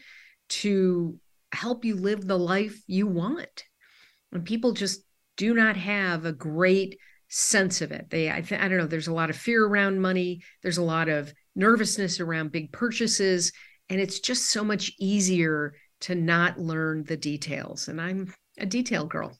to 0.47 1.17
help 1.51 1.83
you 1.83 1.95
live 1.95 2.25
the 2.25 2.37
life 2.37 2.79
you 2.85 3.07
want 3.07 3.65
and 4.31 4.45
people 4.45 4.73
just 4.73 5.01
do 5.37 5.53
not 5.53 5.77
have 5.77 6.25
a 6.25 6.33
great 6.33 6.97
sense 7.29 7.81
of 7.81 7.91
it. 7.91 8.09
They, 8.09 8.31
I, 8.31 8.41
th- 8.41 8.59
I 8.59 8.67
don't 8.67 8.77
know, 8.77 8.87
there's 8.87 9.07
a 9.07 9.13
lot 9.13 9.29
of 9.29 9.37
fear 9.37 9.65
around 9.65 10.01
money. 10.01 10.41
There's 10.63 10.77
a 10.77 10.83
lot 10.83 11.09
of 11.09 11.33
nervousness 11.55 12.19
around 12.19 12.51
big 12.51 12.71
purchases. 12.71 13.51
And 13.89 14.01
it's 14.01 14.19
just 14.19 14.49
so 14.49 14.63
much 14.63 14.91
easier 14.99 15.73
to 16.01 16.15
not 16.15 16.59
learn 16.59 17.03
the 17.03 17.17
details. 17.17 17.87
And 17.87 18.01
I'm 18.01 18.33
a 18.57 18.65
detail 18.65 19.05
girl. 19.05 19.37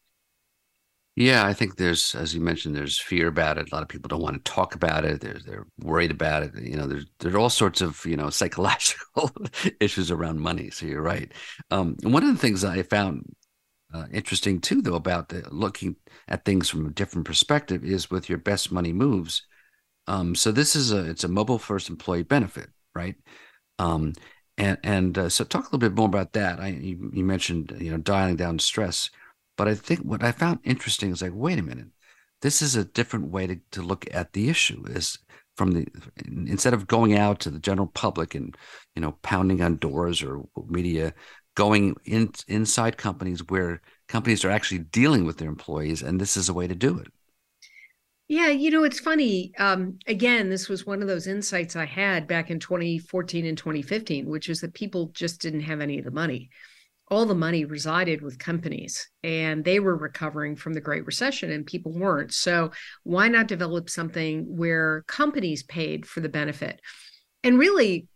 Yeah, 1.17 1.47
I 1.47 1.53
think 1.53 1.77
there's, 1.77 2.13
as 2.13 2.35
you 2.35 2.41
mentioned, 2.41 2.75
there's 2.75 2.99
fear 2.99 3.27
about 3.27 3.57
it. 3.57 3.71
A 3.71 3.75
lot 3.75 3.81
of 3.81 3.89
people 3.89 4.07
don't 4.07 4.21
want 4.21 4.35
to 4.45 4.51
talk 4.51 4.75
about 4.75 5.03
it. 5.03 5.19
They're 5.19 5.39
they're 5.43 5.65
worried 5.79 6.11
about 6.11 6.43
it. 6.43 6.53
You 6.55 6.75
know, 6.77 6.85
there's 6.85 7.07
there's 7.19 7.33
all 7.33 7.49
sorts 7.49 7.81
of 7.81 8.05
you 8.05 8.15
know 8.15 8.29
psychological 8.31 9.31
issues 9.79 10.11
around 10.11 10.39
money. 10.39 10.69
So 10.69 10.85
you're 10.85 11.01
right. 11.01 11.31
Um, 11.71 11.97
one 12.03 12.23
of 12.23 12.29
the 12.29 12.37
things 12.39 12.63
I 12.63 12.83
found 12.83 13.25
uh, 13.93 14.07
interesting 14.13 14.61
too, 14.61 14.81
though, 14.81 14.95
about 14.95 15.29
the, 15.29 15.43
looking 15.51 15.97
at 16.27 16.45
things 16.45 16.69
from 16.69 16.85
a 16.87 16.91
different 16.91 17.27
perspective 17.27 17.85
is 17.85 18.11
with 18.11 18.29
your 18.29 18.39
best 18.39 18.71
money 18.71 18.93
moves. 18.93 19.43
Um, 20.07 20.35
so 20.35 20.51
this 20.51 20.75
is 20.75 20.91
a 20.91 21.09
it's 21.09 21.23
a 21.25 21.27
mobile 21.29 21.59
first 21.59 21.89
employee 21.89 22.23
benefit, 22.23 22.69
right? 22.95 23.15
Um, 23.79 24.13
and 24.57 24.77
and 24.83 25.17
uh, 25.17 25.29
so 25.29 25.43
talk 25.43 25.63
a 25.63 25.67
little 25.67 25.79
bit 25.79 25.95
more 25.95 26.07
about 26.07 26.33
that. 26.33 26.59
I 26.59 26.69
you, 26.69 27.11
you 27.13 27.23
mentioned 27.23 27.75
you 27.79 27.91
know 27.91 27.97
dialing 27.97 28.35
down 28.35 28.59
stress 28.59 29.09
but 29.57 29.67
I 29.67 29.75
think 29.75 30.01
what 30.01 30.23
I 30.23 30.31
found 30.31 30.59
interesting 30.63 31.11
is 31.11 31.21
like, 31.21 31.31
wait 31.33 31.59
a 31.59 31.63
minute, 31.63 31.87
this 32.41 32.61
is 32.61 32.75
a 32.75 32.85
different 32.85 33.29
way 33.31 33.47
to, 33.47 33.59
to 33.71 33.81
look 33.81 34.05
at 34.13 34.33
the 34.33 34.49
issue 34.49 34.83
is 34.87 35.17
from 35.57 35.71
the 35.71 35.87
instead 36.25 36.73
of 36.73 36.87
going 36.87 37.17
out 37.17 37.39
to 37.39 37.49
the 37.49 37.59
general 37.59 37.87
public 37.87 38.35
and 38.35 38.55
you 38.95 39.01
know 39.01 39.13
pounding 39.23 39.61
on 39.61 39.77
doors 39.77 40.21
or 40.21 40.47
media 40.67 41.13
going 41.55 41.95
in 42.05 42.31
inside 42.47 42.95
companies 42.95 43.41
where 43.49 43.81
companies 44.07 44.45
are 44.45 44.51
actually 44.51 44.77
dealing 44.77 45.25
with 45.25 45.37
their 45.37 45.49
employees 45.49 46.03
and 46.03 46.21
this 46.21 46.37
is 46.37 46.47
a 46.47 46.53
way 46.53 46.67
to 46.67 46.75
do 46.75 46.99
it. 46.99 47.07
Yeah 48.27 48.49
you 48.49 48.69
know 48.69 48.83
it's 48.83 48.99
funny 48.99 49.51
um, 49.57 49.97
again 50.05 50.49
this 50.49 50.69
was 50.69 50.85
one 50.85 51.01
of 51.01 51.07
those 51.07 51.27
insights 51.27 51.75
i 51.75 51.85
had 51.85 52.27
back 52.27 52.51
in 52.51 52.59
2014 52.59 53.45
and 53.45 53.57
2015 53.57 54.29
which 54.29 54.49
is 54.49 54.61
that 54.61 54.73
people 54.75 55.07
just 55.07 55.41
didn't 55.41 55.61
have 55.61 55.81
any 55.81 55.97
of 55.97 56.05
the 56.05 56.11
money 56.11 56.49
all 57.09 57.25
the 57.25 57.35
money 57.35 57.63
resided 57.63 58.21
with 58.21 58.37
companies 58.39 59.09
and 59.23 59.63
they 59.63 59.79
were 59.79 59.95
recovering 59.95 60.55
from 60.55 60.73
the 60.73 60.81
Great 60.81 61.05
Recession 61.05 61.51
and 61.51 61.65
people 61.65 61.93
weren't. 61.93 62.33
So, 62.33 62.71
why 63.03 63.29
not 63.29 63.47
develop 63.47 63.89
something 63.89 64.57
where 64.57 65.03
companies 65.07 65.63
paid 65.63 66.05
for 66.05 66.19
the 66.19 66.29
benefit? 66.29 66.81
And 67.43 67.57
really, 67.57 68.07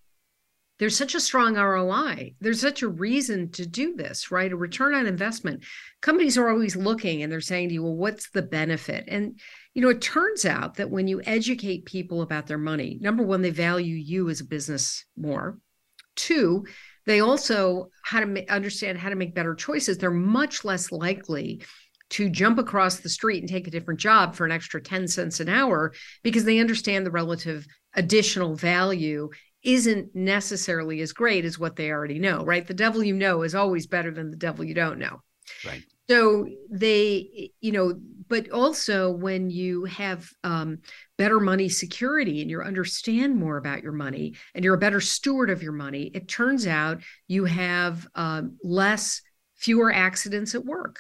there's 0.82 0.98
such 0.98 1.14
a 1.14 1.20
strong 1.20 1.58
ROI. 1.58 2.34
There's 2.42 2.60
such 2.60 2.82
a 2.82 2.88
reason 2.88 3.52
to 3.52 3.68
do 3.68 3.96
this, 3.96 4.32
right? 4.32 4.52
A 4.52 4.56
return 4.56 4.96
on 4.96 5.06
investment. 5.06 5.64
Companies 6.02 6.40
are 6.40 6.50
always 6.50 6.76
looking 6.76 7.22
and 7.22 7.32
they're 7.32 7.40
saying 7.40 7.70
to 7.70 7.76
you, 7.76 7.84
well, 7.84 7.96
what's 7.96 8.32
the 8.32 8.42
benefit? 8.42 9.06
And, 9.08 9.40
you 9.76 9.84
know, 9.84 9.90
it 9.90 10.02
turns 10.02 10.44
out 10.44 10.78
that 10.78 10.90
when 10.90 11.08
you 11.08 11.22
educate 11.24 11.86
people 11.86 12.24
about 12.24 12.48
their 12.48 12.58
money, 12.58 12.98
number 13.00 13.22
one, 13.22 13.44
they 13.44 13.52
value 13.52 13.96
you 13.96 14.28
as 14.30 14.42
a 14.42 14.46
business 14.46 15.06
more. 15.16 15.60
Two, 16.16 16.66
they 17.06 17.20
also 17.20 17.90
how 18.04 18.20
to 18.20 18.26
ma- 18.26 18.42
understand 18.50 18.98
how 18.98 19.10
to 19.10 19.16
make 19.16 19.36
better 19.36 19.56
choices. 19.56 19.98
They're 19.98 20.12
much 20.12 20.64
less 20.64 20.92
likely 20.92 21.64
to 22.12 22.30
jump 22.30 22.60
across 22.60 23.00
the 23.00 23.10
street 23.10 23.40
and 23.40 23.50
take 23.50 23.68
a 23.68 23.72
different 23.72 24.00
job 24.00 24.36
for 24.36 24.46
an 24.46 24.52
extra 24.52 24.82
10 24.82 25.08
cents 25.08 25.40
an 25.40 25.50
hour 25.50 25.94
because 26.24 26.44
they 26.44 26.60
understand 26.60 27.06
the 27.06 27.12
relative 27.12 27.66
additional 27.96 28.56
value 28.56 29.30
isn't 29.64 30.14
necessarily 30.16 31.02
as 31.02 31.14
great 31.14 31.46
as 31.46 31.58
what 31.58 31.76
they 31.76 31.92
already 31.92 32.20
know, 32.20 32.44
right? 32.44 32.68
The 32.68 32.74
devil 32.74 33.04
you 33.04 33.16
know 33.16 33.44
is 33.44 33.56
always 33.56 33.88
better 33.88 34.12
than 34.12 34.32
the 34.32 34.38
devil 34.38 34.66
you 34.66 34.74
don't 34.74 35.00
know. 35.00 35.22
Right. 35.66 35.84
So 36.10 36.48
they, 36.70 37.52
you 37.62 37.72
know, 37.72 37.94
but 38.28 38.50
also 38.52 39.12
when 39.12 39.50
you 39.50 39.86
have 39.86 40.30
um, 40.44 40.80
better 41.22 41.40
money 41.40 41.70
security 41.70 42.42
and 42.42 42.50
you 42.50 42.60
understand 42.62 43.36
more 43.36 43.58
about 43.58 43.84
your 43.84 43.92
money 43.92 44.34
and 44.56 44.66
you're 44.66 44.74
a 44.74 44.80
better 44.80 45.00
steward 45.00 45.52
of 45.52 45.62
your 45.62 45.72
money, 45.72 46.10
it 46.16 46.28
turns 46.28 46.66
out 46.66 47.04
you 47.28 47.46
have 47.46 48.08
um, 48.16 48.58
less, 48.64 49.22
fewer 49.56 49.94
accidents 49.94 50.56
at 50.56 50.66
work. 50.66 50.98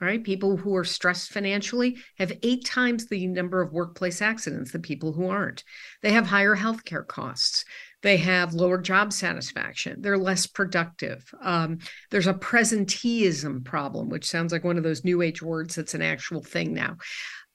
Right. 0.00 0.24
People 0.24 0.56
who 0.56 0.74
are 0.76 0.84
stressed 0.84 1.30
financially 1.30 1.98
have 2.16 2.32
eight 2.42 2.64
times 2.64 3.06
the 3.06 3.26
number 3.26 3.60
of 3.60 3.74
workplace 3.74 4.22
accidents 4.22 4.72
than 4.72 4.80
people 4.80 5.12
who 5.12 5.28
aren't. 5.28 5.62
They 6.00 6.12
have 6.12 6.26
higher 6.26 6.56
healthcare 6.56 7.06
costs. 7.06 7.66
They 8.00 8.16
have 8.16 8.54
lower 8.54 8.78
job 8.78 9.12
satisfaction. 9.12 10.00
They're 10.00 10.16
less 10.16 10.46
productive. 10.46 11.22
Um, 11.42 11.80
there's 12.10 12.28
a 12.28 12.32
presenteeism 12.32 13.62
problem, 13.62 14.08
which 14.08 14.24
sounds 14.24 14.52
like 14.52 14.64
one 14.64 14.78
of 14.78 14.84
those 14.84 15.04
new 15.04 15.20
age 15.20 15.42
words 15.42 15.74
that's 15.74 15.92
an 15.92 16.00
actual 16.00 16.42
thing 16.42 16.72
now. 16.72 16.96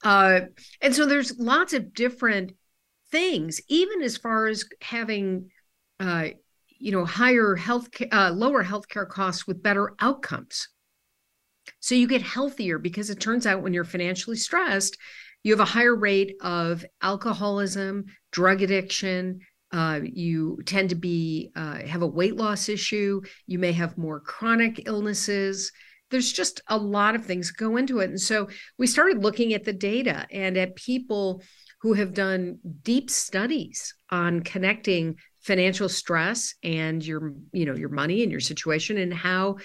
Uh, 0.05 0.41
and 0.81 0.95
so 0.95 1.05
there's 1.05 1.37
lots 1.39 1.73
of 1.73 1.93
different 1.93 2.53
things, 3.11 3.59
even 3.67 4.01
as 4.03 4.17
far 4.17 4.47
as 4.47 4.63
having, 4.81 5.49
uh, 5.99 6.27
you 6.69 6.91
know, 6.91 7.03
higher 7.03 7.55
health, 7.55 7.89
uh, 8.11 8.31
lower 8.31 8.63
healthcare 8.63 9.07
costs 9.07 9.47
with 9.47 9.63
better 9.63 9.93
outcomes. 9.99 10.69
So 11.79 11.95
you 11.95 12.07
get 12.07 12.21
healthier 12.21 12.77
because 12.77 13.09
it 13.09 13.19
turns 13.19 13.47
out 13.47 13.63
when 13.63 13.73
you're 13.73 13.83
financially 13.83 14.37
stressed, 14.37 14.95
you 15.43 15.51
have 15.51 15.59
a 15.59 15.65
higher 15.65 15.95
rate 15.95 16.35
of 16.41 16.85
alcoholism, 17.01 18.05
drug 18.31 18.61
addiction, 18.61 19.39
uh, 19.71 19.99
you 20.03 20.59
tend 20.65 20.89
to 20.89 20.95
be 20.95 21.51
uh, 21.55 21.79
have 21.85 22.01
a 22.01 22.07
weight 22.07 22.37
loss 22.37 22.69
issue. 22.69 23.21
You 23.45 23.59
may 23.59 23.73
have 23.73 23.97
more 23.97 24.19
chronic 24.19 24.83
illnesses. 24.85 25.71
There's 26.15 26.31
just 26.31 26.61
a 26.67 26.77
lot 26.77 27.15
of 27.15 27.25
things 27.25 27.51
go 27.51 27.75
into 27.75 27.99
it, 27.99 28.09
and 28.09 28.21
so 28.21 28.47
we 28.77 28.87
started 28.87 29.21
looking 29.21 29.53
at 29.53 29.65
the 29.65 29.73
data 29.73 30.25
and 30.31 30.55
at 30.57 30.77
people 30.77 31.43
who 31.81 31.91
have 31.91 32.13
done 32.13 32.59
deep 32.83 33.09
studies 33.09 33.93
on 34.09 34.39
connecting 34.39 35.17
financial 35.41 35.89
stress 35.89 36.55
and 36.63 37.05
your 37.05 37.33
you 37.51 37.65
know 37.65 37.75
your 37.75 37.89
money 37.89 38.23
and 38.23 38.31
your 38.31 38.39
situation 38.39 38.97
and 38.97 39.13
how 39.13 39.57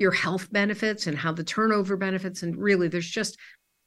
your 0.00 0.10
health 0.10 0.52
benefits 0.52 1.06
and 1.06 1.16
how 1.16 1.32
the 1.32 1.44
turnover 1.44 1.96
benefits. 1.96 2.42
And 2.42 2.56
really 2.56 2.88
there's 2.88 3.08
just 3.08 3.38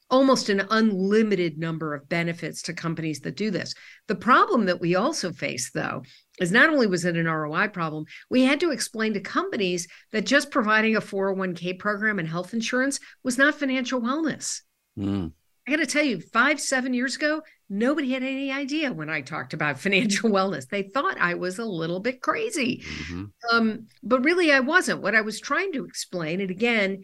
almost 0.10 0.50
an 0.50 0.64
unlimited 0.70 1.58
number 1.58 1.94
of 1.94 2.08
benefits 2.08 2.62
to 2.64 2.74
companies 2.74 3.22
that 3.22 3.36
do 3.36 3.50
this. 3.50 3.74
The 4.08 4.16
problem 4.16 4.66
that 4.66 4.80
we 4.80 4.96
also 4.96 5.32
face, 5.32 5.72
though, 5.72 6.04
is 6.40 6.52
not 6.52 6.70
only 6.70 6.88
was 6.88 7.06
it 7.06 7.18
an 7.18 7.28
ROI 7.28 7.70
problem, 7.70 8.06
we 8.30 8.44
had 8.44 8.60
to 8.60 8.72
explain 8.72 9.14
to 9.14 9.20
companies 9.20 9.88
that 10.12 10.26
just 10.26 10.52
providing 10.52 10.96
a 10.96 11.02
401k 11.02 11.80
program 11.80 12.20
and 12.20 12.28
health 12.28 12.54
insurance 12.54 13.00
was 13.24 13.38
not 13.38 13.56
financial 13.56 14.02
wellness. 14.02 14.62
Mm. 14.98 15.32
I 15.68 15.72
got 15.72 15.78
to 15.78 15.88
tell 15.88 16.04
you, 16.04 16.20
five, 16.20 16.62
seven 16.62 16.94
years 16.94 17.16
ago, 17.16 17.42
nobody 17.70 18.12
had 18.12 18.22
any 18.22 18.52
idea 18.52 18.94
when 18.94 19.10
I 19.10 19.22
talked 19.22 19.54
about 19.54 19.80
financial 19.80 20.30
wellness. 20.30 20.68
They 20.68 20.84
thought 20.84 21.20
I 21.20 21.34
was 21.34 21.58
a 21.58 21.66
little 21.66 22.00
bit 22.00 22.22
crazy. 22.22 22.84
Mm-hmm. 22.84 23.24
Um, 23.52 23.88
but 24.04 24.24
really, 24.24 24.52
I 24.52 24.60
wasn't. 24.60 25.02
What 25.02 25.16
I 25.16 25.22
was 25.22 25.40
trying 25.40 25.72
to 25.74 25.86
explain, 25.86 26.42
and 26.42 26.52
again, 26.52 27.02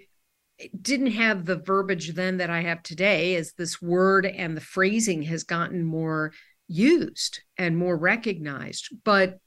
didn't 0.82 1.12
have 1.12 1.45
the 1.45 1.57
verbiage 1.57 2.14
then 2.14 2.38
that 2.38 2.49
I 2.49 2.62
have 2.62 2.84
today 2.84 3.36
as 3.36 3.53
this 3.53 3.82
word 3.82 4.26
and 4.26 4.55
the 4.55 4.62
phrasing 4.62 5.24
has 5.24 5.43
gotten 5.43 5.84
more 5.84 6.34
used 6.68 7.41
and 7.57 7.78
more 7.78 7.97
recognized. 7.97 8.89
But 9.03 9.38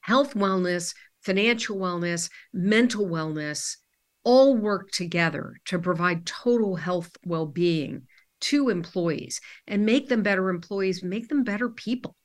health 0.00 0.34
wellness, 0.34 0.94
financial 1.22 1.76
wellness, 1.76 2.30
mental 2.52 3.06
wellness 3.06 3.76
all 4.24 4.56
work 4.56 4.90
together 4.90 5.54
to 5.66 5.78
provide 5.78 6.26
total 6.26 6.76
health 6.76 7.10
well 7.24 7.46
being 7.46 8.06
to 8.40 8.68
employees 8.68 9.40
and 9.66 9.86
make 9.86 10.08
them 10.08 10.22
better 10.22 10.50
employees, 10.50 11.02
make 11.02 11.28
them 11.28 11.44
better 11.44 11.68
people. 11.68 12.16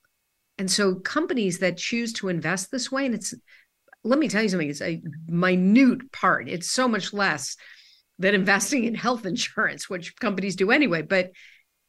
And 0.58 0.70
so 0.70 0.95
companies 0.95 1.60
that 1.60 1.78
choose 1.78 2.12
to 2.14 2.28
invest 2.28 2.72
this 2.72 2.91
way, 2.91 3.06
and 3.06 3.16
it's 3.16 3.34
let 4.04 4.20
me 4.20 4.30
tell 4.30 4.43
you 4.43 4.50
something, 4.50 4.70
it's 4.70 4.82
a 4.82 5.02
minute 5.28 6.12
part, 6.12 6.50
it's 6.50 6.72
so 6.72 6.88
much 6.88 7.14
less 7.14 7.56
than 8.20 8.36
investing 8.36 8.84
in 8.84 8.94
health 8.94 9.26
insurance, 9.26 9.90
which 9.90 10.16
companies 10.18 10.56
do 10.56 10.72
anyway. 10.72 11.02
But 11.02 11.32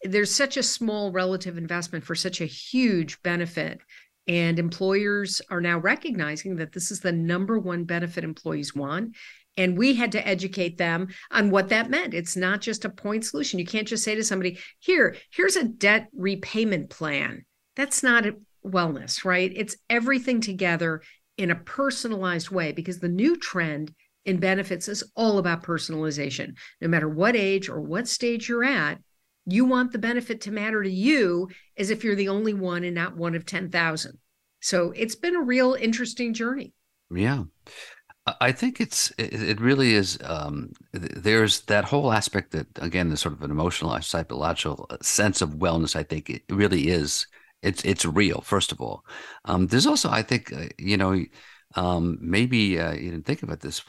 there's 0.02 0.34
such 0.34 0.56
a 0.56 0.62
small 0.62 1.12
relative 1.12 1.58
investment 1.58 2.04
for 2.04 2.14
such 2.14 2.40
a 2.40 2.46
huge 2.46 3.20
benefit. 3.22 3.80
And 4.26 4.58
employers 4.58 5.42
are 5.50 5.60
now 5.60 5.78
recognizing 5.78 6.56
that 6.56 6.72
this 6.72 6.90
is 6.90 7.00
the 7.00 7.12
number 7.12 7.58
one 7.58 7.84
benefit 7.84 8.22
employees 8.22 8.74
want. 8.74 9.16
And 9.56 9.76
we 9.76 9.94
had 9.94 10.12
to 10.12 10.26
educate 10.26 10.78
them 10.78 11.08
on 11.32 11.50
what 11.50 11.68
that 11.70 11.90
meant. 11.90 12.14
It's 12.14 12.36
not 12.36 12.60
just 12.60 12.84
a 12.84 12.90
point 12.90 13.24
solution. 13.24 13.58
You 13.58 13.66
can't 13.66 13.88
just 13.88 14.04
say 14.04 14.14
to 14.14 14.22
somebody, 14.22 14.58
here, 14.78 15.16
here's 15.32 15.56
a 15.56 15.64
debt 15.64 16.08
repayment 16.16 16.90
plan. 16.90 17.44
That's 17.74 18.02
not 18.02 18.24
wellness, 18.64 19.24
right? 19.24 19.52
It's 19.54 19.76
everything 19.90 20.40
together 20.40 21.02
in 21.36 21.50
a 21.50 21.56
personalized 21.56 22.50
way 22.50 22.72
because 22.72 23.00
the 23.00 23.08
new 23.08 23.36
trend 23.36 23.92
in 24.24 24.38
benefits 24.38 24.88
is 24.88 25.04
all 25.16 25.38
about 25.38 25.62
personalization. 25.62 26.56
No 26.80 26.88
matter 26.88 27.08
what 27.08 27.36
age 27.36 27.68
or 27.68 27.80
what 27.80 28.08
stage 28.08 28.48
you're 28.48 28.64
at, 28.64 28.98
you 29.46 29.64
want 29.64 29.92
the 29.92 29.98
benefit 29.98 30.42
to 30.42 30.52
matter 30.52 30.82
to 30.82 30.90
you 30.90 31.48
as 31.76 31.90
if 31.90 32.04
you're 32.04 32.14
the 32.14 32.28
only 32.28 32.54
one 32.54 32.84
and 32.84 32.94
not 32.94 33.16
one 33.16 33.34
of 33.34 33.46
10,000. 33.46 34.18
So 34.60 34.92
it's 34.94 35.14
been 35.14 35.34
a 35.34 35.42
real 35.42 35.74
interesting 35.74 36.34
journey. 36.34 36.72
Yeah. 37.10 37.44
I 38.40 38.52
think 38.52 38.80
it's 38.80 39.10
it 39.18 39.60
really 39.60 39.94
is. 39.94 40.18
Um, 40.22 40.72
there's 40.92 41.62
that 41.62 41.84
whole 41.84 42.12
aspect 42.12 42.52
that 42.52 42.66
again, 42.76 43.08
the 43.08 43.16
sort 43.16 43.34
of 43.34 43.42
an 43.42 43.50
emotional, 43.50 44.00
psychological 44.02 44.86
uh, 44.90 44.98
sense 45.00 45.40
of 45.40 45.56
wellness. 45.56 45.96
I 45.96 46.02
think 46.02 46.28
it 46.28 46.42
really 46.50 46.88
is. 46.88 47.26
It's 47.62 47.82
it's 47.84 48.04
real. 48.04 48.42
First 48.42 48.72
of 48.72 48.80
all, 48.80 49.04
um, 49.46 49.66
there's 49.66 49.86
also 49.86 50.10
I 50.10 50.22
think 50.22 50.52
uh, 50.52 50.66
you 50.78 50.96
know 50.96 51.24
um, 51.76 52.18
maybe 52.20 52.78
uh, 52.80 52.92
you 52.92 53.10
didn't 53.10 53.26
think 53.26 53.42
of 53.42 53.50
it 53.50 53.60
this 53.60 53.82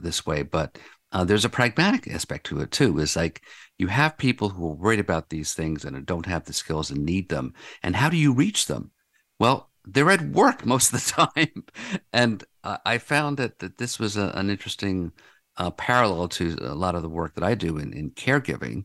this 0.00 0.26
way, 0.26 0.42
but 0.42 0.78
uh, 1.12 1.24
there's 1.24 1.44
a 1.44 1.50
pragmatic 1.50 2.08
aspect 2.08 2.46
to 2.46 2.60
it 2.60 2.70
too. 2.70 2.98
Is 2.98 3.16
like 3.16 3.42
you 3.78 3.86
have 3.86 4.18
people 4.18 4.50
who 4.50 4.66
are 4.68 4.74
worried 4.74 5.00
about 5.00 5.30
these 5.30 5.54
things 5.54 5.84
and 5.84 6.04
don't 6.06 6.26
have 6.26 6.44
the 6.44 6.52
skills 6.52 6.90
and 6.90 7.04
need 7.04 7.28
them, 7.28 7.54
and 7.82 7.96
how 7.96 8.08
do 8.08 8.16
you 8.16 8.32
reach 8.34 8.66
them? 8.66 8.90
Well, 9.38 9.70
they're 9.84 10.10
at 10.10 10.22
work 10.22 10.64
most 10.66 10.92
of 10.92 11.04
the 11.04 11.28
time. 11.28 11.64
and 12.12 12.44
uh, 12.62 12.78
I 12.84 12.98
found 12.98 13.38
that, 13.38 13.58
that 13.60 13.78
this 13.78 13.98
was 13.98 14.16
a, 14.16 14.32
an 14.34 14.50
interesting 14.50 15.12
uh, 15.56 15.70
parallel 15.70 16.28
to 16.28 16.56
a 16.60 16.74
lot 16.74 16.94
of 16.94 17.02
the 17.02 17.08
work 17.08 17.34
that 17.34 17.44
I 17.44 17.54
do 17.54 17.78
in, 17.78 17.92
in 17.92 18.10
caregiving, 18.10 18.84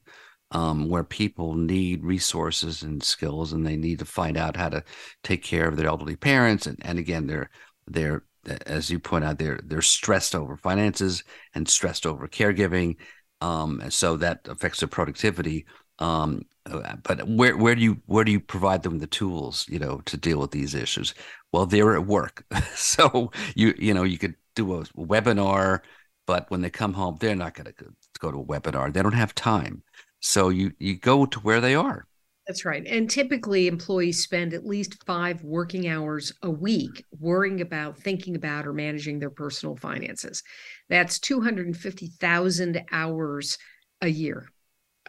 um, 0.51 0.89
where 0.89 1.03
people 1.03 1.55
need 1.55 2.03
resources 2.03 2.83
and 2.83 3.03
skills 3.03 3.53
and 3.53 3.65
they 3.65 3.75
need 3.75 3.99
to 3.99 4.05
find 4.05 4.37
out 4.37 4.57
how 4.57 4.69
to 4.69 4.83
take 5.23 5.43
care 5.43 5.67
of 5.67 5.77
their 5.77 5.87
elderly 5.87 6.15
parents. 6.15 6.67
And, 6.67 6.77
and 6.81 6.99
again, 6.99 7.27
they're, 7.27 7.49
they're, 7.87 8.23
as 8.65 8.89
you 8.89 8.99
point 8.99 9.25
out, 9.25 9.37
they're, 9.37 9.59
they're 9.63 9.81
stressed 9.81 10.35
over 10.35 10.57
finances 10.57 11.23
and 11.53 11.67
stressed 11.67 12.05
over 12.05 12.27
caregiving. 12.27 12.97
Um, 13.41 13.79
and 13.81 13.93
so 13.93 14.17
that 14.17 14.47
affects 14.47 14.79
their 14.79 14.89
productivity. 14.89 15.65
Um, 15.99 16.43
uh, 16.65 16.95
but 17.03 17.27
where 17.27 17.57
where 17.57 17.75
do 17.75 17.81
you 17.81 18.01
where 18.05 18.23
do 18.23 18.31
you 18.31 18.39
provide 18.39 18.83
them 18.83 18.99
the 18.99 19.07
tools 19.07 19.65
you 19.69 19.79
know 19.79 19.99
to 20.05 20.17
deal 20.17 20.39
with 20.39 20.51
these 20.51 20.73
issues? 20.73 21.13
Well, 21.51 21.65
they're 21.65 21.95
at 21.95 22.05
work, 22.05 22.45
so 22.75 23.31
you 23.55 23.73
you 23.77 23.93
know 23.93 24.03
you 24.03 24.17
could 24.17 24.35
do 24.55 24.73
a 24.75 24.83
webinar, 24.85 25.81
but 26.25 26.49
when 26.51 26.61
they 26.61 26.69
come 26.69 26.93
home, 26.93 27.17
they're 27.19 27.35
not 27.35 27.53
going 27.53 27.73
to 27.73 27.85
go 28.19 28.31
to 28.31 28.39
a 28.39 28.45
webinar. 28.45 28.93
They 28.93 29.01
don't 29.01 29.13
have 29.13 29.35
time, 29.35 29.83
so 30.21 30.49
you 30.49 30.71
you 30.79 30.95
go 30.97 31.25
to 31.25 31.39
where 31.39 31.61
they 31.61 31.75
are. 31.75 32.07
That's 32.49 32.65
right. 32.65 32.83
And 32.87 33.07
typically, 33.07 33.67
employees 33.67 34.23
spend 34.23 34.55
at 34.55 34.65
least 34.65 35.03
five 35.05 35.43
working 35.43 35.87
hours 35.87 36.33
a 36.41 36.49
week 36.49 37.05
worrying 37.19 37.61
about, 37.61 37.99
thinking 37.99 38.35
about, 38.35 38.65
or 38.65 38.73
managing 38.73 39.19
their 39.19 39.29
personal 39.29 39.75
finances. 39.75 40.41
That's 40.89 41.19
250,000 41.19 42.83
hours 42.91 43.59
a 44.01 44.07
year 44.07 44.49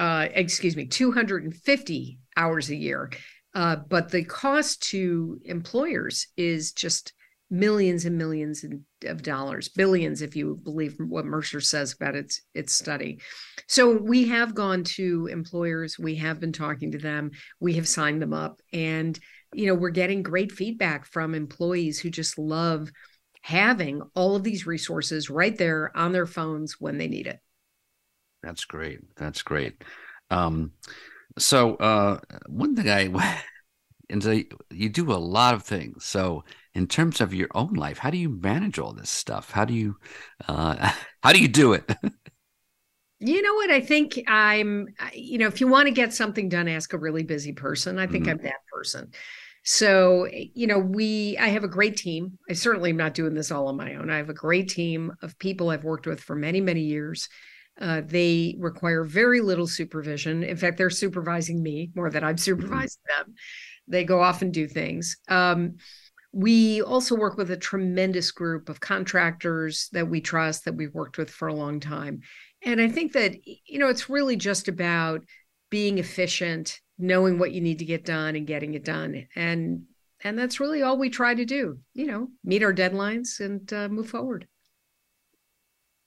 uh, 0.00 0.28
excuse 0.34 0.76
me, 0.76 0.86
250 0.86 2.18
hours 2.36 2.70
a 2.70 2.76
year. 2.76 3.10
Uh, 3.54 3.76
but 3.76 4.10
the 4.10 4.24
cost 4.24 4.82
to 4.82 5.38
employers 5.44 6.28
is 6.36 6.72
just 6.72 7.12
millions 7.50 8.04
and 8.04 8.16
millions 8.16 8.64
of 9.04 9.22
dollars, 9.22 9.68
billions, 9.68 10.22
if 10.22 10.36
you 10.36 10.58
believe 10.62 10.96
what 10.98 11.24
Mercer 11.24 11.60
says 11.60 11.92
about 11.92 12.14
its 12.14 12.42
its 12.54 12.74
study. 12.74 13.20
So 13.66 13.96
we 13.96 14.28
have 14.28 14.54
gone 14.54 14.84
to 14.84 15.26
employers, 15.26 15.98
we 15.98 16.14
have 16.16 16.40
been 16.40 16.52
talking 16.52 16.92
to 16.92 16.98
them, 16.98 17.32
we 17.58 17.74
have 17.74 17.88
signed 17.88 18.22
them 18.22 18.32
up, 18.32 18.60
and 18.72 19.18
you 19.52 19.66
know 19.66 19.74
we're 19.74 19.90
getting 19.90 20.22
great 20.22 20.52
feedback 20.52 21.06
from 21.06 21.34
employees 21.34 21.98
who 21.98 22.10
just 22.10 22.38
love 22.38 22.90
having 23.42 24.02
all 24.14 24.36
of 24.36 24.44
these 24.44 24.66
resources 24.66 25.30
right 25.30 25.56
there 25.56 25.90
on 25.96 26.12
their 26.12 26.26
phones 26.26 26.76
when 26.78 26.98
they 26.98 27.08
need 27.08 27.26
it. 27.26 27.40
That's 28.42 28.64
great. 28.64 29.00
That's 29.16 29.42
great. 29.42 29.82
Um, 30.30 30.72
so 31.38 31.76
uh, 31.76 32.20
one 32.46 32.76
thing 32.76 32.88
I 32.88 33.42
and 34.10 34.22
so 34.22 34.40
you 34.70 34.88
do 34.88 35.12
a 35.12 35.14
lot 35.14 35.54
of 35.54 35.62
things. 35.62 36.04
So 36.04 36.44
in 36.74 36.86
terms 36.86 37.20
of 37.20 37.34
your 37.34 37.48
own 37.54 37.74
life, 37.74 37.98
how 37.98 38.10
do 38.10 38.18
you 38.18 38.28
manage 38.28 38.78
all 38.78 38.92
this 38.92 39.10
stuff? 39.10 39.50
How 39.50 39.64
do 39.64 39.74
you 39.74 39.96
uh, 40.48 40.92
how 41.22 41.32
do 41.32 41.40
you 41.40 41.48
do 41.48 41.72
it? 41.72 41.90
you 43.20 43.42
know 43.42 43.54
what? 43.54 43.70
I 43.70 43.80
think 43.80 44.22
I'm. 44.26 44.88
You 45.12 45.38
know, 45.38 45.46
if 45.46 45.60
you 45.60 45.68
want 45.68 45.88
to 45.88 45.94
get 45.94 46.12
something 46.12 46.48
done, 46.48 46.68
ask 46.68 46.92
a 46.92 46.98
really 46.98 47.22
busy 47.22 47.52
person. 47.52 47.98
I 47.98 48.06
think 48.06 48.24
mm-hmm. 48.24 48.38
I'm 48.38 48.44
that 48.44 48.60
person. 48.72 49.12
So, 49.62 50.26
you 50.30 50.66
know, 50.66 50.78
we, 50.78 51.36
I 51.38 51.48
have 51.48 51.64
a 51.64 51.68
great 51.68 51.96
team. 51.96 52.38
I 52.48 52.54
certainly 52.54 52.90
am 52.90 52.96
not 52.96 53.14
doing 53.14 53.34
this 53.34 53.50
all 53.50 53.68
on 53.68 53.76
my 53.76 53.94
own. 53.94 54.08
I 54.10 54.16
have 54.16 54.30
a 54.30 54.34
great 54.34 54.70
team 54.70 55.12
of 55.22 55.38
people 55.38 55.68
I've 55.68 55.84
worked 55.84 56.06
with 56.06 56.20
for 56.20 56.34
many, 56.34 56.62
many 56.62 56.80
years. 56.80 57.28
Uh, 57.78 58.02
they 58.04 58.56
require 58.58 59.04
very 59.04 59.40
little 59.40 59.66
supervision. 59.66 60.42
In 60.42 60.56
fact, 60.56 60.78
they're 60.78 60.90
supervising 60.90 61.62
me 61.62 61.90
more 61.94 62.10
than 62.10 62.24
I'm 62.24 62.36
mm-hmm. 62.36 62.38
supervising 62.38 63.02
them. 63.16 63.34
They 63.86 64.04
go 64.04 64.22
off 64.22 64.42
and 64.42 64.52
do 64.52 64.66
things. 64.66 65.18
Um, 65.28 65.76
we 66.32 66.80
also 66.82 67.16
work 67.16 67.36
with 67.36 67.50
a 67.50 67.56
tremendous 67.56 68.30
group 68.30 68.68
of 68.68 68.80
contractors 68.80 69.88
that 69.92 70.08
we 70.08 70.20
trust, 70.20 70.64
that 70.64 70.76
we've 70.76 70.94
worked 70.94 71.18
with 71.18 71.30
for 71.30 71.48
a 71.48 71.54
long 71.54 71.80
time. 71.80 72.20
And 72.62 72.80
I 72.80 72.88
think 72.88 73.12
that, 73.12 73.34
you 73.44 73.78
know, 73.78 73.88
it's 73.88 74.10
really 74.10 74.36
just 74.36 74.68
about 74.68 75.22
being 75.70 75.98
efficient, 75.98 76.78
knowing 76.98 77.38
what 77.38 77.52
you 77.52 77.60
need 77.60 77.78
to 77.78 77.84
get 77.84 78.04
done 78.04 78.36
and 78.36 78.46
getting 78.46 78.74
it 78.74 78.84
done. 78.84 79.26
And 79.34 79.84
and 80.22 80.38
that's 80.38 80.60
really 80.60 80.82
all 80.82 80.98
we 80.98 81.08
try 81.08 81.34
to 81.34 81.46
do, 81.46 81.78
you 81.94 82.06
know, 82.06 82.28
meet 82.44 82.62
our 82.62 82.74
deadlines 82.74 83.40
and 83.40 83.72
uh, 83.72 83.88
move 83.88 84.10
forward. 84.10 84.46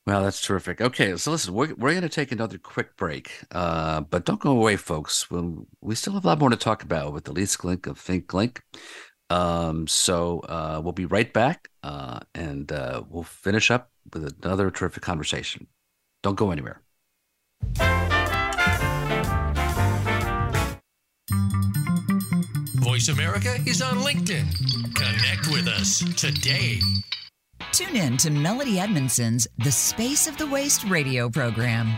Well, 0.06 0.22
that's 0.22 0.42
terrific. 0.42 0.82
Okay, 0.82 1.16
so 1.16 1.32
listen, 1.32 1.54
we're, 1.54 1.74
we're 1.76 1.92
going 1.92 2.02
to 2.02 2.10
take 2.10 2.32
another 2.32 2.58
quick 2.58 2.96
break, 2.98 3.32
uh, 3.52 4.02
but 4.02 4.26
don't 4.26 4.40
go 4.40 4.52
away, 4.52 4.76
folks. 4.76 5.32
We'll, 5.32 5.66
we 5.80 5.96
still 5.96 6.14
have 6.14 6.26
a 6.26 6.28
lot 6.28 6.40
more 6.40 6.50
to 6.50 6.58
talk 6.58 6.84
about 6.84 7.14
with 7.14 7.24
the 7.24 7.32
Ilyce 7.32 7.58
Glink 7.58 7.88
of 7.88 7.98
Think 7.98 8.28
Glink. 8.28 8.60
Um, 9.34 9.88
so 9.88 10.42
uh, 10.42 10.80
we'll 10.84 10.94
be 10.94 11.08
right 11.08 11.34
back, 11.34 11.70
uh, 11.82 12.20
and 12.36 12.72
uh, 12.72 13.02
we'll 13.10 13.24
finish 13.24 13.72
up 13.72 13.90
with 14.14 14.32
another 14.44 14.70
terrific 14.70 15.02
conversation. 15.02 15.66
Don't 16.22 16.36
go 16.36 16.52
anywhere. 16.52 16.82
Voice 22.76 23.08
America 23.08 23.56
is 23.66 23.82
on 23.82 23.98
LinkedIn. 23.98 24.46
Connect 24.94 25.48
with 25.48 25.68
us 25.68 26.04
today. 26.14 26.80
Tune 27.72 27.96
in 27.96 28.18
to 28.18 28.30
Melody 28.30 28.80
Edmondson's 28.80 29.48
The 29.64 29.72
Space 29.72 30.28
of 30.28 30.38
the 30.38 30.46
Waist 30.46 30.84
radio 30.84 31.28
program. 31.28 31.98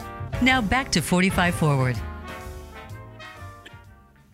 Now 0.41 0.59
back 0.59 0.91
to 0.93 1.01
45 1.01 1.55
Forward. 1.55 1.97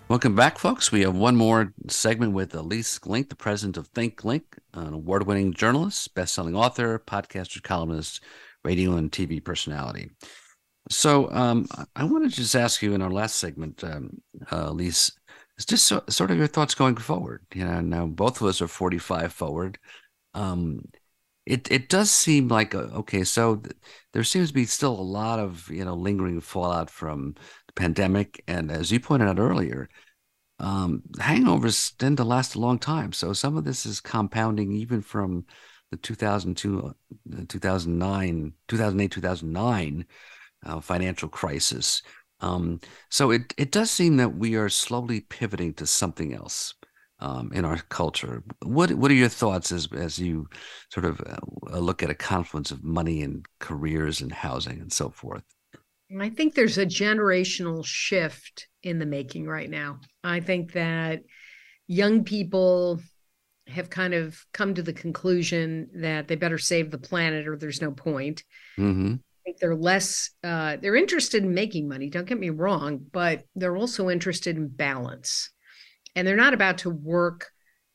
Welcome 0.08 0.36
back, 0.36 0.58
folks. 0.58 0.90
We 0.90 1.02
have 1.02 1.16
one 1.16 1.36
more 1.36 1.74
segment 1.90 2.32
with 2.32 2.54
Ilyce 2.54 2.98
Glink, 2.98 3.28
the 3.28 3.36
president 3.36 3.76
of 3.76 3.88
Think 3.88 4.16
Glink, 4.22 4.44
an 4.74 4.94
award 4.94 5.28
winning 5.28 5.52
journalist, 5.52 6.16
best 6.16 6.34
selling 6.34 6.56
author, 6.56 6.98
podcaster, 6.98 7.62
columnist, 7.62 8.22
radio 8.64 8.96
and 8.96 9.12
TV 9.12 9.44
personality. 9.44 10.10
So 10.90 11.30
um, 11.32 11.68
I 11.98 12.06
want 12.06 12.24
to 12.24 12.34
just 12.34 12.56
ask 12.56 12.82
you 12.82 12.94
in 12.94 13.02
our 13.02 13.12
last 13.12 13.36
segment, 13.36 13.84
um, 13.84 14.22
uh, 14.50 14.70
Ilyce, 14.70 15.12
it's 15.58 15.66
just 15.66 15.88
so, 15.88 16.02
sort 16.08 16.32
of 16.32 16.38
your 16.38 16.48
thoughts 16.48 16.74
going 16.74 16.96
forward. 16.96 17.42
You 17.54 17.66
know, 17.66 17.82
now 17.82 18.06
both 18.06 18.40
of 18.40 18.48
us 18.48 18.62
are 18.62 18.68
45 18.70 19.34
forward. 19.34 19.78
Um, 20.34 20.84
it 21.48 21.72
it 21.72 21.90
does 21.90 22.12
seem 22.12 22.50
like 22.50 22.76
okay, 22.76 23.24
so 23.24 23.56
th- 23.56 23.76
there 24.14 24.24
seems 24.24 24.50
to 24.50 24.54
be 24.54 24.66
still 24.66 24.92
a 24.92 25.02
lot 25.02 25.40
of 25.40 25.70
you 25.70 25.86
know 25.86 25.96
lingering 25.96 26.42
fallout 26.42 26.90
from 26.90 27.36
the 27.68 27.74
pandemic, 27.74 28.44
and 28.48 28.70
as 28.72 28.92
you 28.92 29.00
pointed 29.00 29.30
out 29.30 29.40
earlier, 29.40 29.90
um, 30.60 31.04
hangovers 31.18 31.96
tend 31.98 32.18
to 32.18 32.26
last 32.26 32.56
a 32.56 32.60
long 32.60 32.80
time. 32.80 33.14
So 33.14 33.34
some 33.34 33.56
of 33.58 33.64
this 33.64 33.86
is 33.86 34.02
compounding 34.02 34.74
even 34.74 35.02
from 35.02 35.46
the 35.92 35.98
2002, 35.98 36.80
uh, 36.80 37.44
2009, 37.48 38.54
2008, 38.68 39.12
2009 39.12 40.06
uh, 40.66 40.82
financial 40.82 41.30
crisis. 41.30 42.02
Um, 42.42 42.82
so 43.10 43.32
it 43.32 43.54
it 43.58 43.72
does 43.72 43.90
seem 43.90 44.18
that 44.18 44.36
we 44.36 44.56
are 44.56 44.70
slowly 44.70 45.22
pivoting 45.22 45.74
to 45.76 45.88
something 45.88 46.34
else 46.34 46.74
um, 47.20 47.52
in 47.54 47.66
our 47.66 47.78
culture. 47.90 48.44
What 48.64 48.92
what 48.92 49.12
are 49.12 49.16
your 49.16 49.30
thoughts 49.30 49.72
as 49.72 49.88
as 49.94 50.20
you 50.20 50.48
sort 50.92 51.06
of 51.06 51.22
uh, 51.22 51.78
look 51.78 52.04
at 52.04 52.10
a 52.10 52.16
confluence 52.16 52.72
of 52.72 52.84
money 52.84 53.22
and 53.22 53.46
careers 53.60 54.22
and 54.22 54.32
housing 54.32 54.80
and 54.80 54.92
so 54.92 55.10
forth? 55.10 55.44
I 56.20 56.30
think 56.30 56.56
there's 56.56 56.78
a 56.78 56.86
generational 56.86 57.86
shift 57.86 58.68
in 58.82 59.00
the 59.00 59.06
making 59.06 59.46
right 59.46 59.70
now. 59.70 60.00
I 60.24 60.40
think 60.40 60.74
that 60.74 61.24
young 61.88 62.24
people 62.24 63.02
have 63.68 63.90
kind 63.90 64.14
of 64.14 64.40
come 64.54 64.74
to 64.74 64.82
the 64.82 64.94
conclusion 64.94 65.90
that 65.96 66.28
they 66.28 66.36
better 66.36 66.58
save 66.58 66.92
the 66.92 66.98
planet 66.98 67.48
or 67.48 67.58
there's 67.58 67.82
no 67.82 67.92
point. 67.92 68.44
Mm-hmm. 68.80 69.16
I 69.16 69.40
think 69.44 69.58
they're 69.60 69.76
less, 69.76 70.32
uh, 70.44 70.78
they're 70.82 70.96
interested 70.96 71.44
in 71.44 71.54
making 71.54 71.88
money, 71.88 72.10
don't 72.10 72.28
get 72.28 72.40
me 72.40 72.50
wrong, 72.50 73.06
but 73.12 73.44
they're 73.56 73.78
also 73.78 74.10
interested 74.10 74.56
in 74.56 74.70
balance. 74.70 75.50
And 76.18 76.28
they're 76.28 76.36
not 76.36 76.56
about 76.56 76.80
to 76.80 76.90
work, 76.90 77.52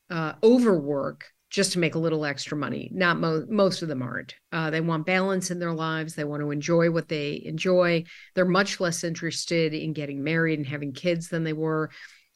uh, 0.08 0.34
overwork 0.44 1.24
just 1.50 1.72
to 1.72 1.80
make 1.80 1.96
a 1.96 1.98
little 1.98 2.24
extra 2.24 2.56
money. 2.56 2.88
Not 2.94 3.18
mo- 3.18 3.44
most 3.48 3.82
of 3.82 3.88
them 3.88 4.00
aren't. 4.00 4.36
Uh, 4.52 4.70
they 4.70 4.80
want 4.80 5.04
balance 5.04 5.50
in 5.50 5.58
their 5.58 5.72
lives. 5.72 6.14
They 6.14 6.22
want 6.22 6.40
to 6.40 6.52
enjoy 6.52 6.90
what 6.90 7.08
they 7.08 7.42
enjoy. 7.44 8.04
They're 8.34 8.44
much 8.44 8.78
less 8.78 9.02
interested 9.02 9.74
in 9.74 9.92
getting 9.92 10.22
married 10.22 10.60
and 10.60 10.66
having 10.66 10.92
kids 10.92 11.28
than 11.28 11.42
they 11.42 11.52
were. 11.52 11.90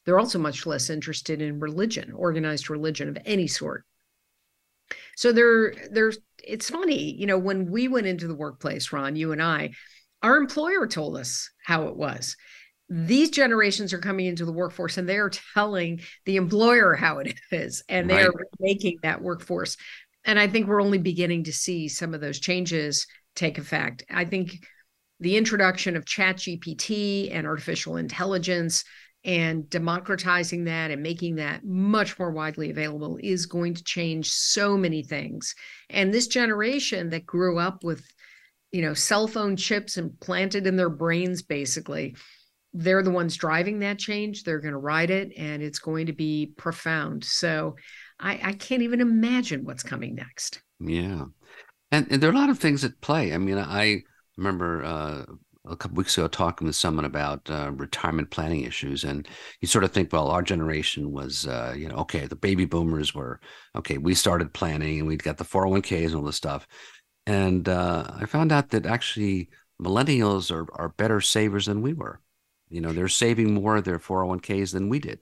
They're 0.05 0.19
also 0.19 0.39
much 0.39 0.65
less 0.65 0.89
interested 0.89 1.41
in 1.41 1.61
religion, 1.61 2.11
organized 2.11 2.69
religion 2.69 3.07
of 3.07 3.17
any 3.25 3.47
sort. 3.47 3.85
So 5.15 5.31
they're 5.31 5.73
they're 5.89 6.13
it's 6.43 6.69
funny, 6.69 7.13
you 7.13 7.27
know, 7.27 7.37
when 7.39 7.71
we 7.71 7.87
went 7.87 8.07
into 8.07 8.27
the 8.27 8.35
workplace, 8.35 8.91
Ron, 8.91 9.15
you 9.15 9.31
and 9.31 9.41
I, 9.41 9.71
our 10.21 10.35
employer 10.35 10.85
told 10.85 11.15
us 11.17 11.49
how 11.65 11.87
it 11.87 11.95
was 11.95 12.35
these 12.89 13.29
generations 13.29 13.93
are 13.93 13.99
coming 13.99 14.27
into 14.27 14.45
the 14.45 14.53
workforce 14.53 14.97
and 14.97 15.07
they 15.07 15.17
are 15.17 15.31
telling 15.53 15.99
the 16.25 16.37
employer 16.37 16.93
how 16.93 17.19
it 17.19 17.37
is 17.51 17.83
and 17.89 18.09
they 18.09 18.15
right. 18.15 18.27
are 18.27 18.33
making 18.59 18.97
that 19.03 19.21
workforce. 19.21 19.77
And 20.25 20.39
i 20.39 20.47
think 20.47 20.67
we're 20.67 20.81
only 20.81 20.97
beginning 20.97 21.45
to 21.45 21.53
see 21.53 21.87
some 21.87 22.13
of 22.13 22.21
those 22.21 22.39
changes 22.39 23.07
take 23.35 23.57
effect. 23.57 24.03
I 24.09 24.25
think 24.25 24.65
the 25.19 25.37
introduction 25.37 25.95
of 25.95 26.05
chat 26.05 26.37
gpt 26.37 27.33
and 27.33 27.47
artificial 27.47 27.97
intelligence 27.97 28.83
and 29.23 29.69
democratizing 29.69 30.65
that 30.65 30.91
and 30.91 31.01
making 31.01 31.35
that 31.35 31.65
much 31.65 32.17
more 32.19 32.31
widely 32.31 32.69
available 32.69 33.17
is 33.21 33.45
going 33.45 33.73
to 33.73 33.83
change 33.83 34.29
so 34.29 34.77
many 34.77 35.03
things. 35.03 35.53
And 35.89 36.13
this 36.13 36.27
generation 36.27 37.09
that 37.09 37.25
grew 37.25 37.59
up 37.59 37.83
with 37.83 38.05
you 38.71 38.81
know 38.81 38.93
cell 38.93 39.27
phone 39.27 39.55
chips 39.55 39.97
implanted 39.97 40.67
in 40.67 40.75
their 40.75 40.89
brains 40.89 41.41
basically 41.41 42.15
they're 42.73 43.03
the 43.03 43.11
ones 43.11 43.37
driving 43.37 43.79
that 43.79 43.99
change. 43.99 44.43
They're 44.43 44.59
going 44.59 44.73
to 44.73 44.77
ride 44.77 45.09
it, 45.09 45.31
and 45.37 45.63
it's 45.63 45.79
going 45.79 46.07
to 46.07 46.13
be 46.13 46.53
profound. 46.57 47.23
So 47.23 47.75
I, 48.19 48.39
I 48.43 48.53
can't 48.53 48.81
even 48.81 49.01
imagine 49.01 49.65
what's 49.65 49.83
coming 49.83 50.15
next. 50.15 50.61
Yeah. 50.79 51.25
And, 51.91 52.07
and, 52.11 52.21
there 52.21 52.29
are 52.29 52.33
a 52.33 52.37
lot 52.37 52.49
of 52.49 52.59
things 52.59 52.83
at 52.83 52.99
play. 53.01 53.33
I 53.33 53.37
mean, 53.37 53.57
I 53.57 54.03
remember 54.35 54.83
uh, 54.83 55.25
a 55.65 55.75
couple 55.75 55.97
weeks 55.97 56.17
ago 56.17 56.27
talking 56.27 56.67
with 56.67 56.75
someone 56.75 57.05
about 57.05 57.49
uh, 57.49 57.71
retirement 57.73 58.29
planning 58.29 58.61
issues, 58.61 59.03
and 59.03 59.27
you 59.61 59.67
sort 59.67 59.83
of 59.83 59.91
think, 59.91 60.11
well, 60.11 60.27
our 60.27 60.41
generation 60.41 61.11
was, 61.11 61.47
uh, 61.47 61.73
you 61.75 61.87
know, 61.87 61.95
okay, 61.95 62.25
the 62.25 62.35
baby 62.35 62.65
boomers 62.65 63.15
were 63.15 63.39
okay. 63.75 63.97
We 63.97 64.13
started 64.13 64.53
planning, 64.53 64.99
and 64.99 65.07
we 65.07 65.15
got 65.15 65.37
the 65.37 65.43
four 65.43 65.63
hundred 65.63 65.71
one 65.71 65.81
ks 65.81 65.91
and 66.11 66.15
all 66.15 66.23
this 66.23 66.35
stuff. 66.35 66.67
And 67.25 67.67
uh, 67.67 68.05
I 68.15 68.25
found 68.25 68.51
out 68.51 68.69
that 68.69 68.85
actually 68.85 69.49
millennials 69.81 70.51
are 70.51 70.67
are 70.73 70.89
better 70.89 71.21
savers 71.21 71.65
than 71.67 71.81
we 71.81 71.93
were. 71.93 72.19
You 72.69 72.81
know, 72.81 72.91
they're 72.91 73.07
saving 73.07 73.53
more 73.53 73.77
of 73.77 73.85
their 73.85 73.99
401ks 73.99 74.73
than 74.73 74.89
we 74.89 74.99
did. 74.99 75.19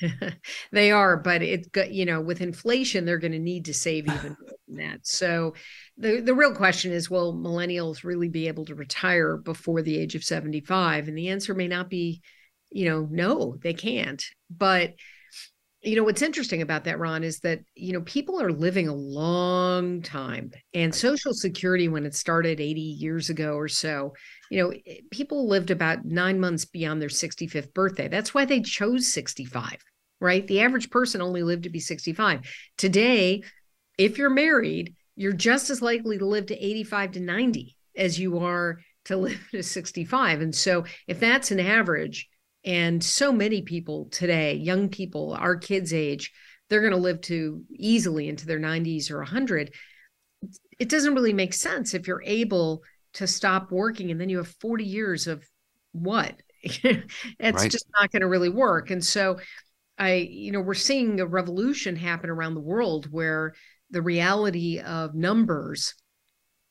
they 0.72 0.90
are, 0.90 1.16
but 1.16 1.42
it 1.42 1.68
you 1.90 2.06
know, 2.06 2.20
with 2.20 2.40
inflation, 2.40 3.04
they're 3.04 3.18
going 3.18 3.32
to 3.32 3.38
need 3.38 3.66
to 3.66 3.74
save 3.74 4.06
even 4.06 4.36
more 4.40 4.52
than 4.68 4.76
that. 4.76 5.06
So 5.06 5.54
the 5.98 6.20
the 6.20 6.34
real 6.34 6.54
question 6.54 6.92
is, 6.92 7.10
will 7.10 7.34
millennials 7.34 8.04
really 8.04 8.28
be 8.28 8.48
able 8.48 8.64
to 8.66 8.74
retire 8.74 9.36
before 9.36 9.82
the 9.82 9.98
age 9.98 10.14
of 10.14 10.24
75? 10.24 11.08
And 11.08 11.16
the 11.16 11.28
answer 11.28 11.54
may 11.54 11.68
not 11.68 11.90
be, 11.90 12.22
you 12.70 12.88
know, 12.88 13.06
no, 13.10 13.56
they 13.62 13.74
can't. 13.74 14.24
But 14.50 14.94
you 15.84 15.96
know 15.96 16.04
what's 16.04 16.22
interesting 16.22 16.62
about 16.62 16.84
that 16.84 16.98
ron 16.98 17.22
is 17.22 17.40
that 17.40 17.60
you 17.74 17.92
know 17.92 18.00
people 18.02 18.40
are 18.40 18.50
living 18.50 18.88
a 18.88 18.94
long 18.94 20.00
time 20.00 20.50
and 20.72 20.94
social 20.94 21.34
security 21.34 21.88
when 21.88 22.06
it 22.06 22.14
started 22.14 22.58
80 22.58 22.80
years 22.80 23.28
ago 23.28 23.54
or 23.54 23.68
so 23.68 24.14
you 24.50 24.62
know 24.62 24.72
eh, 24.86 25.00
people 25.10 25.48
lived 25.48 25.70
about 25.70 26.04
nine 26.04 26.40
months 26.40 26.64
beyond 26.64 27.00
their 27.00 27.08
65th 27.08 27.72
birthday. 27.74 28.08
That's 28.08 28.34
why 28.34 28.44
they 28.44 28.60
chose 28.60 29.12
65 29.12 29.78
right? 30.20 30.46
The 30.46 30.60
average 30.60 30.90
person 30.90 31.20
only 31.20 31.42
lived 31.42 31.64
to 31.64 31.70
be 31.70 31.80
65 31.80 32.40
today 32.78 33.42
if 33.98 34.18
you're 34.18 34.30
married 34.30 34.94
you're 35.16 35.32
just 35.32 35.70
as 35.70 35.80
likely 35.80 36.18
to 36.18 36.26
live 36.26 36.46
to 36.46 36.64
85 36.64 37.12
to 37.12 37.20
90 37.20 37.76
as 37.96 38.18
you 38.18 38.38
are 38.40 38.78
to 39.06 39.16
live 39.18 39.40
to 39.50 39.62
65 39.62 40.40
and 40.40 40.54
so 40.54 40.84
if 41.06 41.20
that's 41.20 41.50
an 41.50 41.60
average 41.60 42.28
and 42.64 43.04
so 43.04 43.30
many 43.30 43.62
people 43.62 44.06
today, 44.10 44.54
young 44.54 44.88
people, 44.88 45.34
our 45.38 45.56
kids' 45.56 45.92
age, 45.92 46.32
they're 46.68 46.80
going 46.80 46.92
to 46.92 46.98
live 46.98 47.20
to 47.22 47.62
easily 47.70 48.28
into 48.28 48.46
their 48.46 48.58
90s 48.58 49.10
or 49.10 49.18
100. 49.18 49.74
It 50.78 50.88
doesn't 50.88 51.14
really 51.14 51.34
make 51.34 51.52
sense 51.52 51.92
if 51.92 52.06
you're 52.06 52.22
able 52.24 52.82
to 53.14 53.26
stop 53.26 53.70
working 53.70 54.10
and 54.10 54.20
then 54.20 54.28
you 54.28 54.38
have 54.38 54.48
40 54.48 54.84
years 54.84 55.26
of 55.26 55.44
what? 55.92 56.34
it's 56.62 57.12
right. 57.40 57.70
just 57.70 57.86
not 57.98 58.10
going 58.10 58.22
to 58.22 58.28
really 58.28 58.48
work. 58.48 58.90
And 58.90 59.04
so 59.04 59.38
I, 59.98 60.14
you 60.30 60.50
know, 60.50 60.60
we're 60.60 60.74
seeing 60.74 61.20
a 61.20 61.26
revolution 61.26 61.96
happen 61.96 62.30
around 62.30 62.54
the 62.54 62.60
world 62.60 63.06
where 63.10 63.54
the 63.90 64.02
reality 64.02 64.80
of 64.80 65.14
numbers 65.14 65.94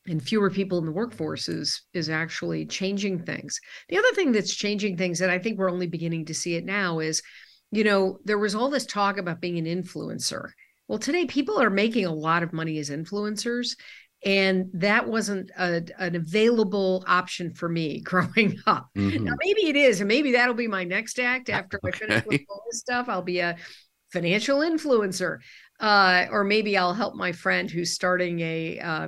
and 0.07 0.21
fewer 0.21 0.49
people 0.49 0.77
in 0.79 0.85
the 0.85 0.91
workforce 0.91 1.47
is 1.47 1.83
is 1.93 2.09
actually 2.09 2.65
changing 2.65 3.23
things. 3.23 3.59
The 3.87 3.97
other 3.97 4.11
thing 4.13 4.31
that's 4.31 4.53
changing 4.53 4.97
things, 4.97 5.21
and 5.21 5.31
I 5.31 5.39
think 5.39 5.57
we're 5.57 5.71
only 5.71 5.87
beginning 5.87 6.25
to 6.25 6.33
see 6.33 6.55
it 6.55 6.65
now, 6.65 6.99
is 6.99 7.21
you 7.71 7.83
know 7.83 8.19
there 8.25 8.37
was 8.37 8.55
all 8.55 8.69
this 8.69 8.85
talk 8.85 9.17
about 9.17 9.39
being 9.39 9.57
an 9.57 9.65
influencer. 9.83 10.49
Well, 10.87 10.99
today 10.99 11.25
people 11.25 11.61
are 11.61 11.69
making 11.69 12.05
a 12.05 12.13
lot 12.13 12.43
of 12.43 12.51
money 12.51 12.77
as 12.79 12.89
influencers, 12.89 13.77
and 14.25 14.69
that 14.73 15.07
wasn't 15.07 15.51
a, 15.57 15.83
an 15.99 16.15
available 16.15 17.03
option 17.07 17.53
for 17.53 17.67
me 17.67 17.99
growing 18.03 18.59
up. 18.65 18.89
Mm-hmm. 18.95 19.25
Now 19.25 19.33
maybe 19.43 19.67
it 19.67 19.75
is, 19.75 20.01
and 20.01 20.07
maybe 20.07 20.31
that'll 20.33 20.53
be 20.53 20.67
my 20.67 20.83
next 20.83 21.19
act 21.19 21.49
after 21.49 21.79
okay. 21.83 21.89
I 21.89 21.97
finish 21.97 22.25
with 22.25 22.41
all 22.49 22.63
this 22.69 22.79
stuff. 22.79 23.09
I'll 23.09 23.21
be 23.21 23.39
a 23.39 23.57
financial 24.11 24.59
influencer, 24.59 25.39
uh, 25.79 26.27
or 26.31 26.43
maybe 26.43 26.77
I'll 26.77 26.93
help 26.93 27.15
my 27.15 27.31
friend 27.31 27.69
who's 27.69 27.91
starting 27.91 28.39
a 28.39 28.79
uh, 28.79 29.07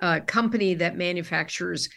a 0.00 0.20
company 0.20 0.74
that 0.74 0.96
manufactures 0.96 1.88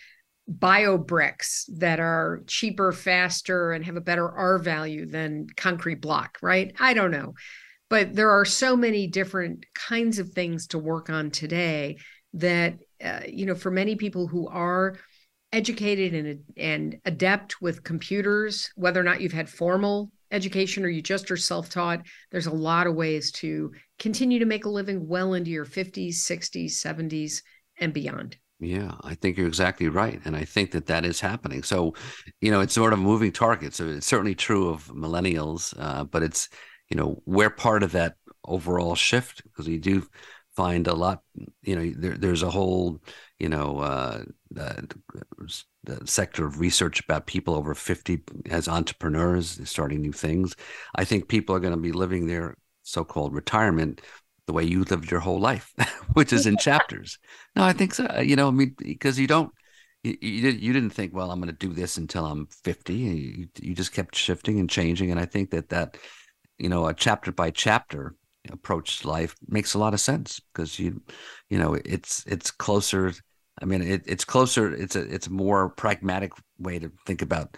bio 0.47 0.97
bricks 0.97 1.70
that 1.78 1.99
are 1.99 2.41
cheaper, 2.47 2.91
faster, 2.91 3.72
and 3.72 3.86
have 3.86 3.95
a 3.95 4.01
better 4.01 4.30
R 4.30 4.57
value 4.57 5.05
than 5.05 5.47
concrete 5.55 6.01
block, 6.01 6.38
right? 6.41 6.74
I 6.80 6.93
don't 6.93 7.12
know. 7.12 7.34
But 7.89 8.16
there 8.16 8.32
are 8.32 8.45
so 8.45 8.76
many 8.76 9.07
different 9.07 9.66
kinds 9.74 10.18
of 10.18 10.30
things 10.30 10.68
to 10.68 10.80
work 10.80 11.09
on 11.09 11.30
today 11.30 11.97
that, 12.34 12.75
uh, 13.03 13.21
you 13.27 13.45
know, 13.45 13.55
for 13.55 13.71
many 13.71 13.95
people 13.95 14.27
who 14.27 14.47
are 14.47 14.97
educated 15.51 16.13
and, 16.13 16.43
and 16.57 16.99
adept 17.05 17.61
with 17.61 17.84
computers, 17.84 18.71
whether 18.75 18.99
or 18.99 19.03
not 19.03 19.21
you've 19.21 19.34
had 19.34 19.49
formal 19.49 20.11
education 20.32 20.86
or 20.86 20.88
you 20.88 21.01
just 21.01 21.29
are 21.29 21.38
self-taught 21.38 22.01
there's 22.32 22.45
a 22.45 22.51
lot 22.51 22.88
of 22.88 22.95
ways 22.95 23.32
to 23.32 23.71
continue 23.99 24.39
to 24.39 24.45
make 24.45 24.65
a 24.65 24.69
living 24.69 25.07
well 25.07 25.34
into 25.34 25.51
your 25.51 25.65
50s 25.65 26.15
60s 26.15 26.71
70s 26.71 27.41
and 27.79 27.93
beyond. 27.93 28.38
Yeah, 28.59 28.93
I 29.01 29.15
think 29.15 29.38
you're 29.38 29.47
exactly 29.47 29.89
right. 29.89 30.21
And 30.23 30.36
I 30.36 30.45
think 30.45 30.71
that 30.71 30.86
that 30.86 31.03
is 31.03 31.19
happening. 31.19 31.63
So, 31.63 31.95
you 32.41 32.51
know, 32.51 32.61
it's 32.61 32.73
sort 32.73 32.93
of 32.93 32.99
moving 32.99 33.32
target. 33.32 33.73
So 33.73 33.88
it's 33.88 34.05
certainly 34.05 34.36
true 34.36 34.69
of 34.69 34.86
millennials, 34.88 35.73
uh, 35.79 36.03
but 36.03 36.21
it's, 36.21 36.47
you 36.88 36.95
know, 36.95 37.21
we're 37.25 37.49
part 37.49 37.82
of 37.82 37.91
that 37.93 38.15
overall 38.45 38.95
shift 38.95 39.43
because 39.43 39.67
we 39.67 39.79
do 39.79 40.07
find 40.56 40.88
a 40.88 40.93
lot, 40.93 41.22
you 41.64 41.76
know, 41.76 41.93
there, 41.97 42.18
there's 42.18 42.43
a 42.43 42.49
whole, 42.49 43.02
you 43.39 43.49
know, 43.49 43.80
uh, 43.80 44.24
uh, 44.60 44.82
the 45.84 46.06
sector 46.06 46.45
of 46.45 46.60
research 46.60 46.99
about 46.99 47.26
people 47.26 47.56
over 47.56 47.74
50 47.74 48.22
as 48.49 48.68
entrepreneurs 48.68 49.60
starting 49.64 50.02
new 50.02 50.12
things. 50.12 50.56
I 50.95 51.06
think 51.06 51.28
people 51.28 51.56
are 51.56 51.60
going 51.60 51.74
to 51.74 51.80
be 51.80 51.91
living 51.91 52.28
their 52.28 52.58
so 52.84 53.04
called 53.04 53.34
retirement 53.34 54.02
the 54.47 54.54
way 54.54 54.64
you 54.64 54.84
lived 54.84 55.10
your 55.10 55.20
whole 55.22 55.39
life, 55.39 55.74
which 56.14 56.34
is 56.34 56.45
in 56.45 56.58
chapters. 56.60 57.18
No, 57.56 57.64
I 57.64 57.74
think 57.74 57.93
so. 57.93 58.06
Uh, 58.06 58.22
you 58.22 58.36
know, 58.36 58.47
I 58.47 58.52
mean, 58.52 58.76
because 58.78 59.18
you 59.18 59.28
don't, 59.28 59.52
you, 60.04 60.18
you, 60.22 60.49
you 60.49 60.74
didn't 60.74 60.89
think, 60.89 61.14
well, 61.14 61.32
I'm 61.32 61.39
going 61.39 61.54
to 61.54 61.68
do 61.68 61.74
this 61.74 61.97
until 61.97 62.26
I'm 62.26 62.47
50. 62.64 62.93
You, 62.93 63.47
you 63.62 63.74
just 63.74 63.93
kept 63.93 64.16
shifting 64.16 64.60
and 64.60 64.70
changing. 64.70 65.12
And 65.12 65.20
I 65.20 65.26
think 65.26 65.52
that 65.52 65.70
that, 65.70 65.97
you 66.58 66.70
know, 66.70 66.88
a 66.88 66.93
chapter 66.93 67.32
by 67.32 67.52
chapter 67.52 68.16
approach 68.50 69.06
life 69.06 69.36
makes 69.48 69.74
a 69.74 69.80
lot 69.80 69.94
of 69.94 70.00
sense 70.00 70.39
because 70.54 70.80
you 70.80 71.02
you 71.50 71.60
know 71.60 71.76
it's 71.86 72.26
it's 72.26 72.50
closer 72.50 73.14
i 73.62 73.66
mean 73.66 73.82
it, 73.82 74.02
it's 74.06 74.26
closer 74.26 74.74
it's 74.74 74.96
a 74.96 75.02
it's 75.14 75.28
a 75.28 75.32
more 75.32 75.70
pragmatic 75.70 76.32
way 76.58 76.80
to 76.80 76.92
think 77.06 77.22
about 77.22 77.56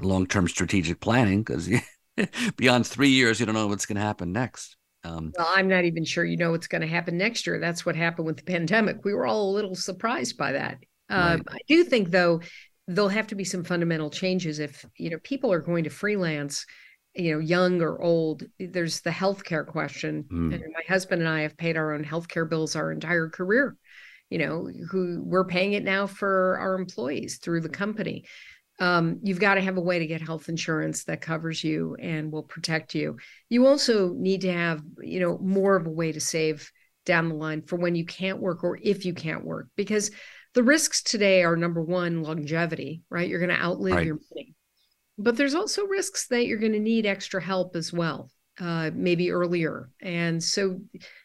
long-term 0.00 0.48
strategic 0.48 1.00
planning 1.00 1.42
because 1.42 1.68
beyond 2.56 2.86
three 2.86 3.10
years 3.10 3.38
you 3.38 3.46
don't 3.46 3.54
know 3.54 3.66
what's 3.66 3.86
going 3.86 3.96
to 3.96 4.02
happen 4.02 4.32
next. 4.32 4.76
Um, 5.04 5.32
well 5.36 5.52
i'm 5.54 5.68
not 5.68 5.84
even 5.84 6.04
sure 6.04 6.24
you 6.24 6.38
know 6.38 6.52
what's 6.52 6.66
going 6.66 6.80
to 6.80 6.88
happen 6.88 7.18
next 7.18 7.46
year. 7.46 7.60
That's 7.60 7.84
what 7.84 7.94
happened 7.94 8.26
with 8.26 8.38
the 8.38 8.44
pandemic. 8.44 9.04
We 9.04 9.12
were 9.12 9.26
all 9.26 9.50
a 9.50 9.54
little 9.54 9.74
surprised 9.74 10.38
by 10.38 10.52
that. 10.52 10.78
Uh, 11.10 11.36
right. 11.36 11.42
i 11.50 11.58
do 11.68 11.84
think 11.84 12.10
though 12.10 12.40
there'll 12.88 13.10
have 13.10 13.26
to 13.26 13.34
be 13.34 13.44
some 13.44 13.62
fundamental 13.62 14.08
changes 14.08 14.58
if 14.58 14.86
you 14.96 15.10
know 15.10 15.18
people 15.22 15.52
are 15.52 15.60
going 15.60 15.84
to 15.84 15.90
freelance 15.90 16.64
you 17.14 17.32
know, 17.32 17.38
young 17.38 17.80
or 17.80 18.00
old, 18.02 18.42
there's 18.58 19.00
the 19.00 19.10
healthcare 19.10 19.66
question. 19.66 20.24
Mm. 20.30 20.54
And 20.54 20.62
my 20.74 20.82
husband 20.88 21.22
and 21.22 21.28
I 21.28 21.42
have 21.42 21.56
paid 21.56 21.76
our 21.76 21.94
own 21.94 22.04
healthcare 22.04 22.48
bills 22.48 22.76
our 22.76 22.90
entire 22.90 23.28
career. 23.28 23.76
You 24.30 24.38
know, 24.38 24.68
who 24.90 25.22
we're 25.22 25.44
paying 25.44 25.74
it 25.74 25.84
now 25.84 26.06
for 26.06 26.58
our 26.58 26.74
employees 26.74 27.38
through 27.38 27.60
the 27.60 27.68
company. 27.68 28.24
Um, 28.80 29.20
you've 29.22 29.38
got 29.38 29.54
to 29.54 29.60
have 29.60 29.76
a 29.76 29.82
way 29.82 30.00
to 30.00 30.06
get 30.06 30.22
health 30.22 30.48
insurance 30.48 31.04
that 31.04 31.20
covers 31.20 31.62
you 31.62 31.94
and 32.00 32.32
will 32.32 32.42
protect 32.42 32.94
you. 32.94 33.18
You 33.48 33.66
also 33.66 34.12
need 34.14 34.40
to 34.40 34.52
have, 34.52 34.82
you 35.00 35.20
know, 35.20 35.38
more 35.38 35.76
of 35.76 35.86
a 35.86 35.90
way 35.90 36.10
to 36.10 36.20
save 36.20 36.72
down 37.06 37.28
the 37.28 37.36
line 37.36 37.62
for 37.62 37.76
when 37.76 37.94
you 37.94 38.04
can't 38.04 38.40
work 38.40 38.64
or 38.64 38.78
if 38.82 39.04
you 39.04 39.14
can't 39.14 39.44
work, 39.44 39.68
because 39.76 40.10
the 40.54 40.64
risks 40.64 41.02
today 41.02 41.44
are 41.44 41.54
number 41.54 41.82
one, 41.82 42.22
longevity, 42.22 43.02
right? 43.10 43.28
You're 43.28 43.46
going 43.46 43.56
to 43.56 43.62
outlive 43.62 43.94
right. 43.94 44.06
your 44.06 44.18
money 44.34 44.54
but 45.18 45.36
there's 45.36 45.54
also 45.54 45.84
risks 45.84 46.26
that 46.28 46.46
you're 46.46 46.58
going 46.58 46.72
to 46.72 46.80
need 46.80 47.06
extra 47.06 47.40
help 47.42 47.76
as 47.76 47.92
well, 47.92 48.30
uh, 48.60 48.90
maybe 48.94 49.30
earlier. 49.30 49.90
And 50.00 50.42
so 50.42 50.80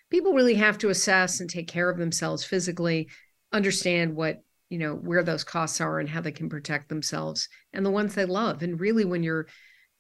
people 0.10 0.34
really 0.34 0.56
have 0.56 0.78
to 0.80 0.90
assess 0.90 1.40
and 1.40 1.50
take 1.50 1.68
care 1.68 1.90
of 1.90 1.98
themselves 1.98 2.44
physically, 2.44 3.10
understand 3.52 4.16
what, 4.16 4.42
you 4.70 4.78
know, 4.78 4.94
where 4.94 5.24
those 5.24 5.44
costs 5.44 5.82
are 5.82 6.00
and 6.00 6.08
how 6.08 6.22
they 6.22 6.32
can 6.32 6.50
protect 6.50 6.90
themselves 6.90 7.50
and 7.74 7.86
the 7.86 7.92
ones 7.92 8.14
they 8.14 8.26
love. 8.26 8.62
And 8.62 8.80
really, 8.80 9.06
when 9.06 9.24
you're 9.24 9.48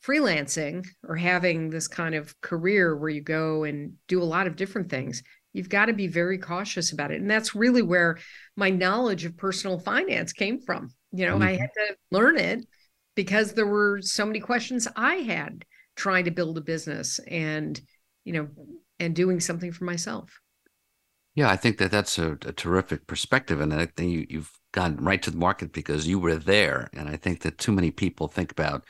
freelancing 0.05 0.85
or 1.07 1.15
having 1.15 1.69
this 1.69 1.87
kind 1.87 2.15
of 2.15 2.39
career 2.41 2.95
where 2.95 3.09
you 3.09 3.21
go 3.21 3.63
and 3.63 3.93
do 4.07 4.21
a 4.21 4.23
lot 4.23 4.47
of 4.47 4.55
different 4.55 4.89
things, 4.89 5.23
you've 5.51 5.69
got 5.69 5.85
to 5.85 5.93
be 5.93 6.07
very 6.07 6.37
cautious 6.37 6.91
about 6.91 7.11
it. 7.11 7.19
And 7.19 7.29
that's 7.29 7.55
really 7.55 7.81
where 7.81 8.19
my 8.55 8.69
knowledge 8.69 9.25
of 9.25 9.35
personal 9.35 9.79
finance 9.79 10.31
came 10.31 10.59
from. 10.61 10.93
You 11.11 11.25
know, 11.25 11.33
mm-hmm. 11.33 11.43
I 11.43 11.51
had 11.53 11.69
to 11.73 11.95
learn 12.11 12.37
it 12.37 12.65
because 13.16 13.53
there 13.53 13.68
were 13.68 14.01
so 14.01 14.26
many 14.26 14.39
questions 14.39 14.88
I 14.95 15.16
had 15.16 15.66
trying 15.95 16.26
to 16.26 16.32
build 16.32 16.57
a 16.57 16.62
business 16.62 17.20
and, 17.28 17.80
you 18.24 18.34
know, 18.34 18.47
and 18.99 19.16
doing 19.16 19.39
something 19.39 19.72
for 19.72 19.84
myself. 19.84 20.39
Yeah, 21.36 21.49
I 21.49 21.55
think 21.55 21.78
that 21.78 21.91
that's 21.91 22.18
a, 22.18 22.34
a 22.45 22.51
terrific 22.51 23.07
perspective, 23.07 23.62
and 23.62 23.74
I 23.74 23.86
think 23.86 24.12
you, 24.12 24.26
you've 24.30 24.51
gone 24.74 24.97
right 24.97 25.22
to 25.22 25.32
the 25.32 25.38
market 25.38 25.72
because 25.72 26.07
you 26.07 26.20
were 26.20 26.36
there. 26.36 26.89
And 26.93 27.07
I 27.07 27.16
think 27.16 27.41
that 27.41 27.57
too 27.57 27.72
many 27.72 27.91
people 27.91 28.28
think 28.28 28.51
about 28.51 28.84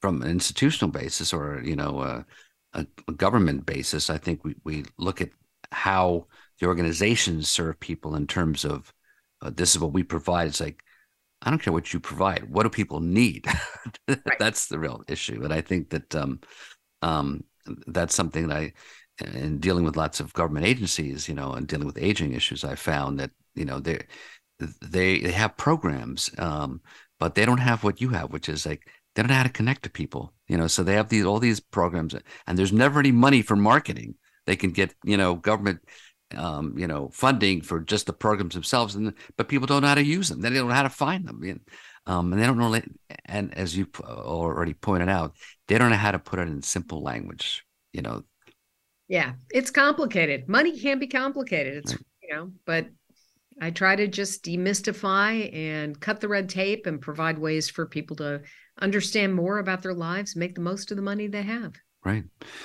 from 0.00 0.22
an 0.22 0.30
institutional 0.30 0.92
basis 0.92 1.32
or 1.32 1.60
you 1.64 1.74
know 1.74 2.00
a, 2.00 2.24
a, 2.74 3.12
government 3.12 3.66
basis. 3.66 4.10
I 4.10 4.18
think 4.18 4.44
we 4.44 4.54
we 4.64 4.84
look 4.98 5.20
at 5.20 5.30
how 5.72 6.26
the 6.60 6.66
organizations 6.66 7.48
serve 7.48 7.80
people 7.80 8.14
in 8.14 8.26
terms 8.26 8.64
of 8.64 8.92
uh, 9.42 9.50
this 9.50 9.74
is 9.74 9.80
what 9.80 9.92
we 9.92 10.02
provide. 10.02 10.46
It's 10.46 10.60
like 10.60 10.82
I 11.42 11.50
don't 11.50 11.62
care 11.62 11.72
what 11.72 11.92
you 11.92 12.00
provide. 12.00 12.50
What 12.50 12.64
do 12.64 12.70
people 12.70 13.00
need? 13.00 13.46
right. 14.08 14.38
That's 14.38 14.66
the 14.66 14.78
real 14.78 15.02
issue. 15.08 15.42
And 15.44 15.52
I 15.52 15.60
think 15.60 15.90
that 15.90 16.14
um, 16.14 16.40
um, 17.02 17.44
that's 17.86 18.14
something 18.14 18.48
that 18.48 18.56
I, 18.56 18.72
in 19.24 19.58
dealing 19.58 19.84
with 19.84 19.96
lots 19.96 20.20
of 20.20 20.32
government 20.32 20.66
agencies, 20.66 21.28
you 21.28 21.34
know, 21.34 21.52
and 21.52 21.66
dealing 21.66 21.86
with 21.86 21.98
aging 21.98 22.32
issues, 22.32 22.64
I 22.64 22.74
found 22.74 23.18
that 23.20 23.30
you 23.54 23.64
know 23.64 23.80
they 23.80 24.00
they 24.58 25.20
they 25.20 25.32
have 25.32 25.56
programs, 25.56 26.30
um, 26.38 26.80
but 27.18 27.34
they 27.34 27.44
don't 27.44 27.58
have 27.58 27.84
what 27.84 28.00
you 28.00 28.10
have, 28.10 28.32
which 28.32 28.48
is 28.48 28.66
like 28.66 28.88
they 29.14 29.22
don't 29.22 29.28
know 29.28 29.34
how 29.36 29.42
to 29.44 29.48
connect 29.48 29.82
to 29.84 29.90
people. 29.90 30.32
You 30.48 30.56
know, 30.56 30.66
so 30.66 30.82
they 30.82 30.94
have 30.94 31.08
these 31.08 31.24
all 31.24 31.38
these 31.40 31.60
programs, 31.60 32.14
and 32.46 32.58
there's 32.58 32.72
never 32.72 33.00
any 33.00 33.12
money 33.12 33.42
for 33.42 33.56
marketing. 33.56 34.14
They 34.46 34.56
can 34.56 34.70
get 34.70 34.94
you 35.04 35.16
know 35.16 35.34
government 35.34 35.80
um, 36.36 36.78
you 36.78 36.86
know, 36.86 37.08
funding 37.08 37.62
for 37.62 37.80
just 37.80 38.06
the 38.06 38.12
programs 38.12 38.54
themselves, 38.54 38.94
and 38.94 39.14
but 39.36 39.48
people 39.48 39.66
don't 39.66 39.82
know 39.82 39.88
how 39.88 39.94
to 39.94 40.04
use 40.04 40.28
them. 40.28 40.40
They 40.40 40.50
don't 40.50 40.68
know 40.68 40.74
how 40.74 40.82
to 40.82 40.90
find 40.90 41.26
them, 41.26 41.42
and, 41.42 41.60
um, 42.06 42.32
and 42.32 42.40
they 42.40 42.46
don't 42.46 42.58
know. 42.58 42.80
And 43.24 43.56
as 43.56 43.76
you 43.76 43.86
already 44.00 44.74
pointed 44.74 45.08
out, 45.08 45.36
they 45.66 45.78
don't 45.78 45.90
know 45.90 45.96
how 45.96 46.12
to 46.12 46.18
put 46.18 46.38
it 46.38 46.48
in 46.48 46.62
simple 46.62 47.02
language. 47.02 47.64
You 47.92 48.02
know. 48.02 48.22
Yeah, 49.08 49.32
it's 49.50 49.70
complicated. 49.70 50.48
Money 50.48 50.78
can 50.78 50.98
be 50.98 51.06
complicated. 51.06 51.78
It's 51.78 51.92
right. 51.92 52.04
you 52.22 52.34
know, 52.34 52.52
but 52.66 52.88
I 53.60 53.70
try 53.70 53.96
to 53.96 54.06
just 54.06 54.44
demystify 54.44 55.52
and 55.54 55.98
cut 55.98 56.20
the 56.20 56.28
red 56.28 56.48
tape 56.48 56.86
and 56.86 57.00
provide 57.00 57.38
ways 57.38 57.68
for 57.68 57.86
people 57.86 58.16
to 58.16 58.42
understand 58.80 59.34
more 59.34 59.58
about 59.58 59.82
their 59.82 59.94
lives, 59.94 60.36
make 60.36 60.54
the 60.54 60.60
most 60.60 60.90
of 60.90 60.96
the 60.96 61.02
money 61.02 61.26
they 61.26 61.42
have. 61.42 61.74
Right. 62.08 62.24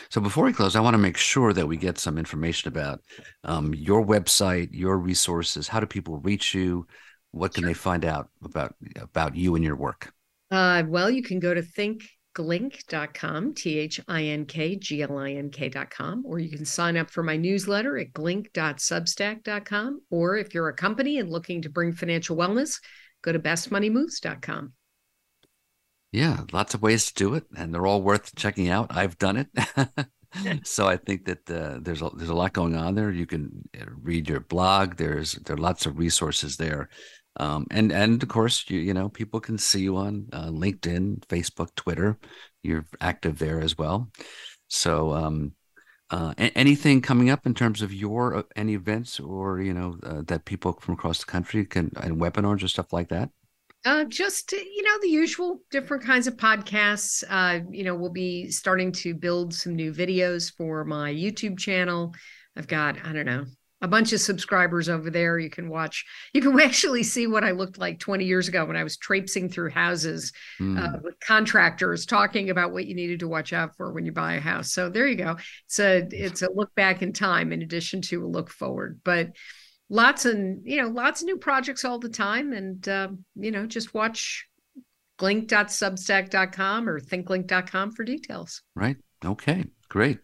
So 0.10 0.22
before 0.22 0.46
we 0.46 0.54
close, 0.54 0.78
I 0.78 0.80
want 0.80 0.94
to 0.94 0.98
make 0.98 1.18
sure 1.18 1.52
that 1.52 1.68
we 1.68 1.76
get 1.76 2.00
some 2.00 2.18
information 2.18 2.70
about 2.70 3.02
um, 3.44 3.74
your 3.74 4.02
website, 4.02 4.70
your 4.72 4.98
resources. 4.98 5.68
How 5.68 5.82
do 5.82 5.86
people 5.86 6.20
reach 6.20 6.54
you? 6.54 6.88
What 7.32 7.54
can 7.54 7.64
sure. 7.64 7.70
they 7.70 7.74
find 7.74 8.06
out 8.06 8.30
about 8.42 8.74
about 8.96 9.36
you 9.36 9.56
and 9.56 9.64
your 9.66 9.76
work? 9.76 10.14
Uh, 10.50 10.84
well, 10.88 11.10
you 11.10 11.22
can 11.22 11.42
go 11.42 11.54
to 11.54 11.62
thinkglink.com, 11.62 13.54
T 13.54 13.80
H 13.80 14.00
I 14.08 14.24
N 14.24 14.46
K 14.46 14.78
G 14.78 15.02
L 15.02 15.18
I 15.18 15.32
N 15.32 15.50
K.com, 15.50 16.24
or 16.26 16.40
you 16.40 16.50
can 16.50 16.64
sign 16.64 16.96
up 16.96 17.12
for 17.12 17.22
my 17.22 17.36
newsletter 17.36 17.98
at 17.98 18.14
glink.substack.com. 18.14 20.02
Or 20.10 20.38
if 20.38 20.54
you're 20.54 20.70
a 20.70 20.74
company 20.74 21.20
and 21.20 21.30
looking 21.30 21.64
to 21.64 21.70
bring 21.70 21.92
financial 21.92 22.38
wellness, 22.38 22.80
go 23.22 23.34
to 23.34 23.40
bestmoneymoves.com. 23.40 24.72
Yeah, 26.14 26.42
lots 26.52 26.76
of 26.76 26.84
ways 26.84 27.08
to 27.08 27.14
do 27.16 27.34
it, 27.34 27.46
and 27.58 27.74
they're 27.74 27.88
all 27.88 28.04
worth 28.04 28.36
checking 28.36 28.70
out. 28.70 28.96
I've 28.96 29.18
done 29.18 29.36
it. 29.36 29.48
so 30.64 30.88
I 30.88 30.96
think 30.96 31.26
that 31.26 31.50
uh, 31.50 31.80
there's 31.82 32.04
a, 32.04 32.12
there's 32.16 32.30
a 32.30 32.36
lot 32.36 32.54
going 32.54 32.76
on 32.76 32.94
there. 32.94 33.10
You 33.10 33.26
can 33.26 33.68
uh, 33.82 33.86
read 34.00 34.30
your 34.30 34.40
blog. 34.40 34.98
There's 34.98 35.34
there 35.34 35.56
are 35.56 35.60
lots 35.60 35.88
of 35.88 35.98
resources 35.98 36.56
there, 36.56 36.90
um, 37.38 37.66
and 37.72 37.92
and 37.92 38.22
of 38.22 38.30
course 38.30 38.64
you 38.70 38.80
you 38.80 38.94
know 38.94 39.10
people 39.10 39.40
can 39.40 39.58
see 39.58 39.82
you 39.82 39.98
on 39.98 40.28
uh, 40.32 40.50
LinkedIn, 40.50 41.22
Facebook, 41.26 41.74
Twitter. 41.76 42.20
You're 42.62 42.86
active 43.02 43.40
there 43.40 43.60
as 43.60 43.76
well. 43.76 44.12
So 44.68 45.14
um, 45.14 45.54
uh, 46.12 46.36
anything 46.38 47.02
coming 47.02 47.32
up 47.32 47.48
in 47.48 47.56
terms 47.56 47.82
of 47.82 47.92
your 47.92 48.36
uh, 48.36 48.44
any 48.56 48.76
events 48.76 49.20
or 49.20 49.62
you 49.62 49.74
know 49.74 49.98
uh, 50.04 50.22
that 50.28 50.46
people 50.46 50.74
from 50.80 50.94
across 50.94 51.22
the 51.22 51.26
country 51.26 51.66
can 51.66 51.92
and 51.98 52.22
webinars 52.22 52.64
or 52.64 52.68
stuff 52.68 52.94
like 52.94 53.10
that? 53.10 53.32
Uh, 53.86 54.06
just 54.06 54.52
you 54.54 54.84
know 54.84 54.98
the 55.02 55.10
usual 55.10 55.62
different 55.70 56.04
kinds 56.04 56.28
of 56.28 56.38
podcasts. 56.38 57.24
Uh, 57.30 57.60
you 57.70 57.84
know, 57.84 57.96
we'll 57.96 58.10
be 58.10 58.50
starting 58.50 58.92
to 58.92 59.14
build 59.14 59.54
some 59.54 59.76
new 59.76 59.94
videos 59.94 60.54
for 60.56 60.86
my 60.86 61.12
YouTube 61.12 61.58
channel. 61.58 62.14
I've 62.56 62.68
got 62.68 62.98
I 63.04 63.12
don't 63.12 63.26
know 63.26 63.46
a 63.84 63.88
bunch 63.88 64.14
of 64.14 64.22
subscribers 64.22 64.88
over 64.88 65.10
there. 65.10 65.38
You 65.38 65.50
can 65.50 65.70
watch. 65.70 66.06
You 66.34 66.42
can 66.42 66.58
actually 66.60 67.04
see 67.04 67.28
what 67.28 67.44
I 67.44 67.52
looked 67.52 67.78
like 67.78 68.00
20 68.00 68.24
years 68.24 68.48
ago 68.48 68.64
when 68.66 68.78
I 68.78 68.84
was 68.84 68.96
traipsing 68.96 69.50
through 69.50 69.72
houses 69.72 70.32
mm. 70.60 70.82
uh, 70.82 71.00
with 71.04 71.20
contractors 71.20 72.06
talking 72.06 72.50
about 72.50 72.72
what 72.72 72.86
you 72.86 72.96
needed 72.96 73.20
to 73.20 73.28
watch 73.28 73.52
out 73.52 73.76
for 73.76 73.92
when 73.92 74.06
you 74.06 74.14
buy 74.14 74.36
a 74.36 74.40
house. 74.40 74.72
So 74.72 74.90
there 74.90 75.06
you 75.06 75.18
go. 75.18 75.36
It's 75.66 75.80
a 75.80 76.08
it's 76.12 76.42
a 76.42 76.50
look 76.52 76.74
back 76.76 77.02
in 77.02 77.12
time 77.12 77.52
in 77.52 77.62
addition 77.62 78.02
to 78.04 78.26
a 78.26 78.28
look 78.28 78.50
forward, 78.50 79.02
but 79.04 79.32
lots 79.94 80.26
and 80.26 80.62
you 80.66 80.82
know 80.82 80.90
lots 80.90 81.22
of 81.22 81.28
new 81.28 81.38
projects 81.38 81.86
all 81.86 82.00
the 82.00 82.10
time. 82.10 82.52
And 82.52 82.88
uh, 82.90 83.10
you 83.36 83.52
know 83.52 83.66
just 83.66 83.94
watch 83.94 84.48
glink.substack.com 85.20 86.90
or 86.90 87.00
thinkglink.com 87.00 87.92
for 87.92 88.04
details. 88.04 88.62
Right. 88.76 88.98
Okay. 89.24 89.66
Great. 89.88 90.20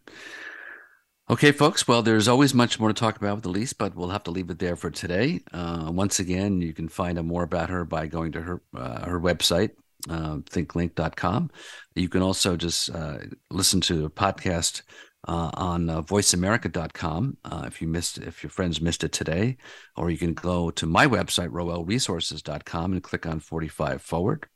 Okay 1.30 1.52
folks. 1.52 1.88
Well 1.88 2.02
there's 2.02 2.28
always 2.28 2.54
much 2.54 2.80
more 2.80 2.90
to 2.90 2.94
talk 2.94 3.18
about 3.18 3.36
with 3.38 3.46
Ilyce 3.46 3.76
but 3.78 3.96
we'll 3.96 4.10
have 4.10 4.24
to 4.24 4.32
leave 4.32 4.50
it 4.50 4.60
there 4.60 4.76
for 4.76 4.90
today. 4.90 5.42
Uh, 5.54 5.92
once 5.94 6.20
again 6.20 6.60
you 6.62 6.74
can 6.74 6.90
find 6.90 7.20
out 7.20 7.26
more 7.26 7.44
about 7.44 7.70
her 7.70 7.86
by 7.86 8.08
going 8.08 8.32
to 8.34 8.42
her 8.42 8.62
uh, 8.76 9.06
her 9.06 9.20
website 9.20 9.72
uh, 10.10 10.38
thinkglink.com 10.38 11.52
you 11.94 12.08
can 12.08 12.22
also 12.22 12.56
just 12.56 12.90
uh, 12.96 13.18
listen 13.52 13.82
to 13.82 14.06
a 14.06 14.10
podcast 14.10 14.82
uh, 15.28 15.52
on 15.54 15.90
uh, 15.90 16.02
voiceamerica.com 16.02 17.38
uh, 17.46 17.64
if 17.68 17.82
you 17.82 17.88
missed 17.88 18.18
if 18.20 18.42
your 18.44 18.50
friends 18.50 18.80
missed 18.80 19.04
it 19.04 19.12
today 19.12 19.58
or 19.96 20.10
you 20.10 20.18
can 20.18 20.34
go 20.34 20.72
to 20.72 20.86
my 20.86 21.06
website 21.06 21.50
roelresources.com 21.50 22.94
and 22.94 23.04
click 23.04 23.26
on 23.26 23.40
45 23.40 24.02
forward. 24.02 24.48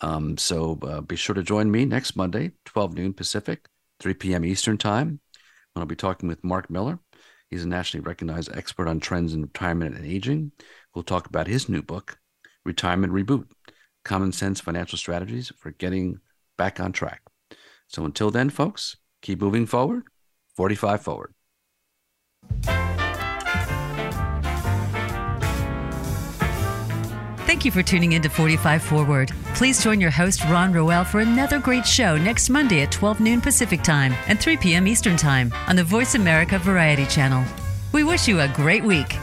Um, 0.00 0.36
so 0.36 0.78
uh, 0.82 1.00
be 1.00 1.16
sure 1.16 1.34
to 1.34 1.42
join 1.42 1.70
me 1.70 1.84
next 1.84 2.16
monday 2.16 2.52
12 2.64 2.94
noon 2.94 3.12
pacific 3.12 3.66
3 4.00 4.14
p.m 4.14 4.44
eastern 4.44 4.78
time. 4.78 5.20
When 5.72 5.82
i'll 5.82 5.86
be 5.86 5.96
talking 5.96 6.28
with 6.28 6.42
mark 6.44 6.70
miller. 6.70 6.98
He's 7.48 7.64
a 7.64 7.68
nationally 7.68 8.04
recognized 8.04 8.56
expert 8.56 8.86
on 8.86 9.00
trends 9.00 9.34
in 9.34 9.42
retirement 9.42 9.96
and 9.96 10.06
aging. 10.06 10.52
We'll 10.94 11.02
talk 11.02 11.26
about 11.26 11.48
his 11.48 11.68
new 11.68 11.82
book 11.82 12.18
retirement 12.64 13.12
reboot 13.12 13.46
common 14.04 14.32
sense 14.32 14.60
financial 14.60 14.98
strategies 14.98 15.52
for 15.58 15.70
getting 15.72 16.20
back 16.56 16.80
on 16.80 16.92
track. 16.92 17.22
So 17.88 18.04
until 18.04 18.30
then 18.30 18.50
folks 18.50 18.96
keep 19.22 19.40
moving 19.40 19.66
forward 19.66 20.04
45 20.56 21.00
forward 21.02 21.34
Thank 27.50 27.64
you 27.64 27.72
for 27.72 27.82
tuning 27.82 28.12
in 28.12 28.22
to 28.22 28.28
45 28.28 28.80
Forward. 28.80 29.32
Please 29.54 29.82
join 29.82 30.00
your 30.00 30.12
host, 30.12 30.44
Ron 30.44 30.72
Roel, 30.72 31.04
for 31.04 31.18
another 31.18 31.58
great 31.58 31.84
show 31.84 32.16
next 32.16 32.48
Monday 32.48 32.82
at 32.82 32.92
12 32.92 33.18
noon 33.18 33.40
Pacific 33.40 33.82
Time 33.82 34.14
and 34.28 34.38
3 34.38 34.56
p.m. 34.56 34.86
Eastern 34.86 35.16
Time 35.16 35.52
on 35.66 35.74
the 35.74 35.82
Voice 35.82 36.14
America 36.14 36.60
Variety 36.60 37.06
Channel. 37.06 37.44
We 37.92 38.04
wish 38.04 38.28
you 38.28 38.40
a 38.40 38.48
great 38.48 38.84
week. 38.84 39.16